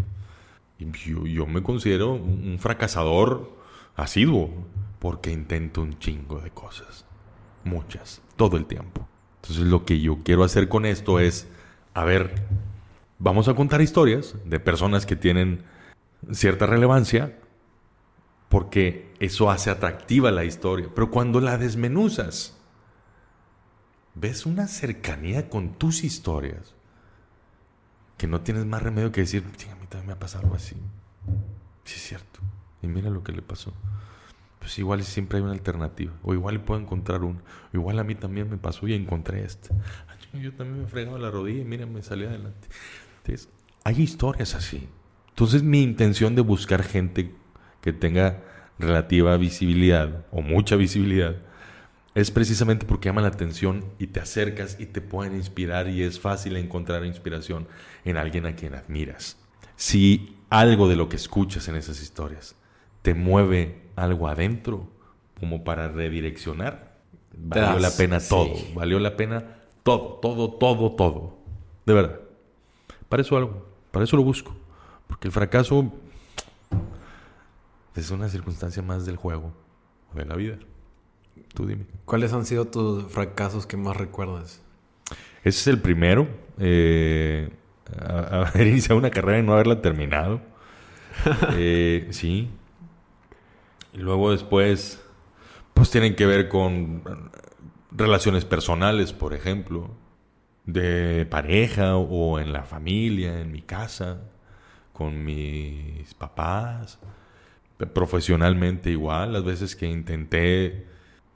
Y 0.81 1.33
yo, 1.35 1.47
me 1.47 1.63
considero 1.63 2.15
un 2.15 2.59
fracasador 2.59 3.55
asiduo 3.97 4.51
porque 4.99 5.31
intento 5.31 5.83
un 5.83 5.99
chingo 5.99 6.41
de 6.41 6.51
cosas. 6.51 7.05
Muchas, 7.65 8.23
todo 8.37 8.57
el 8.57 8.65
tiempo. 8.65 9.07
Entonces 9.43 9.67
lo 9.67 9.85
que 9.85 10.01
yo 10.01 10.21
quiero 10.25 10.43
hacer 10.43 10.69
con 10.69 10.87
esto 10.87 11.21
es, 11.21 11.49
a 11.93 12.05
ver, 12.05 12.47
vamos 13.19 13.49
a 13.49 13.55
contar 13.55 13.83
historias 13.83 14.35
de 14.47 14.59
personas 14.59 15.05
que 15.05 15.17
tienen 15.17 15.65
cierta 16.33 16.65
relevancia 16.65 17.39
porque 18.49 19.13
eso 19.21 19.51
hace 19.51 19.71
atractiva 19.71 20.31
la 20.31 20.45
historia. 20.45 20.89
Pero 20.95 21.11
cuando 21.11 21.41
la 21.41 21.59
desmenuzas, 21.59 22.59
ves 24.15 24.47
una 24.47 24.67
cercanía 24.67 25.51
con 25.51 25.75
tus 25.75 26.05
historias 26.05 26.75
que 28.21 28.27
no 28.27 28.43
tienes 28.43 28.67
más 28.67 28.83
remedio 28.83 29.11
que 29.13 29.23
decir, 29.23 29.43
a 29.43 29.75
mí 29.77 29.87
también 29.89 30.09
me 30.09 30.13
ha 30.13 30.19
pasado 30.19 30.45
algo 30.45 30.55
así. 30.55 30.77
Sí, 31.85 31.95
es 31.97 32.03
cierto. 32.03 32.41
Y 32.83 32.87
mira 32.87 33.09
lo 33.09 33.25
que 33.25 33.33
le 33.33 33.41
pasó. 33.41 33.73
Pues 34.59 34.79
igual 34.79 35.03
siempre 35.05 35.39
hay 35.39 35.43
una 35.43 35.55
alternativa. 35.55 36.13
O 36.23 36.35
igual 36.35 36.61
puedo 36.61 36.79
encontrar 36.79 37.25
una. 37.25 37.39
O 37.39 37.79
igual 37.79 37.99
a 37.99 38.05
mí 38.05 38.15
también 38.15 38.51
me 38.51 38.59
pasó 38.59 38.87
y 38.87 38.93
encontré 38.93 39.43
esta. 39.43 39.75
Yo 40.35 40.53
también 40.53 40.83
me 40.83 40.87
fregaba 40.87 41.19
la 41.19 41.31
rodilla 41.31 41.63
y 41.63 41.65
mira, 41.65 41.87
me 41.87 42.03
salí 42.03 42.27
adelante. 42.27 42.69
Entonces, 43.23 43.49
hay 43.85 44.03
historias 44.03 44.55
así. 44.55 44.87
Entonces, 45.31 45.63
mi 45.63 45.83
intención 45.83 46.35
de 46.35 46.43
buscar 46.43 46.83
gente 46.83 47.35
que 47.81 47.95
tenga 47.95 48.43
relativa 48.79 49.35
visibilidad 49.39 50.27
o 50.31 50.43
mucha 50.43 50.77
visibilidad 50.77 51.37
es 52.15 52.31
precisamente 52.31 52.87
porque 52.87 53.09
llama 53.09 53.23
la 53.23 53.29
atención 53.29 53.85
y 53.99 54.09
te 54.09 54.21
acercas 54.21 54.79
y 54.81 54.87
te 54.87 55.01
pueden 55.01 55.37
inspirar 55.37 55.89
y 55.89 56.03
es 56.03 56.19
fácil 56.19 56.57
encontrar 56.57 57.05
inspiración 57.05 57.69
en 58.05 58.17
alguien 58.17 58.47
a 58.47 58.57
quien 58.57 58.75
admiras. 58.75 59.37
Si 59.77 60.37
algo 60.51 60.89
de 60.89 60.97
lo 60.97 61.09
que 61.09 61.17
escuchas 61.17 61.69
en 61.69 61.77
esas 61.77 62.03
historias 62.03 62.57
te 63.03 63.15
mueve 63.15 63.83
algo 63.97 64.29
adentro 64.29 64.89
como 65.39 65.65
para 65.65 65.89
redireccionar, 65.89 66.99
valió 67.33 67.79
la 67.79 67.91
pena 67.91 68.19
todo, 68.21 68.55
valió 68.75 68.99
la 68.99 69.17
pena 69.17 69.57
todo, 69.83 70.19
todo, 70.21 70.51
todo, 70.51 70.93
todo. 70.93 71.39
De 71.87 71.95
verdad. 71.95 72.21
Para 73.09 73.23
eso 73.23 73.37
algo, 73.37 73.67
para 73.91 74.05
eso 74.05 74.17
lo 74.17 74.23
busco. 74.23 74.55
Porque 75.07 75.29
el 75.29 75.33
fracaso 75.33 75.93
es 77.95 78.11
una 78.11 78.29
circunstancia 78.29 78.83
más 78.83 79.07
del 79.07 79.17
juego, 79.17 79.53
de 80.15 80.25
la 80.25 80.37
vida. 80.37 80.59
Tú 81.55 81.67
dime. 81.67 81.85
¿Cuáles 82.05 82.33
han 82.33 82.47
sido 82.47 82.67
tus 82.67 83.05
fracasos 83.13 83.67
que 83.67 83.77
más 83.77 83.97
recuerdas? 83.97 84.61
Ese 85.43 85.61
es 85.61 85.67
el 85.67 85.81
primero. 85.81 86.29
Eh, 86.59 87.51
haber 87.99 88.67
iniciado 88.67 88.99
una 88.99 89.11
carrera 89.11 89.39
y 89.39 89.43
no 89.43 89.55
haberla 89.55 89.81
terminado. 89.83 90.41
Eh, 91.53 92.07
sí. 92.13 92.49
Y 93.93 93.99
luego 93.99 94.31
después, 94.31 95.03
pues 95.75 95.91
tienen 95.91 96.15
que 96.15 96.25
ver 96.25 96.49
con 96.49 97.03
relaciones 97.91 98.45
personales, 98.45 99.13
por 99.13 99.35
ejemplo, 99.35 99.91
de 100.65 101.27
pareja 101.29 101.97
o 101.97 102.39
en 102.39 102.53
la 102.53 102.63
familia, 102.63 103.41
en 103.41 103.53
mi 103.53 103.61
casa, 103.61 104.23
con 104.93 105.25
mis 105.25 106.15
papás, 106.15 106.99
profesionalmente 107.93 108.91
igual, 108.91 109.33
las 109.33 109.45
veces 109.45 109.75
que 109.75 109.87
intenté 109.87 110.87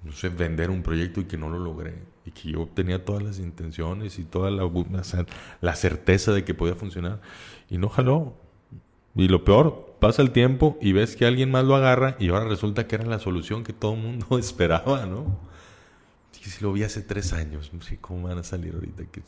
no 0.05 0.12
sé, 0.12 0.28
vender 0.28 0.70
un 0.70 0.82
proyecto 0.82 1.20
y 1.20 1.24
que 1.24 1.36
no 1.38 1.48
lo 1.48 1.59
logré. 1.59 1.94
Y 2.26 2.30
que 2.30 2.52
yo 2.52 2.68
tenía 2.72 3.05
todas 3.05 3.22
las 3.22 3.38
intenciones 3.38 4.18
y 4.18 4.24
toda 4.24 4.50
la, 4.50 4.70
la 5.61 5.76
certeza 5.76 6.32
de 6.32 6.44
que 6.44 6.55
podía 6.55 6.74
funcionar. 6.74 7.20
Y 7.70 7.78
no 7.78 7.88
jaló. 7.88 8.34
Y 9.14 9.28
lo 9.28 9.44
peor, 9.44 9.96
pasa 10.00 10.22
el 10.22 10.32
tiempo 10.32 10.76
y 10.80 10.92
ves 10.92 11.16
que 11.16 11.24
alguien 11.24 11.50
más 11.50 11.64
lo 11.64 11.76
agarra 11.76 12.16
y 12.18 12.28
ahora 12.28 12.44
resulta 12.44 12.86
que 12.86 12.96
era 12.96 13.07
la 13.07 13.18
solución 13.18 13.64
que 13.64 13.72
todo 13.72 13.94
el 13.94 14.00
mundo 14.00 14.26
esperaba, 14.38 15.07
¿no? 15.07 15.38
Y 16.44 16.50
si 16.50 16.62
lo 16.62 16.74
vi 16.74 16.82
hace 16.82 17.00
tres 17.00 17.32
años, 17.32 17.72
no 17.72 17.80
cómo 18.02 18.28
van 18.28 18.36
a 18.36 18.42
salir 18.42 18.74
ahorita, 18.74 19.05
que, 19.07 19.22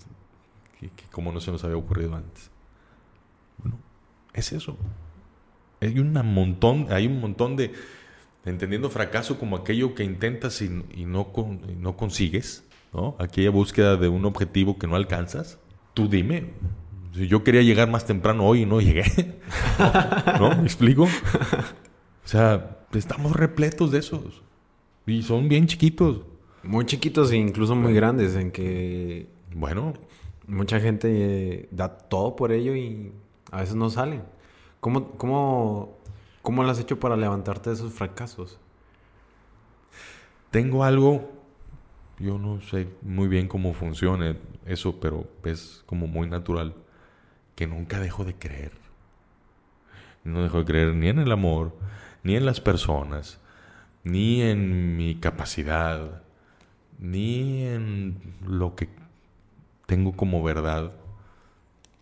que, 0.80 1.22
no 1.22 1.40
se 1.40 1.50
nos 1.50 1.64
había 1.64 1.78
ocurrido 1.78 2.14
antes. 2.14 2.50
Bueno, 3.56 3.78
es 4.34 4.52
eso. 4.52 4.76
Hay, 5.80 5.98
una 5.98 6.22
montón, 6.22 6.88
hay 6.90 7.06
un 7.06 7.18
montón 7.18 7.56
de, 7.56 7.72
entendiendo 8.46 8.88
fracaso 8.90 9.38
como 9.38 9.56
aquello 9.56 9.94
que 9.94 10.04
intentas 10.04 10.62
y, 10.62 10.68
no, 11.04 11.32
no 11.78 11.96
consigues, 11.96 12.64
¿no? 12.92 13.16
Aquella 13.18 13.50
búsqueda 13.50 13.96
de 13.96 14.08
un 14.08 14.24
objetivo 14.24 14.78
que 14.78 14.86
no 14.86 14.96
alcanzas. 14.96 15.58
Tú 15.94 16.08
dime, 16.08 16.52
yo 17.12 17.42
quería 17.42 17.62
llegar 17.62 17.90
más 17.90 18.06
temprano 18.06 18.46
hoy 18.46 18.62
y 18.62 18.66
no 18.66 18.80
llegué. 18.80 19.04
¿No? 20.38 20.56
¿Me 20.56 20.62
explico? 20.62 21.04
O 21.04 22.28
sea, 22.28 22.78
estamos 22.92 23.34
repletos 23.34 23.90
de 23.90 23.98
esos. 23.98 24.42
Y 25.06 25.22
son 25.22 25.48
bien 25.48 25.66
chiquitos. 25.66 26.22
Muy 26.62 26.84
chiquitos 26.84 27.30
e 27.32 27.36
incluso 27.36 27.74
muy 27.74 27.94
grandes 27.94 28.34
en 28.36 28.50
que... 28.50 29.28
Bueno. 29.54 29.94
Mucha 30.48 30.78
gente 30.78 31.08
eh, 31.10 31.68
da 31.72 31.88
todo 31.88 32.36
por 32.36 32.52
ello 32.52 32.76
y 32.76 33.10
a 33.50 33.60
veces 33.60 33.74
no 33.74 33.90
salen. 33.90 34.22
¿Cómo, 34.78 35.10
cómo 35.12 35.98
¿Cómo 36.46 36.62
lo 36.62 36.70
has 36.70 36.78
hecho 36.78 37.00
para 37.00 37.16
levantarte 37.16 37.70
de 37.70 37.74
esos 37.74 37.92
fracasos? 37.92 38.56
Tengo 40.52 40.84
algo, 40.84 41.32
yo 42.20 42.38
no 42.38 42.60
sé 42.60 42.86
muy 43.02 43.26
bien 43.26 43.48
cómo 43.48 43.74
funciona 43.74 44.36
eso, 44.64 45.00
pero 45.00 45.28
es 45.42 45.82
como 45.86 46.06
muy 46.06 46.28
natural, 46.28 46.76
que 47.56 47.66
nunca 47.66 47.98
dejo 47.98 48.24
de 48.24 48.36
creer. 48.36 48.70
No 50.22 50.40
dejo 50.40 50.60
de 50.60 50.66
creer 50.66 50.94
ni 50.94 51.08
en 51.08 51.18
el 51.18 51.32
amor, 51.32 51.72
ni 52.22 52.36
en 52.36 52.46
las 52.46 52.60
personas, 52.60 53.40
ni 54.04 54.40
en 54.42 54.96
mi 54.96 55.16
capacidad, 55.16 56.22
ni 57.00 57.64
en 57.64 58.20
lo 58.46 58.76
que 58.76 58.88
tengo 59.86 60.12
como 60.12 60.44
verdad. 60.44 60.92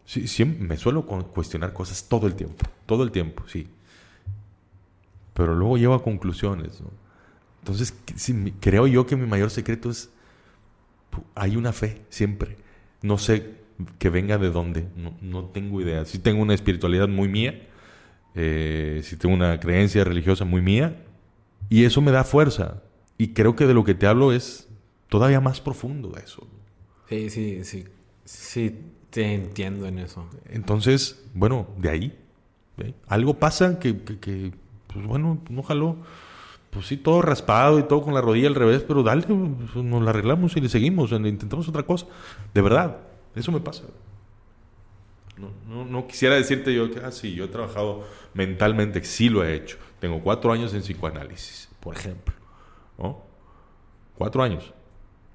Sí, 0.05 0.29
siempre 0.29 0.69
me 0.69 0.77
suelo 0.77 1.07
cuestionar 1.07 1.73
cosas 1.73 2.11
todo 2.11 2.27
el 2.27 2.35
tiempo, 2.35 2.67
todo 2.85 3.05
el 3.05 3.11
tiempo, 3.11 3.49
sí. 3.49 3.71
Pero 5.35 5.55
luego 5.55 5.77
llevo 5.77 5.95
a 5.95 6.03
conclusiones. 6.03 6.83
Entonces, 7.61 7.95
creo 8.61 8.87
yo 8.87 9.07
que 9.07 9.17
mi 9.17 9.27
mayor 9.27 9.51
secreto 9.51 9.91
es, 9.91 10.11
hay 11.35 11.57
una 11.57 11.73
fe 11.73 12.03
siempre. 12.09 12.57
No 13.03 13.19
sé 13.19 13.65
que 13.99 14.09
venga 14.11 14.39
de 14.39 14.51
dónde, 14.51 14.87
no, 15.21 15.45
tengo 15.47 15.81
idea. 15.81 16.05
Si 16.05 16.19
tengo 16.19 16.43
una 16.43 16.55
espiritualidad 16.55 17.09
muy 17.09 17.29
mía, 17.29 17.67
eh, 18.35 19.01
si 19.05 19.17
tengo 19.17 19.35
una 19.35 19.59
creencia 19.61 20.05
religiosa 20.05 20.45
muy 20.45 20.63
mía, 20.63 21.05
y 21.69 21.85
eso 21.85 22.01
me 22.01 22.13
da 22.13 22.25
fuerza. 22.25 22.83
Y 23.19 23.29
creo 23.29 23.57
que 23.57 23.67
de 23.67 23.75
lo 23.75 23.85
que 23.85 23.95
te 23.95 24.07
hablo 24.07 24.33
es 24.33 24.69
todavía 25.09 25.41
más 25.41 25.61
profundo 25.61 26.17
eso. 26.17 26.47
Sí, 27.09 27.31
sí, 27.31 27.65
sí. 27.65 27.85
Sí, 28.25 28.79
te 29.11 29.35
entiendo 29.35 29.87
en 29.87 29.99
eso. 29.99 30.27
Entonces, 30.49 31.23
bueno, 31.35 31.69
de 31.79 31.91
ahí. 31.91 32.19
Algo 33.07 33.39
pasa 33.39 33.79
que, 33.79 33.97
que, 34.03 34.53
pues 34.95 35.07
bueno, 35.07 35.39
no 35.51 35.63
jaló. 35.63 35.97
Pues 36.71 36.87
sí, 36.87 36.97
todo 36.97 37.23
raspado 37.23 37.79
y 37.79 37.85
todo 37.85 38.03
con 38.03 38.15
la 38.15 38.21
rodilla 38.21 38.49
al 38.49 38.55
revés, 38.55 38.83
pero 38.83 39.03
dale, 39.03 39.23
pues, 39.23 39.85
nos 39.85 40.03
la 40.03 40.11
arreglamos 40.11 40.57
y 40.57 40.61
le 40.61 40.69
seguimos, 40.69 41.13
le 41.13 41.29
intentamos 41.29 41.69
otra 41.69 41.83
cosa. 41.83 42.07
De 42.53 42.63
verdad, 42.63 42.99
eso 43.35 43.53
me 43.53 43.61
pasa. 43.61 43.85
No, 45.37 45.85
no, 45.85 46.07
quisiera 46.07 46.37
decirte 46.37 46.73
yo 46.73 46.91
que, 46.91 47.01
ah, 47.01 47.11
sí, 47.11 47.35
yo 47.35 47.45
he 47.45 47.49
trabajado 47.49 48.05
mentalmente, 48.35 49.03
sí 49.05 49.29
lo 49.29 49.45
he 49.45 49.55
hecho. 49.55 49.77
Tengo 50.01 50.21
cuatro 50.21 50.53
años 50.53 50.73
en 50.75 50.81
psicoanálisis, 50.81 51.69
por 51.81 51.97
ejemplo. 51.97 52.35
¿no? 52.99 53.23
Cuatro 54.17 54.43
años. 54.43 54.73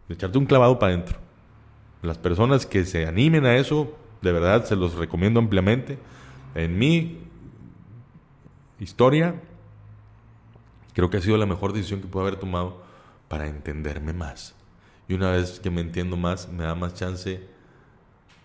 De 0.07 0.15
echarte 0.15 0.37
un 0.37 0.45
clavado 0.45 0.79
para 0.79 0.93
adentro. 0.93 1.17
Las 2.01 2.17
personas 2.17 2.65
que 2.65 2.85
se 2.85 3.05
animen 3.05 3.45
a 3.45 3.57
eso, 3.57 3.95
de 4.21 4.31
verdad 4.31 4.65
se 4.65 4.75
los 4.75 4.95
recomiendo 4.95 5.39
ampliamente. 5.39 5.97
En 6.55 6.77
mi 6.77 7.19
historia, 8.79 9.35
creo 10.93 11.09
que 11.09 11.17
ha 11.17 11.21
sido 11.21 11.37
la 11.37 11.45
mejor 11.45 11.73
decisión 11.73 12.01
que 12.01 12.07
puedo 12.07 12.25
haber 12.25 12.39
tomado 12.39 12.83
para 13.27 13.47
entenderme 13.47 14.13
más. 14.13 14.55
Y 15.07 15.13
una 15.13 15.31
vez 15.31 15.59
que 15.59 15.69
me 15.69 15.81
entiendo 15.81 16.17
más, 16.17 16.49
me 16.49 16.63
da 16.63 16.75
más 16.75 16.93
chance 16.93 17.41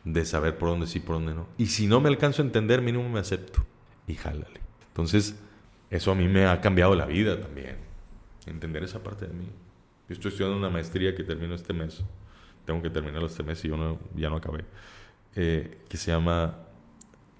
de 0.05 0.25
saber 0.25 0.59
por 0.59 0.69
dónde 0.71 0.87
sí, 0.87 1.01
por 1.01 1.17
dónde 1.17 1.35
no. 1.35 1.47
Y 1.59 1.67
si 1.67 1.87
no 1.87 2.01
me 2.01 2.09
alcanzo 2.09 2.43
a 2.43 2.45
entender, 2.45 2.83
mínimo 2.83 3.09
me 3.09 3.21
acepto. 3.21 3.65
Y 4.07 4.15
jálale. 4.15 4.61
Entonces, 4.89 5.37
eso 5.91 6.11
a 6.11 6.15
mí 6.15 6.29
me 6.29 6.47
ha 6.47 6.61
cambiado 6.61 6.95
la 6.95 7.07
vida 7.07 7.41
también. 7.41 7.77
Entender 8.47 8.85
esa 8.85 9.03
parte 9.03 9.27
de 9.27 9.35
mí. 9.35 9.47
Yo 10.09 10.15
estoy 10.15 10.31
estudiando 10.31 10.59
una 10.59 10.71
maestría 10.71 11.15
que 11.15 11.25
termino 11.25 11.55
este 11.55 11.73
mes 11.73 12.05
tengo 12.65 12.83
que 12.83 12.91
terminarlo 12.91 13.27
este 13.27 13.43
mes 13.43 13.65
y 13.65 13.69
yo 13.69 13.77
no, 13.77 13.99
ya 14.15 14.31
no 14.31 14.37
acabé, 14.37 14.65
eh, 15.35 15.79
que 15.89 15.97
se 15.97 16.11
llama 16.11 16.59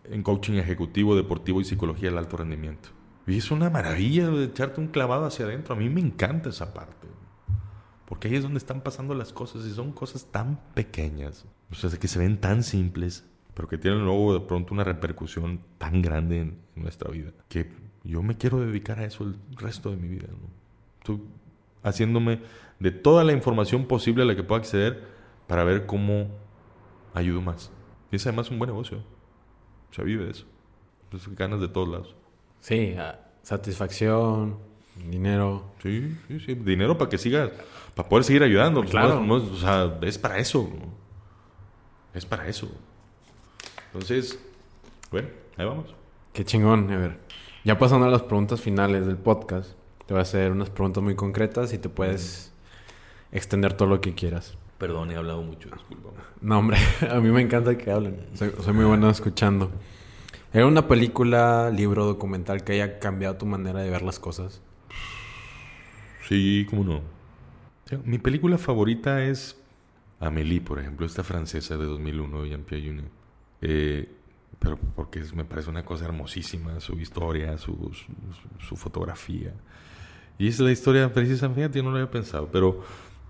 en 0.05 0.23
coaching 0.23 0.55
ejecutivo, 0.55 1.17
deportivo 1.17 1.61
y 1.61 1.65
psicología 1.65 2.11
del 2.11 2.19
alto 2.19 2.37
rendimiento. 2.37 2.91
Y 3.27 3.39
es 3.39 3.51
una 3.51 3.71
maravilla 3.71 4.31
echarte 4.43 4.81
un 4.81 4.89
clavado 4.89 5.25
hacia 5.25 5.47
adentro. 5.47 5.75
A 5.75 5.79
mí 5.79 5.89
me 5.89 6.01
encanta 6.01 6.51
esa 6.51 6.75
parte. 6.75 7.09
Porque 8.07 8.29
ahí 8.29 8.35
es 8.35 8.43
donde 8.43 8.59
están 8.59 8.83
pasando 8.83 9.15
las 9.15 9.33
cosas 9.33 9.65
y 9.65 9.73
son 9.73 9.93
cosas 9.93 10.27
tan 10.31 10.61
pequeñas. 10.75 11.47
O 11.71 11.75
sea, 11.75 11.91
que 11.91 12.09
se 12.09 12.19
ven 12.19 12.39
tan 12.39 12.63
simples, 12.63 13.25
pero 13.55 13.67
que 13.67 13.79
tienen 13.79 14.05
luego 14.05 14.35
de 14.35 14.41
pronto 14.41 14.75
una 14.75 14.85
repercusión 14.85 15.61
tan 15.79 16.03
grande 16.03 16.41
en, 16.43 16.65
nuestra 16.77 17.11
vida. 17.11 17.31
Que 17.49 17.71
yo 18.03 18.23
me 18.23 18.37
quiero 18.37 18.61
dedicar 18.61 18.99
a 18.99 19.05
eso 19.05 19.25
el 19.25 19.37
resto 19.57 19.91
de 19.91 19.97
mi 19.97 20.09
vida. 20.09 20.27
Estoy 20.99 21.23
haciéndome 21.83 22.43
de 22.79 22.91
toda 22.91 23.25
la 23.25 23.33
información 23.33 23.87
posible 23.87 24.23
a 24.23 24.27
la 24.27 24.37
que 24.37 24.43
pueda 24.43 24.61
acceder 24.61 25.09
para 25.47 25.65
ver 25.65 25.87
cómo 25.87 26.29
ayudo 27.15 27.41
más. 27.41 27.71
Y 28.11 28.17
es 28.17 28.27
además 28.27 28.51
un 28.51 28.59
buen 28.59 28.71
negocio. 28.71 28.99
O 29.91 29.95
sea, 29.95 30.05
vive 30.05 30.25
de 30.25 30.33
eso. 30.33 30.47
Entonces 31.05 31.35
ganas 31.35 31.61
de 31.61 31.69
todos 31.69 31.89
lados. 31.89 32.17
Sí, 32.65 32.95
ah, 32.99 33.19
satisfacción, 33.43 34.57
dinero. 35.11 35.75
Sí, 35.83 36.17
sí, 36.29 36.41
sí. 36.41 36.55
Dinero 36.55 36.97
para 36.97 37.11
que 37.11 37.19
sigas, 37.19 37.51
para 37.95 38.09
poder 38.09 38.25
seguir 38.25 38.43
ayudando. 38.43 38.83
Claro. 38.85 39.23
o 39.23 39.57
sea, 39.57 39.99
es 40.01 40.17
para 40.17 40.39
eso. 40.39 40.71
Es 42.15 42.25
para 42.25 42.49
eso. 42.49 42.71
Entonces, 43.93 44.39
bueno, 45.11 45.29
ahí 45.59 45.67
vamos. 45.67 45.95
Qué 46.33 46.43
chingón. 46.47 46.91
A 46.91 46.97
ver, 46.97 47.19
ya 47.65 47.79
pasando 47.79 48.07
a 48.07 48.11
las 48.11 48.23
preguntas 48.23 48.63
finales 48.63 49.07
del 49.07 49.19
podcast, 49.19 49.73
te 50.07 50.15
voy 50.15 50.21
a 50.21 50.23
hacer 50.23 50.51
unas 50.51 50.71
preguntas 50.71 51.03
muy 51.03 51.17
concretas 51.17 51.75
y 51.75 51.79
te 51.79 51.91
puedes 51.91 52.51
extender 53.31 53.75
todo 53.75 53.89
lo 53.91 54.01
que 54.01 54.15
quieras. 54.15 54.57
Perdón, 54.79 55.11
he 55.11 55.17
hablado 55.17 55.43
mucho, 55.43 55.69
disculpa. 55.69 56.13
No, 56.41 56.61
hombre, 56.61 56.79
a 57.11 57.21
mí 57.21 57.29
me 57.29 57.43
encanta 57.43 57.77
que 57.77 57.91
hablen. 57.91 58.27
Soy, 58.33 58.73
muy 58.73 58.87
bueno 58.87 59.11
escuchando. 59.11 59.71
¿Era 60.55 60.67
una 60.67 60.87
película, 60.87 61.69
libro, 61.71 62.07
documental 62.07 62.63
que 62.63 62.75
haya 62.75 63.01
cambiado 63.01 63.37
tu 63.37 63.45
manera 63.45 63.81
de 63.81 63.91
ver 63.91 64.03
las 64.03 64.21
cosas? 64.21 64.63
Sí, 66.29 66.65
cómo 66.71 66.85
no. 66.85 67.01
Mi 68.05 68.19
película 68.19 68.57
favorita 68.57 69.25
es 69.25 69.61
Amélie, 70.21 70.61
por 70.61 70.79
ejemplo, 70.79 71.07
esta 71.07 71.25
francesa 71.25 71.77
de 71.77 71.87
2001 71.87 72.43
de 72.43 72.49
Jean-Pierre 72.51 72.85
Jeunet. 72.85 73.11
Eh, 73.63 74.09
pero 74.61 74.79
porque 74.95 75.25
me 75.35 75.45
parece 75.45 75.71
una 75.71 75.85
cosa 75.85 76.05
hermosísima, 76.05 76.79
su 76.79 77.01
historia, 77.01 77.59
su, 77.59 77.91
su, 78.61 78.77
fotografía. 78.77 79.53
Y 80.39 80.47
es 80.47 80.61
la 80.61 80.71
historia 80.71 81.13
precisamente, 81.13 81.79
yo 81.79 81.83
no 81.83 81.91
lo 81.91 81.97
había 81.97 82.13
pensado, 82.13 82.49
pero 82.53 82.81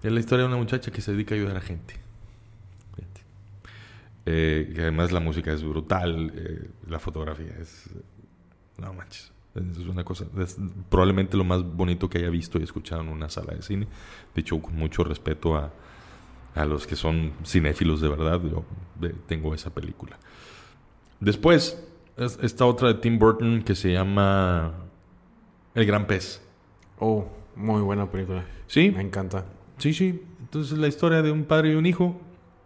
es 0.02 0.12
la 0.12 0.20
historia 0.20 0.42
de 0.42 0.48
una 0.48 0.58
muchacha 0.58 0.90
que 0.90 1.00
se 1.00 1.12
dedica 1.12 1.34
a 1.34 1.38
ayudar 1.38 1.56
a 1.56 1.62
gente. 1.62 2.03
Eh, 4.26 4.72
que 4.74 4.82
además 4.82 5.12
la 5.12 5.20
música 5.20 5.52
es 5.52 5.62
brutal, 5.62 6.32
eh, 6.34 6.70
la 6.88 6.98
fotografía 6.98 7.54
es... 7.60 7.90
No 8.78 8.92
manches. 8.92 9.32
Es 9.54 9.78
una 9.86 10.02
cosa, 10.02 10.24
es 10.40 10.56
probablemente 10.88 11.36
lo 11.36 11.44
más 11.44 11.62
bonito 11.62 12.10
que 12.10 12.18
haya 12.18 12.30
visto 12.30 12.58
y 12.58 12.64
escuchado 12.64 13.02
en 13.02 13.08
una 13.08 13.28
sala 13.28 13.54
de 13.54 13.62
cine. 13.62 13.86
Dicho 14.34 14.60
con 14.60 14.74
mucho 14.74 15.04
respeto 15.04 15.56
a, 15.56 15.72
a 16.56 16.64
los 16.64 16.88
que 16.88 16.96
son 16.96 17.32
cinéfilos 17.44 18.00
de 18.00 18.08
verdad, 18.08 18.40
yo 18.42 18.64
tengo 19.28 19.54
esa 19.54 19.72
película. 19.72 20.18
Después, 21.20 21.80
esta 22.16 22.66
otra 22.66 22.88
de 22.88 22.94
Tim 22.94 23.18
Burton 23.18 23.62
que 23.62 23.76
se 23.76 23.92
llama 23.92 24.72
El 25.74 25.86
Gran 25.86 26.08
Pez. 26.08 26.42
Oh, 26.98 27.28
muy 27.54 27.80
buena 27.80 28.10
película. 28.10 28.44
Sí. 28.66 28.90
Me 28.90 29.02
encanta. 29.02 29.46
Sí, 29.78 29.92
sí. 29.92 30.20
Entonces 30.40 30.78
la 30.78 30.88
historia 30.88 31.22
de 31.22 31.30
un 31.30 31.44
padre 31.44 31.72
y 31.72 31.74
un 31.76 31.86
hijo. 31.86 32.20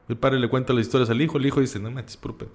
El 0.08 0.16
padre 0.16 0.38
le 0.38 0.48
cuenta 0.48 0.72
las 0.72 0.86
historias 0.86 1.10
al 1.10 1.20
hijo, 1.20 1.38
el 1.38 1.46
hijo 1.46 1.60
dice, 1.60 1.78
no 1.78 1.90
mames, 1.90 2.16
puro 2.16 2.38
pedo. 2.38 2.50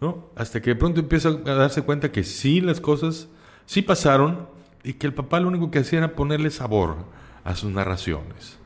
¿No? 0.00 0.30
Hasta 0.34 0.62
que 0.62 0.70
de 0.70 0.76
pronto 0.76 1.00
empieza 1.00 1.28
a 1.28 1.54
darse 1.54 1.82
cuenta 1.82 2.10
que 2.10 2.24
sí 2.24 2.60
las 2.62 2.80
cosas 2.80 3.28
sí 3.66 3.82
pasaron 3.82 4.48
y 4.82 4.94
que 4.94 5.06
el 5.06 5.12
papá 5.12 5.40
lo 5.40 5.48
único 5.48 5.70
que 5.70 5.80
hacía 5.80 5.98
era 5.98 6.14
ponerle 6.14 6.50
sabor 6.50 6.96
a 7.44 7.54
sus 7.54 7.70
narraciones 7.70 8.58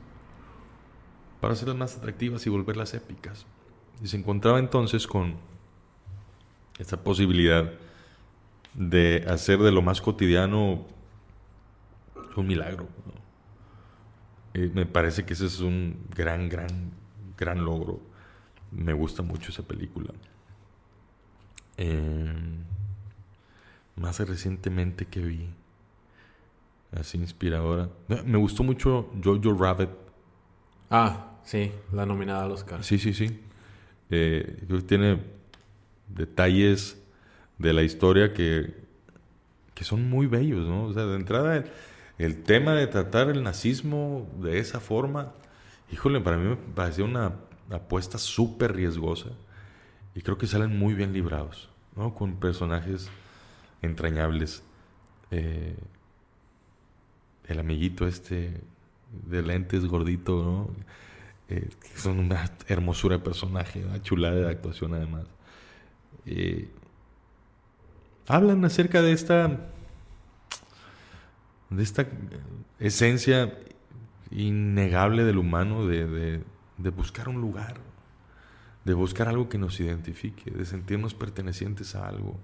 para 1.40 1.54
hacerlas 1.54 1.76
más 1.76 1.96
atractivas 1.96 2.46
y 2.46 2.50
volverlas 2.50 2.94
épicas. 2.94 3.46
Y 4.02 4.06
se 4.06 4.16
encontraba 4.16 4.58
entonces 4.58 5.06
con 5.06 5.34
esa 6.78 7.02
posibilidad 7.02 7.72
de 8.74 9.24
hacer 9.28 9.58
de 9.58 9.70
lo 9.70 9.82
más 9.82 10.00
cotidiano 10.00 10.86
un 12.36 12.46
milagro. 12.46 12.88
Eh, 14.54 14.70
me 14.72 14.86
parece 14.86 15.24
que 15.24 15.34
ese 15.34 15.46
es 15.46 15.60
un 15.60 15.98
gran, 16.14 16.48
gran, 16.48 16.92
gran 17.36 17.64
logro. 17.64 18.00
Me 18.70 18.92
gusta 18.92 19.22
mucho 19.22 19.50
esa 19.50 19.62
película. 19.62 20.12
Em, 21.76 22.64
más 23.96 24.18
recientemente 24.20 25.06
que 25.06 25.20
vi, 25.20 25.48
así 26.92 27.18
inspiradora. 27.18 27.88
Me 28.24 28.38
gustó 28.38 28.62
mucho 28.62 29.10
Jojo 29.22 29.54
Rabbit. 29.54 29.90
Ah, 30.90 31.38
sí, 31.44 31.72
la 31.92 32.06
nominada 32.06 32.44
al 32.44 32.52
Oscar. 32.52 32.84
Sí, 32.84 32.98
sí, 32.98 33.14
sí. 33.14 33.40
Eh, 34.10 34.62
creo 34.66 34.80
que 34.80 34.86
tiene 34.86 35.20
detalles 36.08 37.00
de 37.58 37.72
la 37.72 37.82
historia 37.82 38.32
que, 38.32 38.74
que 39.74 39.84
son 39.84 40.08
muy 40.08 40.26
bellos, 40.26 40.66
¿no? 40.66 40.84
O 40.84 40.92
sea, 40.92 41.04
de 41.04 41.16
entrada 41.16 41.64
el 42.18 42.42
tema 42.42 42.74
de 42.74 42.86
tratar 42.86 43.28
el 43.28 43.42
nazismo 43.42 44.28
de 44.40 44.58
esa 44.58 44.80
forma, 44.80 45.32
híjole, 45.94 46.20
para 46.20 46.36
mí 46.36 46.48
me 46.48 46.56
pareció 46.56 47.04
una 47.04 47.36
apuesta 47.70 48.18
súper 48.18 48.74
riesgosa 48.74 49.28
y 50.16 50.22
creo 50.22 50.36
que 50.36 50.48
salen 50.48 50.76
muy 50.76 50.92
bien 50.94 51.12
librados, 51.12 51.70
¿no? 51.94 52.14
Con 52.16 52.34
personajes 52.34 53.08
entrañables. 53.80 54.64
Eh, 55.30 55.76
el 57.46 57.58
amiguito 57.60 58.08
este 58.08 58.60
de 59.28 59.42
lentes 59.42 59.86
gordito, 59.86 60.42
¿no? 60.42 60.70
Eh, 61.48 61.68
son 61.94 62.18
una 62.18 62.50
hermosura 62.66 63.18
de 63.18 63.22
personaje, 63.22 63.84
una 63.84 64.02
chulada 64.02 64.34
de 64.34 64.50
actuación 64.50 64.94
además. 64.94 65.26
Eh, 66.26 66.70
hablan 68.26 68.64
acerca 68.64 69.00
de 69.00 69.12
esta 69.12 69.70
de 71.70 71.82
esta 71.82 72.06
esencia 72.80 73.56
innegable 74.30 75.24
del 75.24 75.38
humano 75.38 75.86
de, 75.86 76.42
de 76.78 76.90
buscar 76.90 77.28
un 77.28 77.40
lugar, 77.40 77.76
de 78.84 78.94
buscar 78.94 79.28
algo 79.28 79.48
que 79.48 79.58
nos 79.58 79.78
identifique, 79.80 80.50
de 80.50 80.64
sentirnos 80.64 81.14
pertenecientes 81.14 81.94
a 81.94 82.08
algo 82.08 82.38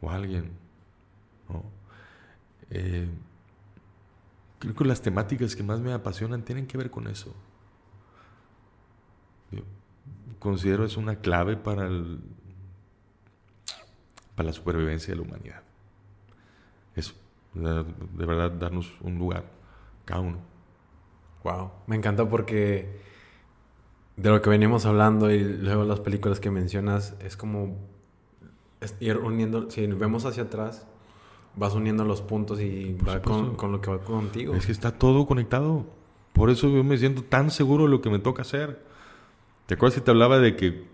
o 0.00 0.10
a 0.10 0.14
alguien. 0.16 0.50
Eh, 2.70 3.08
creo 4.58 4.74
que 4.74 4.84
las 4.84 5.02
temáticas 5.02 5.56
que 5.56 5.62
más 5.62 5.80
me 5.80 5.92
apasionan 5.92 6.42
tienen 6.42 6.66
que 6.66 6.78
ver 6.78 6.90
con 6.90 7.08
eso. 7.08 7.34
Yo 9.50 9.62
considero 10.38 10.84
es 10.84 10.96
una 10.96 11.16
clave 11.16 11.56
para, 11.56 11.86
el, 11.86 12.20
para 14.36 14.48
la 14.48 14.52
supervivencia 14.52 15.14
de 15.14 15.20
la 15.20 15.26
humanidad. 15.26 15.62
Eso, 16.94 17.14
de 17.54 18.26
verdad, 18.26 18.50
darnos 18.52 18.92
un 19.00 19.18
lugar, 19.18 19.44
cada 20.04 20.20
uno. 20.20 20.49
Wow, 21.44 21.70
me 21.86 21.96
encanta 21.96 22.28
porque 22.28 23.00
de 24.16 24.30
lo 24.30 24.42
que 24.42 24.50
veníamos 24.50 24.84
hablando 24.84 25.30
y 25.30 25.42
luego 25.42 25.84
las 25.84 26.00
películas 26.00 26.40
que 26.40 26.50
mencionas 26.50 27.14
es 27.20 27.36
como 27.36 27.78
ir 29.00 29.16
uniendo, 29.16 29.70
si 29.70 29.86
vemos 29.86 30.24
hacia 30.26 30.44
atrás, 30.44 30.86
vas 31.56 31.74
uniendo 31.74 32.04
los 32.04 32.20
puntos 32.22 32.60
y 32.60 32.94
va 32.94 33.20
con, 33.22 33.56
con, 33.56 33.72
lo 33.72 33.80
que 33.80 33.90
va 33.90 33.98
contigo. 33.98 34.54
Es 34.54 34.66
que 34.66 34.72
está 34.72 34.92
todo 34.92 35.26
conectado. 35.26 35.86
Por 36.32 36.50
eso 36.50 36.68
yo 36.68 36.84
me 36.84 36.96
siento 36.98 37.22
tan 37.22 37.50
seguro 37.50 37.84
de 37.84 37.90
lo 37.90 38.00
que 38.00 38.10
me 38.10 38.18
toca 38.18 38.42
hacer. 38.42 38.82
¿Te 39.66 39.74
acuerdas 39.74 39.94
que 39.96 40.00
te 40.00 40.10
hablaba 40.10 40.38
de 40.38 40.56
que 40.56 40.84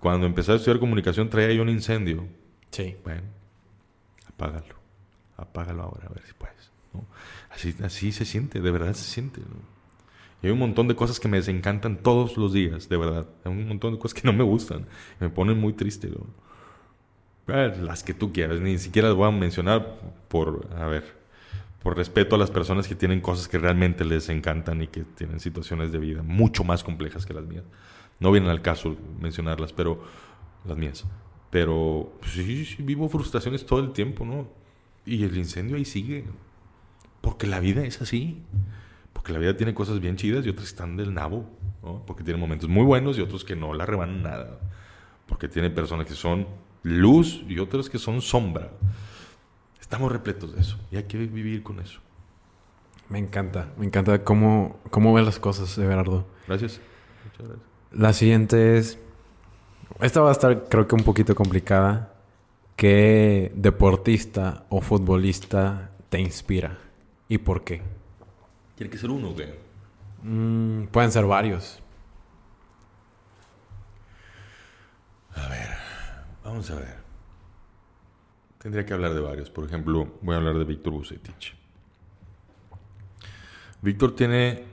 cuando 0.00 0.26
empecé 0.26 0.52
a 0.52 0.56
estudiar 0.56 0.80
comunicación 0.80 1.30
traía 1.30 1.52
yo 1.52 1.62
un 1.62 1.68
incendio? 1.68 2.26
Sí. 2.70 2.96
Bueno, 3.04 3.22
apágalo. 4.28 4.74
Apágalo 5.36 5.82
ahora, 5.82 6.06
a 6.08 6.12
ver 6.12 6.22
si 6.24 6.32
puedes. 6.34 6.70
Así, 7.50 7.74
así 7.82 8.12
se 8.12 8.24
siente, 8.24 8.60
de 8.60 8.70
verdad 8.70 8.94
se 8.94 9.04
siente. 9.04 9.40
Y 10.42 10.46
hay 10.46 10.52
un 10.52 10.58
montón 10.58 10.88
de 10.88 10.96
cosas 10.96 11.20
que 11.20 11.28
me 11.28 11.36
desencantan 11.36 11.98
todos 11.98 12.36
los 12.36 12.52
días, 12.52 12.88
de 12.88 12.96
verdad. 12.96 13.28
Hay 13.44 13.52
un 13.52 13.68
montón 13.68 13.94
de 13.94 13.98
cosas 13.98 14.20
que 14.20 14.26
no 14.26 14.32
me 14.32 14.42
gustan. 14.42 14.86
Me 15.20 15.28
ponen 15.28 15.58
muy 15.58 15.72
triste. 15.72 16.10
Las 17.46 18.02
que 18.02 18.12
tú 18.12 18.32
quieras. 18.32 18.60
Ni 18.60 18.76
siquiera 18.78 19.08
las 19.08 19.16
voy 19.16 19.28
a 19.28 19.30
mencionar 19.30 20.00
por, 20.28 20.68
a 20.76 20.86
ver, 20.86 21.04
por 21.82 21.96
respeto 21.96 22.34
a 22.34 22.38
las 22.38 22.50
personas 22.50 22.88
que 22.88 22.96
tienen 22.96 23.20
cosas 23.20 23.46
que 23.46 23.58
realmente 23.58 24.04
les 24.04 24.28
encantan 24.28 24.82
y 24.82 24.88
que 24.88 25.02
tienen 25.02 25.38
situaciones 25.38 25.92
de 25.92 25.98
vida 25.98 26.22
mucho 26.22 26.64
más 26.64 26.82
complejas 26.82 27.24
que 27.24 27.34
las 27.34 27.44
mías. 27.44 27.64
No 28.18 28.32
vienen 28.32 28.50
al 28.50 28.62
caso 28.62 28.96
mencionarlas, 29.20 29.72
pero 29.72 30.02
las 30.64 30.76
mías. 30.76 31.04
Pero 31.50 32.12
pues, 32.20 32.32
sí, 32.32 32.64
sí, 32.64 32.82
vivo 32.82 33.08
frustraciones 33.08 33.66
todo 33.66 33.78
el 33.80 33.92
tiempo, 33.92 34.24
¿no? 34.24 34.48
Y 35.04 35.22
el 35.22 35.36
incendio 35.36 35.76
ahí 35.76 35.84
sigue. 35.84 36.24
Porque 37.20 37.46
la 37.46 37.60
vida 37.60 37.84
es 37.84 38.00
así. 38.00 38.42
Porque 39.22 39.34
la 39.34 39.38
vida 39.38 39.56
tiene 39.56 39.72
cosas 39.72 40.00
bien 40.00 40.16
chidas 40.16 40.44
y 40.44 40.48
otras 40.48 40.66
están 40.66 40.96
del 40.96 41.14
nabo, 41.14 41.48
¿no? 41.80 42.02
Porque 42.04 42.24
tiene 42.24 42.40
momentos 42.40 42.68
muy 42.68 42.84
buenos 42.84 43.16
y 43.18 43.20
otros 43.20 43.44
que 43.44 43.54
no 43.54 43.72
la 43.72 43.86
rebanan 43.86 44.20
nada. 44.20 44.58
Porque 45.26 45.46
tiene 45.46 45.70
personas 45.70 46.08
que 46.08 46.14
son 46.14 46.48
luz 46.82 47.44
y 47.46 47.60
otras 47.60 47.88
que 47.88 48.00
son 48.00 48.20
sombra. 48.20 48.72
Estamos 49.80 50.10
repletos 50.10 50.56
de 50.56 50.62
eso 50.62 50.76
y 50.90 50.96
hay 50.96 51.04
que 51.04 51.18
vivir 51.18 51.62
con 51.62 51.78
eso. 51.78 52.00
Me 53.08 53.20
encanta, 53.20 53.68
me 53.78 53.86
encanta 53.86 54.24
cómo, 54.24 54.80
cómo 54.90 55.14
ves 55.14 55.24
las 55.24 55.38
cosas, 55.38 55.78
Everardo. 55.78 56.26
Gracias. 56.48 56.80
Muchas 57.24 57.46
gracias. 57.46 57.68
La 57.92 58.12
siguiente 58.14 58.78
es. 58.78 58.98
Esta 60.00 60.20
va 60.20 60.30
a 60.30 60.32
estar, 60.32 60.68
creo 60.68 60.88
que 60.88 60.96
un 60.96 61.04
poquito 61.04 61.36
complicada. 61.36 62.12
¿Qué 62.74 63.52
deportista 63.54 64.66
o 64.68 64.80
futbolista 64.80 65.92
te 66.08 66.18
inspira? 66.18 66.80
¿Y 67.28 67.38
por 67.38 67.62
qué? 67.62 67.82
¿Tiene 68.82 68.90
que 68.90 68.98
ser 68.98 69.10
uno 69.10 69.32
qué? 69.36 69.54
Mm, 70.24 70.86
pueden 70.86 71.12
ser 71.12 71.24
varios. 71.24 71.80
A 75.36 75.48
ver, 75.48 75.68
vamos 76.42 76.68
a 76.68 76.74
ver. 76.74 76.96
Tendría 78.58 78.84
que 78.84 78.92
hablar 78.92 79.14
de 79.14 79.20
varios. 79.20 79.50
Por 79.50 79.66
ejemplo, 79.66 80.12
voy 80.20 80.34
a 80.34 80.38
hablar 80.38 80.58
de 80.58 80.64
Víctor 80.64 80.94
Bucetich. 80.94 81.54
Víctor 83.82 84.16
tiene 84.16 84.64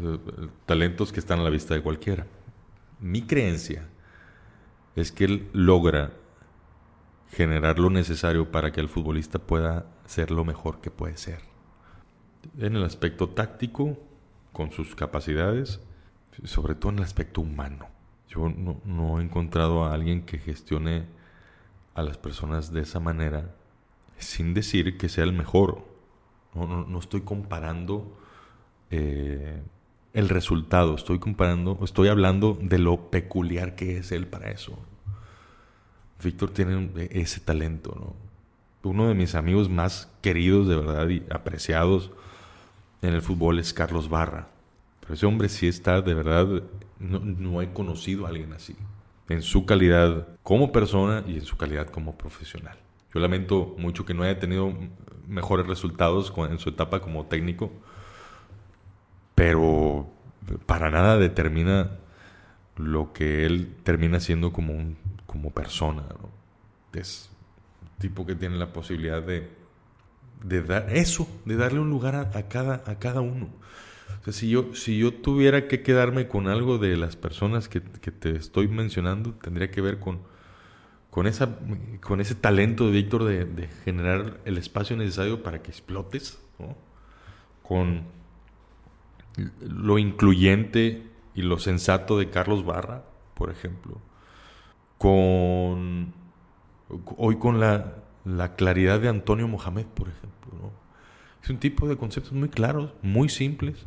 eh, 0.00 0.18
talentos 0.66 1.12
que 1.12 1.20
están 1.20 1.38
a 1.38 1.44
la 1.44 1.50
vista 1.50 1.74
de 1.74 1.82
cualquiera. 1.82 2.26
Mi 2.98 3.22
creencia 3.22 3.86
es 4.96 5.12
que 5.12 5.26
él 5.26 5.48
logra 5.52 6.14
generar 7.30 7.78
lo 7.78 7.90
necesario 7.90 8.50
para 8.50 8.72
que 8.72 8.80
el 8.80 8.88
futbolista 8.88 9.38
pueda 9.38 9.86
ser 10.04 10.32
lo 10.32 10.44
mejor 10.44 10.80
que 10.80 10.90
puede 10.90 11.16
ser 11.16 11.57
en 12.58 12.76
el 12.76 12.84
aspecto 12.84 13.28
táctico, 13.28 13.98
con 14.52 14.70
sus 14.72 14.94
capacidades, 14.94 15.80
sobre 16.44 16.74
todo 16.74 16.92
en 16.92 16.98
el 16.98 17.04
aspecto 17.04 17.40
humano. 17.40 17.86
Yo 18.28 18.48
no, 18.48 19.20
he 19.20 19.22
encontrado 19.22 19.84
a 19.84 19.94
alguien 19.94 20.22
que 20.22 20.38
gestione 20.38 21.04
a 21.94 22.02
las 22.02 22.18
personas 22.18 22.72
de 22.72 22.82
esa 22.82 23.00
manera, 23.00 23.54
sin 24.18 24.54
decir 24.54 24.98
que 24.98 25.08
sea 25.08 25.24
el 25.24 25.32
mejor. 25.32 25.86
No, 26.54 26.98
estoy 26.98 27.20
comparando 27.20 28.18
eh, 28.90 29.62
el 30.12 30.28
resultado, 30.28 30.94
estoy 30.94 31.18
comparando, 31.18 31.78
estoy 31.82 32.08
hablando 32.08 32.58
de 32.60 32.78
lo 32.78 33.10
peculiar 33.10 33.76
que 33.76 33.98
es 33.98 34.12
él 34.12 34.26
para 34.26 34.50
eso. 34.50 34.78
Víctor 36.22 36.50
tiene 36.50 36.90
ese 37.10 37.40
talento, 37.40 37.94
¿no? 37.94 38.28
Uno 38.88 39.08
de 39.08 39.14
mis 39.14 39.34
amigos 39.34 39.68
más 39.68 40.10
queridos 40.20 40.66
de 40.66 40.76
verdad 40.76 41.08
y 41.08 41.22
apreciados 41.30 42.10
en 43.02 43.14
el 43.14 43.22
fútbol 43.22 43.58
es 43.58 43.72
Carlos 43.72 44.08
Barra. 44.08 44.48
Pero 45.00 45.14
ese 45.14 45.26
hombre 45.26 45.48
sí 45.48 45.68
está, 45.68 46.00
de 46.00 46.14
verdad, 46.14 46.62
no, 46.98 47.62
he 47.62 47.72
conocido 47.72 48.26
a 48.26 48.28
alguien 48.28 48.52
así. 48.52 48.76
En 49.28 49.42
su 49.42 49.66
calidad 49.66 50.28
como 50.42 50.72
persona 50.72 51.22
y 51.26 51.34
en 51.34 51.44
su 51.44 51.56
calidad 51.56 51.88
como 51.88 52.16
profesional. 52.16 52.76
Yo 53.14 53.20
lamento 53.20 53.74
mucho 53.78 54.04
que 54.04 54.14
no 54.14 54.22
haya 54.22 54.38
tenido 54.38 54.72
mejores 55.26 55.66
resultados 55.66 56.32
en 56.50 56.58
su 56.58 56.70
etapa 56.70 57.00
como 57.00 57.26
técnico, 57.26 57.70
pero 59.34 60.08
para 60.66 60.90
nada 60.90 61.18
determina 61.18 61.98
lo 62.76 63.12
que 63.12 63.44
él 63.44 63.74
termina 63.82 64.20
siendo 64.20 64.52
como, 64.52 64.94
como 65.26 65.50
persona. 65.50 66.04
Es 66.92 67.30
un 67.82 67.88
tipo 67.98 68.26
que 68.26 68.34
tiene 68.34 68.56
la 68.56 68.72
posibilidad 68.72 69.22
de 69.22 69.57
de 70.42 70.62
dar 70.62 70.94
eso, 70.94 71.28
de 71.44 71.56
darle 71.56 71.80
un 71.80 71.90
lugar 71.90 72.14
a, 72.14 72.48
cada, 72.48 72.82
a 72.86 72.98
cada 72.98 73.20
uno. 73.20 73.48
O 74.20 74.24
sea, 74.24 74.32
si 74.32 74.50
yo, 74.50 74.74
si 74.74 74.98
yo 74.98 75.12
tuviera 75.12 75.68
que 75.68 75.82
quedarme 75.82 76.28
con 76.28 76.48
algo 76.48 76.78
de 76.78 76.96
las 76.96 77.16
personas 77.16 77.68
que, 77.68 77.80
te 77.80 78.36
estoy 78.36 78.68
mencionando, 78.68 79.32
tendría 79.34 79.70
que 79.70 79.80
ver 79.80 79.98
con, 79.98 80.20
con, 81.10 81.26
esa, 81.26 81.58
con 82.00 82.20
ese 82.20 82.34
talento 82.34 82.86
de 82.86 82.92
Víctor 82.92 83.24
de, 83.24 83.68
generar 83.84 84.40
el 84.44 84.58
espacio 84.58 84.96
necesario 84.96 85.42
para 85.42 85.62
que 85.62 85.70
explotes, 85.70 86.40
con 87.62 88.04
lo 89.60 89.98
incluyente 89.98 91.06
y 91.34 91.42
lo 91.42 91.58
sensato 91.58 92.18
de 92.18 92.30
Carlos 92.30 92.64
Barra, 92.64 93.04
por 93.34 93.50
ejemplo, 93.50 94.00
con 94.96 96.12
hoy 97.16 97.36
con 97.36 97.60
la 97.60 98.07
la 98.28 98.54
claridad 98.56 99.00
de 99.00 99.08
Antonio 99.08 99.48
Mohamed, 99.48 99.86
por 99.86 100.08
ejemplo. 100.08 100.72
Es 101.42 101.48
un 101.48 101.58
tipo 101.58 101.88
de 101.88 101.96
conceptos 101.96 102.32
muy 102.32 102.50
claros, 102.50 102.92
muy 103.00 103.28
simples. 103.28 103.86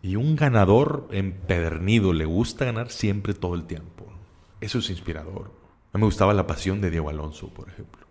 Y 0.00 0.16
un 0.16 0.36
ganador 0.36 1.08
empedernido, 1.10 2.12
le 2.12 2.24
gusta 2.24 2.64
ganar 2.64 2.90
siempre 2.90 3.34
todo 3.34 3.54
el 3.54 3.64
tiempo. 3.64 4.06
Eso 4.60 4.78
es 4.78 4.88
inspirador. 4.88 5.52
A 5.92 5.98
mí 5.98 6.00
me 6.00 6.06
gustaba 6.06 6.32
la 6.32 6.46
pasión 6.46 6.80
de 6.80 6.90
Diego 6.90 7.10
Alonso, 7.10 7.48
por 7.48 7.68
ejemplo. 7.68 8.06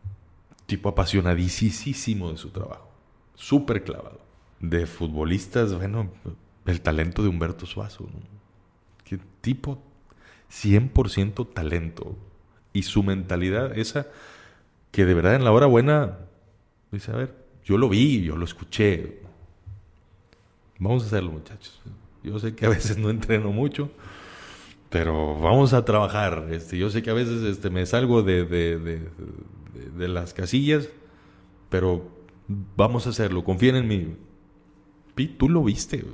Tipo 0.68 0.90
apasionadísimo 0.90 2.32
de 2.32 2.38
su 2.38 2.52
trabajo. 2.52 2.92
Súper 3.36 3.84
clavado. 3.84 4.22
De 4.60 4.86
futbolistas, 4.86 5.74
bueno, 5.74 6.12
el 6.66 6.82
talento 6.82 7.24
de 7.24 7.30
Humberto 7.30 7.66
Suazo. 7.66 8.08
Qué 9.04 9.20
tipo 9.42 9.82
100% 10.52 11.54
talento. 11.54 12.16
Y 12.72 12.84
su 12.84 13.04
mentalidad, 13.04 13.78
esa 13.78 14.08
que 14.94 15.06
de 15.06 15.14
verdad 15.16 15.34
en 15.34 15.44
la 15.44 15.52
hora 15.52 15.66
buena 15.66 16.20
dice, 16.92 17.12
a 17.12 17.16
ver, 17.16 17.36
yo 17.66 17.80
lo 17.80 17.90
vi, 17.90 18.22
yo 18.22 18.38
lo 18.38 18.46
escuché. 18.46 19.22
Vamos 20.78 21.04
a 21.04 21.08
hacerlo, 21.08 21.32
muchachos. 21.32 21.82
Yo 22.24 22.38
sé 22.38 22.56
que 22.56 22.68
a 22.68 22.70
veces 22.70 23.00
no 23.00 23.10
entreno 23.10 23.52
mucho, 23.52 23.90
pero 24.92 25.40
vamos 25.40 25.74
a 25.74 25.84
trabajar. 25.84 26.48
Este, 26.52 26.78
yo 26.78 26.92
sé 26.92 27.02
que 27.02 27.10
a 27.10 27.16
veces 27.16 27.42
este, 27.42 27.72
me 27.72 27.88
salgo 27.88 28.22
de, 28.22 28.46
de, 28.46 30.08
las 30.08 30.36
casillas, 30.36 30.88
pero 31.70 32.08
vamos 32.78 33.08
a 33.08 33.10
hacerlo. 33.10 33.44
Confíen 33.44 33.76
en 33.78 33.88
mí. 33.88 34.16
Pi, 35.16 35.28
tú 35.28 35.50
lo 35.50 35.64
viste. 35.64 36.06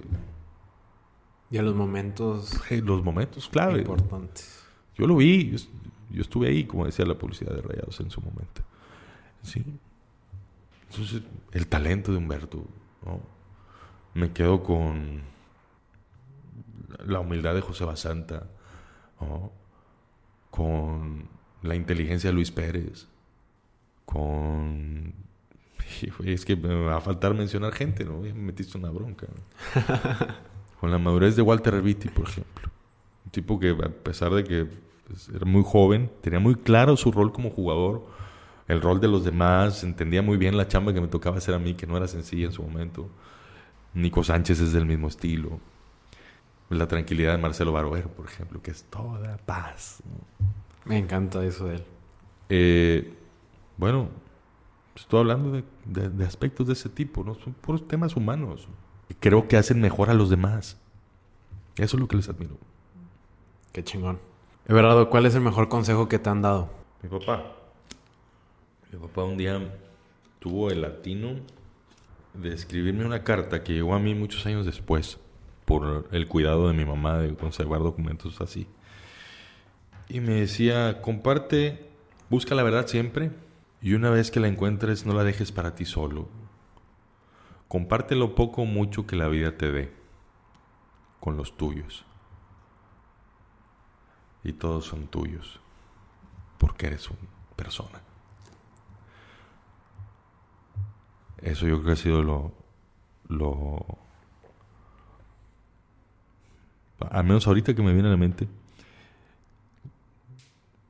Y 1.51 1.57
a 1.57 1.61
los 1.61 1.75
momentos. 1.75 2.57
Los 2.71 3.03
momentos 3.03 3.49
clave. 3.49 3.79
Importantes. 3.79 4.63
Yo 4.95 5.05
lo 5.05 5.17
vi. 5.17 5.53
Yo, 6.11 6.21
estuve 6.21 6.47
ahí, 6.47 6.63
como 6.63 6.85
decía 6.85 7.05
la 7.05 7.17
publicidad 7.17 7.53
de 7.53 7.61
Rayados 7.61 7.99
en 7.99 8.09
su 8.09 8.21
momento. 8.21 8.68
Sí. 9.43 9.63
Entonces, 10.89 11.21
el 11.51 11.67
talento 11.67 12.11
de 12.11 12.17
Humberto, 12.17 12.65
¿no? 13.05 13.21
Me 14.13 14.31
quedo 14.31 14.63
con 14.63 15.21
la 17.05 17.19
humildad 17.19 17.53
de 17.53 17.61
José 17.61 17.85
Basanta, 17.85 18.47
¿no? 19.21 19.51
con 20.49 21.27
la 21.61 21.75
inteligencia 21.75 22.29
de 22.29 22.33
Luis 22.33 22.51
Pérez, 22.51 23.07
con... 24.05 25.13
Es 26.23 26.45
que 26.45 26.55
me 26.55 26.73
va 26.83 26.97
a 26.97 27.01
faltar 27.01 27.33
mencionar 27.33 27.73
gente, 27.73 28.05
¿no? 28.05 28.19
Me 28.19 28.33
metiste 28.33 28.77
una 28.77 28.89
bronca. 28.89 29.27
con 30.79 30.91
la 30.91 30.99
madurez 30.99 31.35
de 31.35 31.41
Walter 31.41 31.73
Reviti, 31.73 32.09
por 32.09 32.27
ejemplo. 32.27 32.69
Un 33.25 33.31
tipo 33.31 33.59
que 33.59 33.71
a 33.71 33.89
pesar 33.89 34.31
de 34.33 34.43
que 34.43 34.67
pues, 35.07 35.29
era 35.29 35.45
muy 35.45 35.63
joven, 35.65 36.11
tenía 36.21 36.39
muy 36.39 36.55
claro 36.55 36.95
su 36.95 37.11
rol 37.11 37.31
como 37.31 37.49
jugador, 37.49 38.05
el 38.69 38.81
rol 38.81 39.01
de 39.01 39.07
los 39.07 39.25
demás, 39.25 39.83
entendía 39.83 40.21
muy 40.21 40.37
bien 40.37 40.55
la 40.55 40.67
chamba 40.67 40.93
que 40.93 41.01
me 41.01 41.07
tocaba 41.07 41.37
hacer 41.37 41.55
a 41.55 41.59
mí, 41.59 41.73
que 41.73 41.87
no 41.87 41.97
era 41.97 42.07
sencilla 42.07 42.45
en 42.45 42.51
su 42.53 42.61
momento. 42.61 43.09
Nico 43.95 44.23
Sánchez 44.23 44.59
es 44.59 44.73
del 44.73 44.85
mismo 44.85 45.07
estilo. 45.07 45.59
La 46.69 46.87
tranquilidad 46.87 47.31
de 47.31 47.39
Marcelo 47.39 47.71
Baroero, 47.71 48.09
por 48.09 48.27
ejemplo, 48.27 48.61
que 48.61 48.69
es 48.69 48.83
toda 48.83 49.37
paz. 49.37 50.03
Me 50.85 50.99
encanta 50.99 51.43
eso 51.43 51.65
de 51.65 51.77
él. 51.77 51.83
Eh, 52.49 53.13
bueno, 53.75 54.09
estoy 54.95 55.21
hablando 55.21 55.63
de, 55.85 56.25
aspectos 56.25 56.67
de 56.67 56.73
ese 56.73 56.89
tipo, 56.89 57.23
¿no? 57.23 57.33
Son 57.33 57.53
puros 57.53 57.87
temas 57.87 58.15
humanos. 58.15 58.67
Creo 59.19 59.47
que 59.47 59.57
hacen 59.57 59.81
mejor 59.81 60.11
a 60.11 60.13
los 60.13 60.29
demás. 60.29 60.77
Eso 61.75 61.97
es 61.97 62.01
lo 62.01 62.07
que 62.07 62.17
les 62.17 62.29
admiro. 62.29 62.55
Qué 63.71 63.83
chingón. 63.83 64.19
Everardo, 64.67 65.09
¿cuál 65.09 65.25
es 65.25 65.33
el 65.33 65.41
mejor 65.41 65.69
consejo 65.69 66.07
que 66.07 66.19
te 66.19 66.29
han 66.29 66.43
dado? 66.43 66.69
Mi 67.01 67.09
papá. 67.09 67.58
Mi 68.91 68.97
papá 68.97 69.23
un 69.23 69.37
día 69.37 69.61
tuvo 70.39 70.71
el 70.71 70.81
latino 70.81 71.35
de 72.33 72.53
escribirme 72.53 73.05
una 73.05 73.23
carta 73.23 73.63
que 73.63 73.73
llegó 73.73 73.93
a 73.93 73.99
mí 73.99 74.15
muchos 74.15 74.47
años 74.47 74.65
después 74.65 75.19
por 75.65 76.07
el 76.11 76.27
cuidado 76.27 76.67
de 76.67 76.73
mi 76.73 76.85
mamá 76.85 77.19
de 77.19 77.35
conservar 77.35 77.81
documentos 77.81 78.41
así. 78.41 78.67
Y 80.07 80.21
me 80.21 80.33
decía, 80.33 81.01
comparte, 81.03 81.87
busca 82.31 82.55
la 82.55 82.63
verdad 82.63 82.87
siempre 82.87 83.31
y 83.79 83.93
una 83.93 84.09
vez 84.09 84.31
que 84.31 84.39
la 84.39 84.47
encuentres 84.47 85.05
no 85.05 85.13
la 85.13 85.23
dejes 85.23 85.51
para 85.51 85.75
ti 85.75 85.85
solo. 85.85 86.27
Comparte 87.67 88.15
lo 88.15 88.33
poco 88.33 88.63
o 88.63 88.65
mucho 88.65 89.05
que 89.05 89.15
la 89.15 89.27
vida 89.27 89.55
te 89.55 89.71
dé 89.71 89.93
con 91.19 91.37
los 91.37 91.55
tuyos. 91.57 92.05
Y 94.43 94.53
todos 94.53 94.85
son 94.85 95.05
tuyos 95.07 95.59
porque 96.57 96.87
eres 96.87 97.07
una 97.11 97.19
persona. 97.55 98.08
Eso 101.41 101.67
yo 101.67 101.75
creo 101.75 101.85
que 101.85 101.91
ha 101.91 102.03
sido 102.03 102.21
lo, 102.21 102.53
lo... 103.27 103.85
Al 106.99 107.23
menos 107.23 107.47
ahorita 107.47 107.73
que 107.73 107.81
me 107.81 107.93
viene 107.93 108.09
a 108.09 108.11
la 108.11 108.17
mente, 108.17 108.47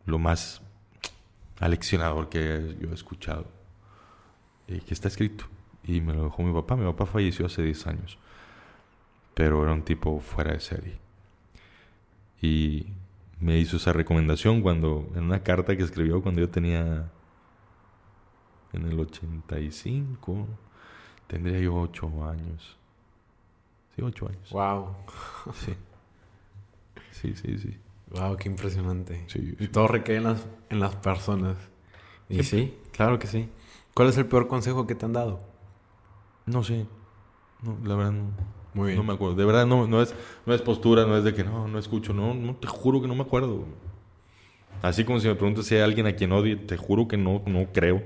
lo 0.06 0.18
más 0.18 0.62
aleccionador 1.60 2.30
que 2.30 2.76
yo 2.80 2.90
he 2.90 2.94
escuchado. 2.94 3.46
Y 4.68 4.80
que 4.82 4.94
está 4.94 5.08
escrito. 5.08 5.46
Y 5.84 6.02
me 6.02 6.14
lo 6.14 6.26
dejó 6.26 6.44
mi 6.44 6.54
papá. 6.54 6.76
Mi 6.76 6.86
papá 6.86 7.06
falleció 7.06 7.46
hace 7.46 7.62
10 7.62 7.88
años. 7.88 8.18
Pero 9.34 9.64
era 9.64 9.74
un 9.74 9.84
tipo 9.84 10.20
fuera 10.20 10.54
de 10.54 10.60
serie. 10.60 10.98
Y 12.42 12.88
me 13.40 13.58
hizo 13.58 13.78
esa 13.78 13.94
recomendación 13.94 14.62
cuando, 14.62 15.10
en 15.16 15.24
una 15.24 15.44
carta 15.44 15.76
que 15.76 15.84
escribió 15.84 16.22
cuando 16.22 16.42
yo 16.42 16.50
tenía 16.50 17.10
en 18.74 18.86
el 18.86 19.00
85. 19.00 20.48
Tendría 21.28 21.60
yo 21.60 21.76
8 21.76 22.26
años. 22.26 22.78
Sí, 23.96 24.02
8 24.02 24.28
años. 24.28 24.50
Wow. 24.52 24.96
Sí. 25.54 25.74
Sí, 27.12 27.34
sí, 27.36 27.58
sí. 27.58 27.78
Wow, 28.12 28.38
qué 28.38 28.50
impresionante. 28.50 29.26
Y 29.60 29.68
todo 29.68 29.88
recae 29.88 30.18
en 30.18 30.24
las, 30.24 30.48
en 30.70 30.80
las 30.80 30.96
personas. 30.96 31.58
Y 32.30 32.44
sí, 32.44 32.76
claro 32.92 33.20
que 33.20 33.28
sí. 33.28 33.50
¿Cuál 33.94 34.10
es 34.10 34.18
el 34.18 34.26
peor 34.26 34.48
consejo 34.48 34.88
que 34.88 34.96
te 34.96 35.06
han 35.06 35.14
dado? 35.14 35.42
No 36.46 36.64
sé. 36.64 36.88
No, 37.62 37.78
la 37.84 37.96
verdad 37.96 38.12
no. 38.14 38.32
Muy 38.74 38.88
bien. 38.88 38.98
No 38.98 39.04
me 39.04 39.14
acuerdo. 39.14 39.36
De 39.36 39.46
verdad 39.46 39.66
no, 39.66 39.88
no, 39.88 40.02
es, 40.02 40.16
no 40.46 40.54
es 40.54 40.62
postura, 40.62 41.06
no 41.06 41.18
es 41.18 41.24
de 41.24 41.34
que 41.34 41.44
no, 41.44 41.68
no 41.68 41.78
escucho. 41.80 42.14
No, 42.14 42.34
no, 42.34 42.56
te 42.56 42.68
juro 42.68 43.02
que 43.02 43.08
no 43.08 43.16
me 43.16 43.24
acuerdo. 43.24 43.66
Así 44.82 45.04
como 45.04 45.20
si 45.20 45.28
me 45.28 45.36
preguntas 45.36 45.66
si 45.66 45.76
hay 45.76 45.82
alguien 45.82 46.08
a 46.08 46.14
quien 46.14 46.32
odie, 46.32 46.56
te 46.56 46.78
juro 46.78 47.08
que 47.08 47.18
no, 47.18 47.42
no 47.46 47.66
creo. 47.74 48.02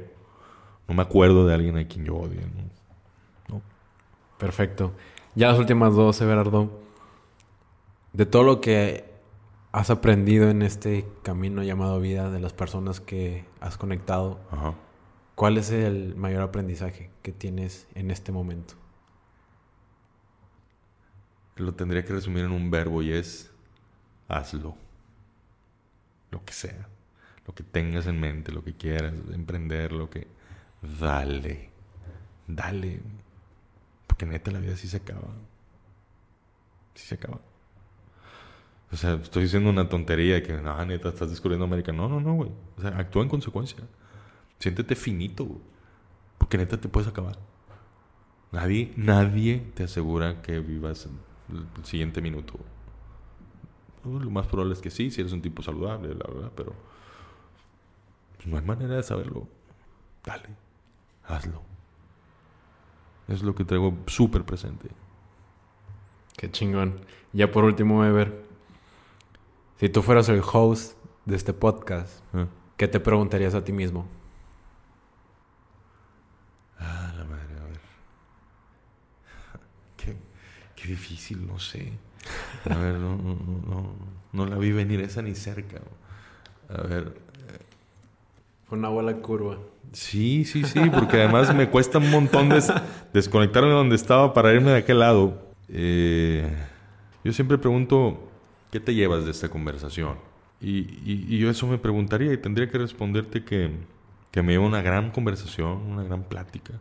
No 0.87 0.95
me 0.95 1.01
acuerdo 1.01 1.45
de 1.45 1.53
alguien 1.53 1.77
a 1.77 1.87
quien 1.87 2.05
yo 2.05 2.15
odie. 2.15 2.41
¿no? 3.49 3.61
Perfecto. 4.37 4.93
Ya 5.35 5.47
las 5.47 5.59
últimas 5.59 5.95
dos, 5.95 6.19
Everardo. 6.21 6.81
De 8.11 8.25
todo 8.25 8.43
lo 8.43 8.61
que 8.61 9.11
has 9.71 9.89
aprendido 9.89 10.49
en 10.49 10.61
este 10.61 11.07
camino 11.23 11.63
llamado 11.63 11.99
vida, 11.99 12.29
de 12.29 12.39
las 12.39 12.53
personas 12.53 12.99
que 12.99 13.45
has 13.59 13.77
conectado, 13.77 14.39
¿cuál 15.33 15.57
es 15.57 15.71
el 15.71 16.15
mayor 16.15 16.43
aprendizaje 16.43 17.09
que 17.23 17.31
tienes 17.31 17.87
en 17.95 18.11
este 18.11 18.31
momento? 18.31 18.75
Lo 21.55 21.73
tendría 21.73 22.05
que 22.05 22.13
resumir 22.13 22.45
en 22.45 22.51
un 22.51 22.69
verbo 22.69 23.01
y 23.01 23.13
es 23.13 23.51
hazlo. 24.27 24.75
Lo 26.29 26.43
que 26.45 26.53
sea. 26.53 26.87
Lo 27.47 27.55
que 27.55 27.63
tengas 27.63 28.05
en 28.05 28.19
mente, 28.19 28.51
lo 28.51 28.63
que 28.63 28.73
quieras 28.73 29.13
emprender, 29.31 29.91
lo 29.91 30.09
que 30.09 30.27
dale, 30.83 31.69
dale. 32.47 33.01
Porque 34.07 34.25
neta 34.25 34.51
la 34.51 34.59
vida 34.59 34.75
sí 34.75 34.87
se 34.87 34.97
acaba. 34.97 35.27
Sí 36.93 37.07
se 37.07 37.15
acaba. 37.15 37.39
O 38.91 38.95
sea, 38.95 39.15
estoy 39.15 39.43
diciendo 39.43 39.69
una 39.69 39.89
tontería 39.89 40.43
que, 40.43 40.53
no, 40.53 40.85
neta, 40.85 41.09
estás 41.09 41.29
descubriendo 41.29 41.65
América. 41.65 41.91
No, 41.91 42.07
no, 42.07 42.19
no, 42.19 42.33
güey. 42.35 42.51
O 42.77 42.81
sea, 42.81 42.97
actúa 42.97 43.23
en 43.23 43.29
consecuencia. 43.29 43.79
Siéntete 44.59 44.95
finito, 44.95 45.45
güey. 45.45 45.61
Porque 46.37 46.57
neta 46.57 46.79
te 46.79 46.89
puedes 46.89 47.09
acabar. 47.09 47.39
Nadie, 48.51 48.93
nadie 48.97 49.63
te 49.73 49.83
asegura 49.83 50.43
que 50.43 50.59
vivas 50.59 51.07
el 51.49 51.85
siguiente 51.85 52.21
minuto. 52.21 52.59
Lo 54.03 54.29
más 54.29 54.45
probable 54.47 54.73
es 54.73 54.81
que 54.81 54.91
sí, 54.91 55.09
si 55.09 55.21
eres 55.21 55.33
un 55.33 55.41
tipo 55.41 55.63
saludable, 55.63 56.09
la 56.09 56.27
verdad, 56.27 56.51
pero 56.55 56.75
pues, 58.35 58.47
no 58.47 58.57
hay 58.57 58.63
manera 58.63 58.95
de 58.95 59.03
saberlo. 59.03 59.47
Dale 60.23 60.49
hazlo. 61.25 61.61
Es 63.27 63.41
lo 63.41 63.55
que 63.55 63.65
traigo 63.65 63.97
súper 64.07 64.43
presente. 64.43 64.89
Qué 66.37 66.51
chingón. 66.51 66.99
Ya 67.31 67.51
por 67.51 67.63
último, 67.63 68.03
Ever, 68.03 68.43
si 69.79 69.89
tú 69.89 70.01
fueras 70.01 70.29
el 70.29 70.41
host 70.41 70.97
de 71.25 71.35
este 71.35 71.53
podcast, 71.53 72.21
ah. 72.33 72.47
¿qué 72.77 72.87
te 72.87 72.99
preguntarías 72.99 73.55
a 73.55 73.63
ti 73.63 73.71
mismo? 73.71 74.07
Ah, 76.79 77.13
la 77.17 77.23
madre, 77.23 77.59
a 77.59 77.63
ver. 77.65 77.79
Qué, 79.97 80.17
qué 80.75 80.87
difícil, 80.87 81.47
no 81.47 81.59
sé. 81.59 81.93
A 82.69 82.77
ver, 82.77 82.95
no, 82.95 83.15
no, 83.15 83.35
no, 83.67 83.95
no 84.31 84.45
la 84.45 84.57
vi 84.57 84.71
venir 84.71 85.01
esa 85.01 85.21
ni 85.21 85.35
cerca. 85.35 85.81
A 86.69 86.81
ver. 86.81 87.22
Fue 88.73 88.79
una 88.79 88.89
bola 88.89 89.13
curva. 89.17 89.59
Sí, 89.91 90.45
sí, 90.45 90.63
sí, 90.63 90.79
porque 90.91 91.17
además 91.17 91.53
me 91.53 91.69
cuesta 91.69 91.99
un 91.99 92.09
montón 92.09 92.49
desconectarme 93.13 93.69
de 93.69 93.75
donde 93.75 93.95
estaba 93.95 94.33
para 94.33 94.51
irme 94.51 94.71
de 94.71 94.77
aquel 94.77 94.97
lado. 94.97 95.53
Eh, 95.69 96.51
yo 97.23 97.33
siempre 97.33 97.59
pregunto, 97.59 98.31
¿qué 98.71 98.79
te 98.79 98.95
llevas 98.95 99.25
de 99.25 99.29
esta 99.29 99.47
conversación? 99.47 100.17
Y, 100.59 101.37
yo 101.37 101.51
eso 101.51 101.67
me 101.67 101.77
preguntaría 101.77 102.33
y 102.33 102.37
tendría 102.37 102.67
que 102.67 102.79
responderte 102.79 103.43
que, 103.43 103.69
me 104.41 104.53
lleva 104.53 104.65
una 104.65 104.81
gran 104.81 105.11
conversación, 105.11 105.73
una 105.91 106.01
gran 106.01 106.23
plática. 106.23 106.73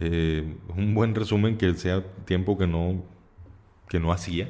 Eh, 0.00 0.56
un 0.74 0.94
buen 0.94 1.14
resumen 1.14 1.58
que 1.58 1.74
sea 1.74 2.02
tiempo 2.24 2.56
que 2.56 2.66
no, 2.66 3.04
que 3.86 4.00
no 4.00 4.12
hacía, 4.12 4.48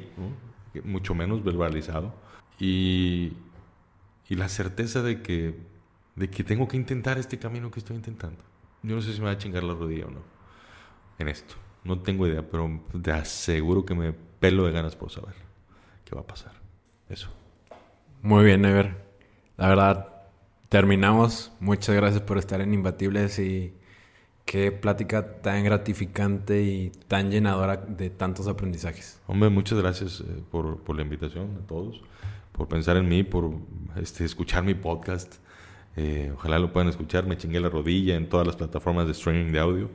mucho 0.85 1.13
menos 1.13 1.43
verbalizado. 1.43 2.13
Y, 2.57 3.33
y 4.29 4.35
la 4.35 4.47
certeza 4.47 5.03
de 5.03 5.21
que 5.21 5.72
de 6.15 6.29
que 6.29 6.43
tengo 6.43 6.67
que 6.67 6.77
intentar 6.77 7.17
este 7.17 7.39
camino 7.39 7.71
que 7.71 7.79
estoy 7.79 7.95
intentando. 7.95 8.43
Yo 8.83 8.95
no 8.95 9.01
sé 9.01 9.13
si 9.13 9.19
me 9.19 9.25
va 9.25 9.31
a 9.31 9.37
chingar 9.37 9.63
la 9.63 9.73
rodilla 9.73 10.05
o 10.05 10.11
no 10.11 10.21
en 11.19 11.27
esto. 11.27 11.55
No 11.83 11.99
tengo 11.99 12.27
idea, 12.27 12.47
pero 12.49 12.81
te 13.01 13.11
aseguro 13.11 13.85
que 13.85 13.93
me 13.93 14.13
pelo 14.13 14.65
de 14.65 14.71
ganas 14.71 14.95
por 14.95 15.11
saber 15.11 15.35
qué 16.05 16.15
va 16.15 16.21
a 16.21 16.27
pasar. 16.27 16.53
Eso. 17.09 17.29
Muy 18.21 18.45
bien, 18.45 18.63
Ever. 18.63 18.95
La 19.57 19.67
verdad, 19.67 20.13
terminamos. 20.69 21.51
Muchas 21.59 21.95
gracias 21.95 22.21
por 22.21 22.37
estar 22.37 22.61
en 22.61 22.73
Imbatibles 22.73 23.37
y 23.39 23.73
qué 24.45 24.71
plática 24.71 25.41
tan 25.41 25.63
gratificante 25.63 26.61
y 26.63 26.89
tan 27.07 27.31
llenadora 27.31 27.77
de 27.77 28.09
tantos 28.09 28.47
aprendizajes. 28.47 29.21
Hombre, 29.27 29.49
muchas 29.49 29.79
gracias 29.79 30.21
eh, 30.21 30.43
por, 30.51 30.79
por, 30.83 30.95
la 30.95 31.01
invitación 31.01 31.59
a 31.61 31.67
todos, 31.67 32.01
por 32.51 32.67
pensar 32.67 32.97
en 32.97 33.07
mí, 33.07 33.23
por 33.23 33.51
este, 33.95 34.25
escuchar 34.25 34.63
mi 34.63 34.73
podcast 34.73 35.35
Eh, 35.95 36.31
ojalá 36.33 36.59
lo 36.59 36.71
puedan 36.73 36.89
escuchar. 36.89 37.25
Me 37.25 37.37
chingué 37.37 37.59
la 37.59 37.69
rodilla 37.69 38.15
en 38.15 38.27
todas 38.29 38.45
las 38.47 38.55
plataformas 38.55 39.05
de 39.05 39.11
streaming 39.11 39.51
de 39.51 39.59
audio. 39.59 39.89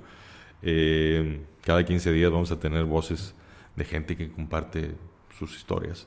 Eh, 0.63 1.41
cada 1.63 1.85
15 1.85 2.13
días 2.13 2.31
vamos 2.31 2.51
a 2.51 2.59
tener 2.59 2.85
voces 2.85 3.35
de 3.77 3.85
gente 3.85 4.17
que 4.17 4.31
comparte 4.31 4.95
sus 5.39 5.57
historias 5.57 6.07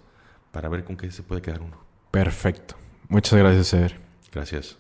para 0.52 0.70
ver 0.70 0.84
con 0.84 0.98
qué 0.98 1.10
se 1.12 1.24
puede 1.24 1.42
quedar 1.42 1.62
uno. 1.62 1.78
Perfecto. 2.12 2.76
Muchas 3.08 3.40
gracias, 3.40 3.74
Eder. 3.74 4.00
Gracias. 4.32 4.78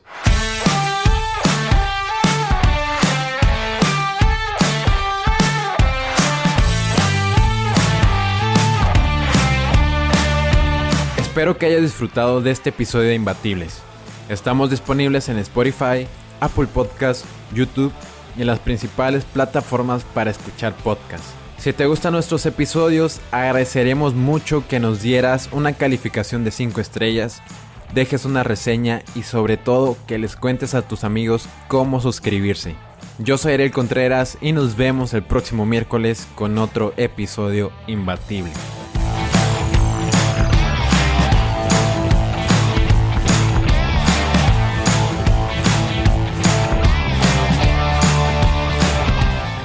Espero 11.17 11.57
que 11.57 11.65
hayas 11.65 11.81
disfrutado 11.81 12.41
de 12.41 12.51
este 12.51 12.69
episodio 12.69 13.07
de 13.07 13.15
Imbatibles. 13.15 13.81
Estamos 14.31 14.69
disponibles 14.69 15.27
en 15.27 15.37
Spotify, 15.39 16.07
Apple 16.39 16.67
Podcasts, 16.67 17.25
YouTube 17.53 17.91
y 18.37 18.41
en 18.41 18.47
las 18.47 18.59
principales 18.59 19.25
plataformas 19.25 20.05
para 20.13 20.31
escuchar 20.31 20.73
podcasts. 20.73 21.33
Si 21.57 21.73
te 21.73 21.85
gustan 21.85 22.13
nuestros 22.13 22.45
episodios, 22.45 23.19
agradeceremos 23.31 24.13
mucho 24.13 24.63
que 24.69 24.79
nos 24.79 25.01
dieras 25.01 25.49
una 25.51 25.73
calificación 25.73 26.45
de 26.45 26.51
5 26.51 26.79
estrellas, 26.79 27.41
dejes 27.93 28.23
una 28.23 28.43
reseña 28.43 29.01
y 29.15 29.23
sobre 29.23 29.57
todo 29.57 29.97
que 30.07 30.17
les 30.17 30.37
cuentes 30.37 30.75
a 30.75 30.87
tus 30.87 31.03
amigos 31.03 31.49
cómo 31.67 31.99
suscribirse. 31.99 32.75
Yo 33.17 33.37
soy 33.37 33.55
Ariel 33.55 33.71
Contreras 33.71 34.37
y 34.39 34.53
nos 34.53 34.77
vemos 34.77 35.13
el 35.13 35.23
próximo 35.23 35.65
miércoles 35.65 36.25
con 36.35 36.57
otro 36.57 36.93
episodio 36.95 37.73
imbatible. 37.85 38.51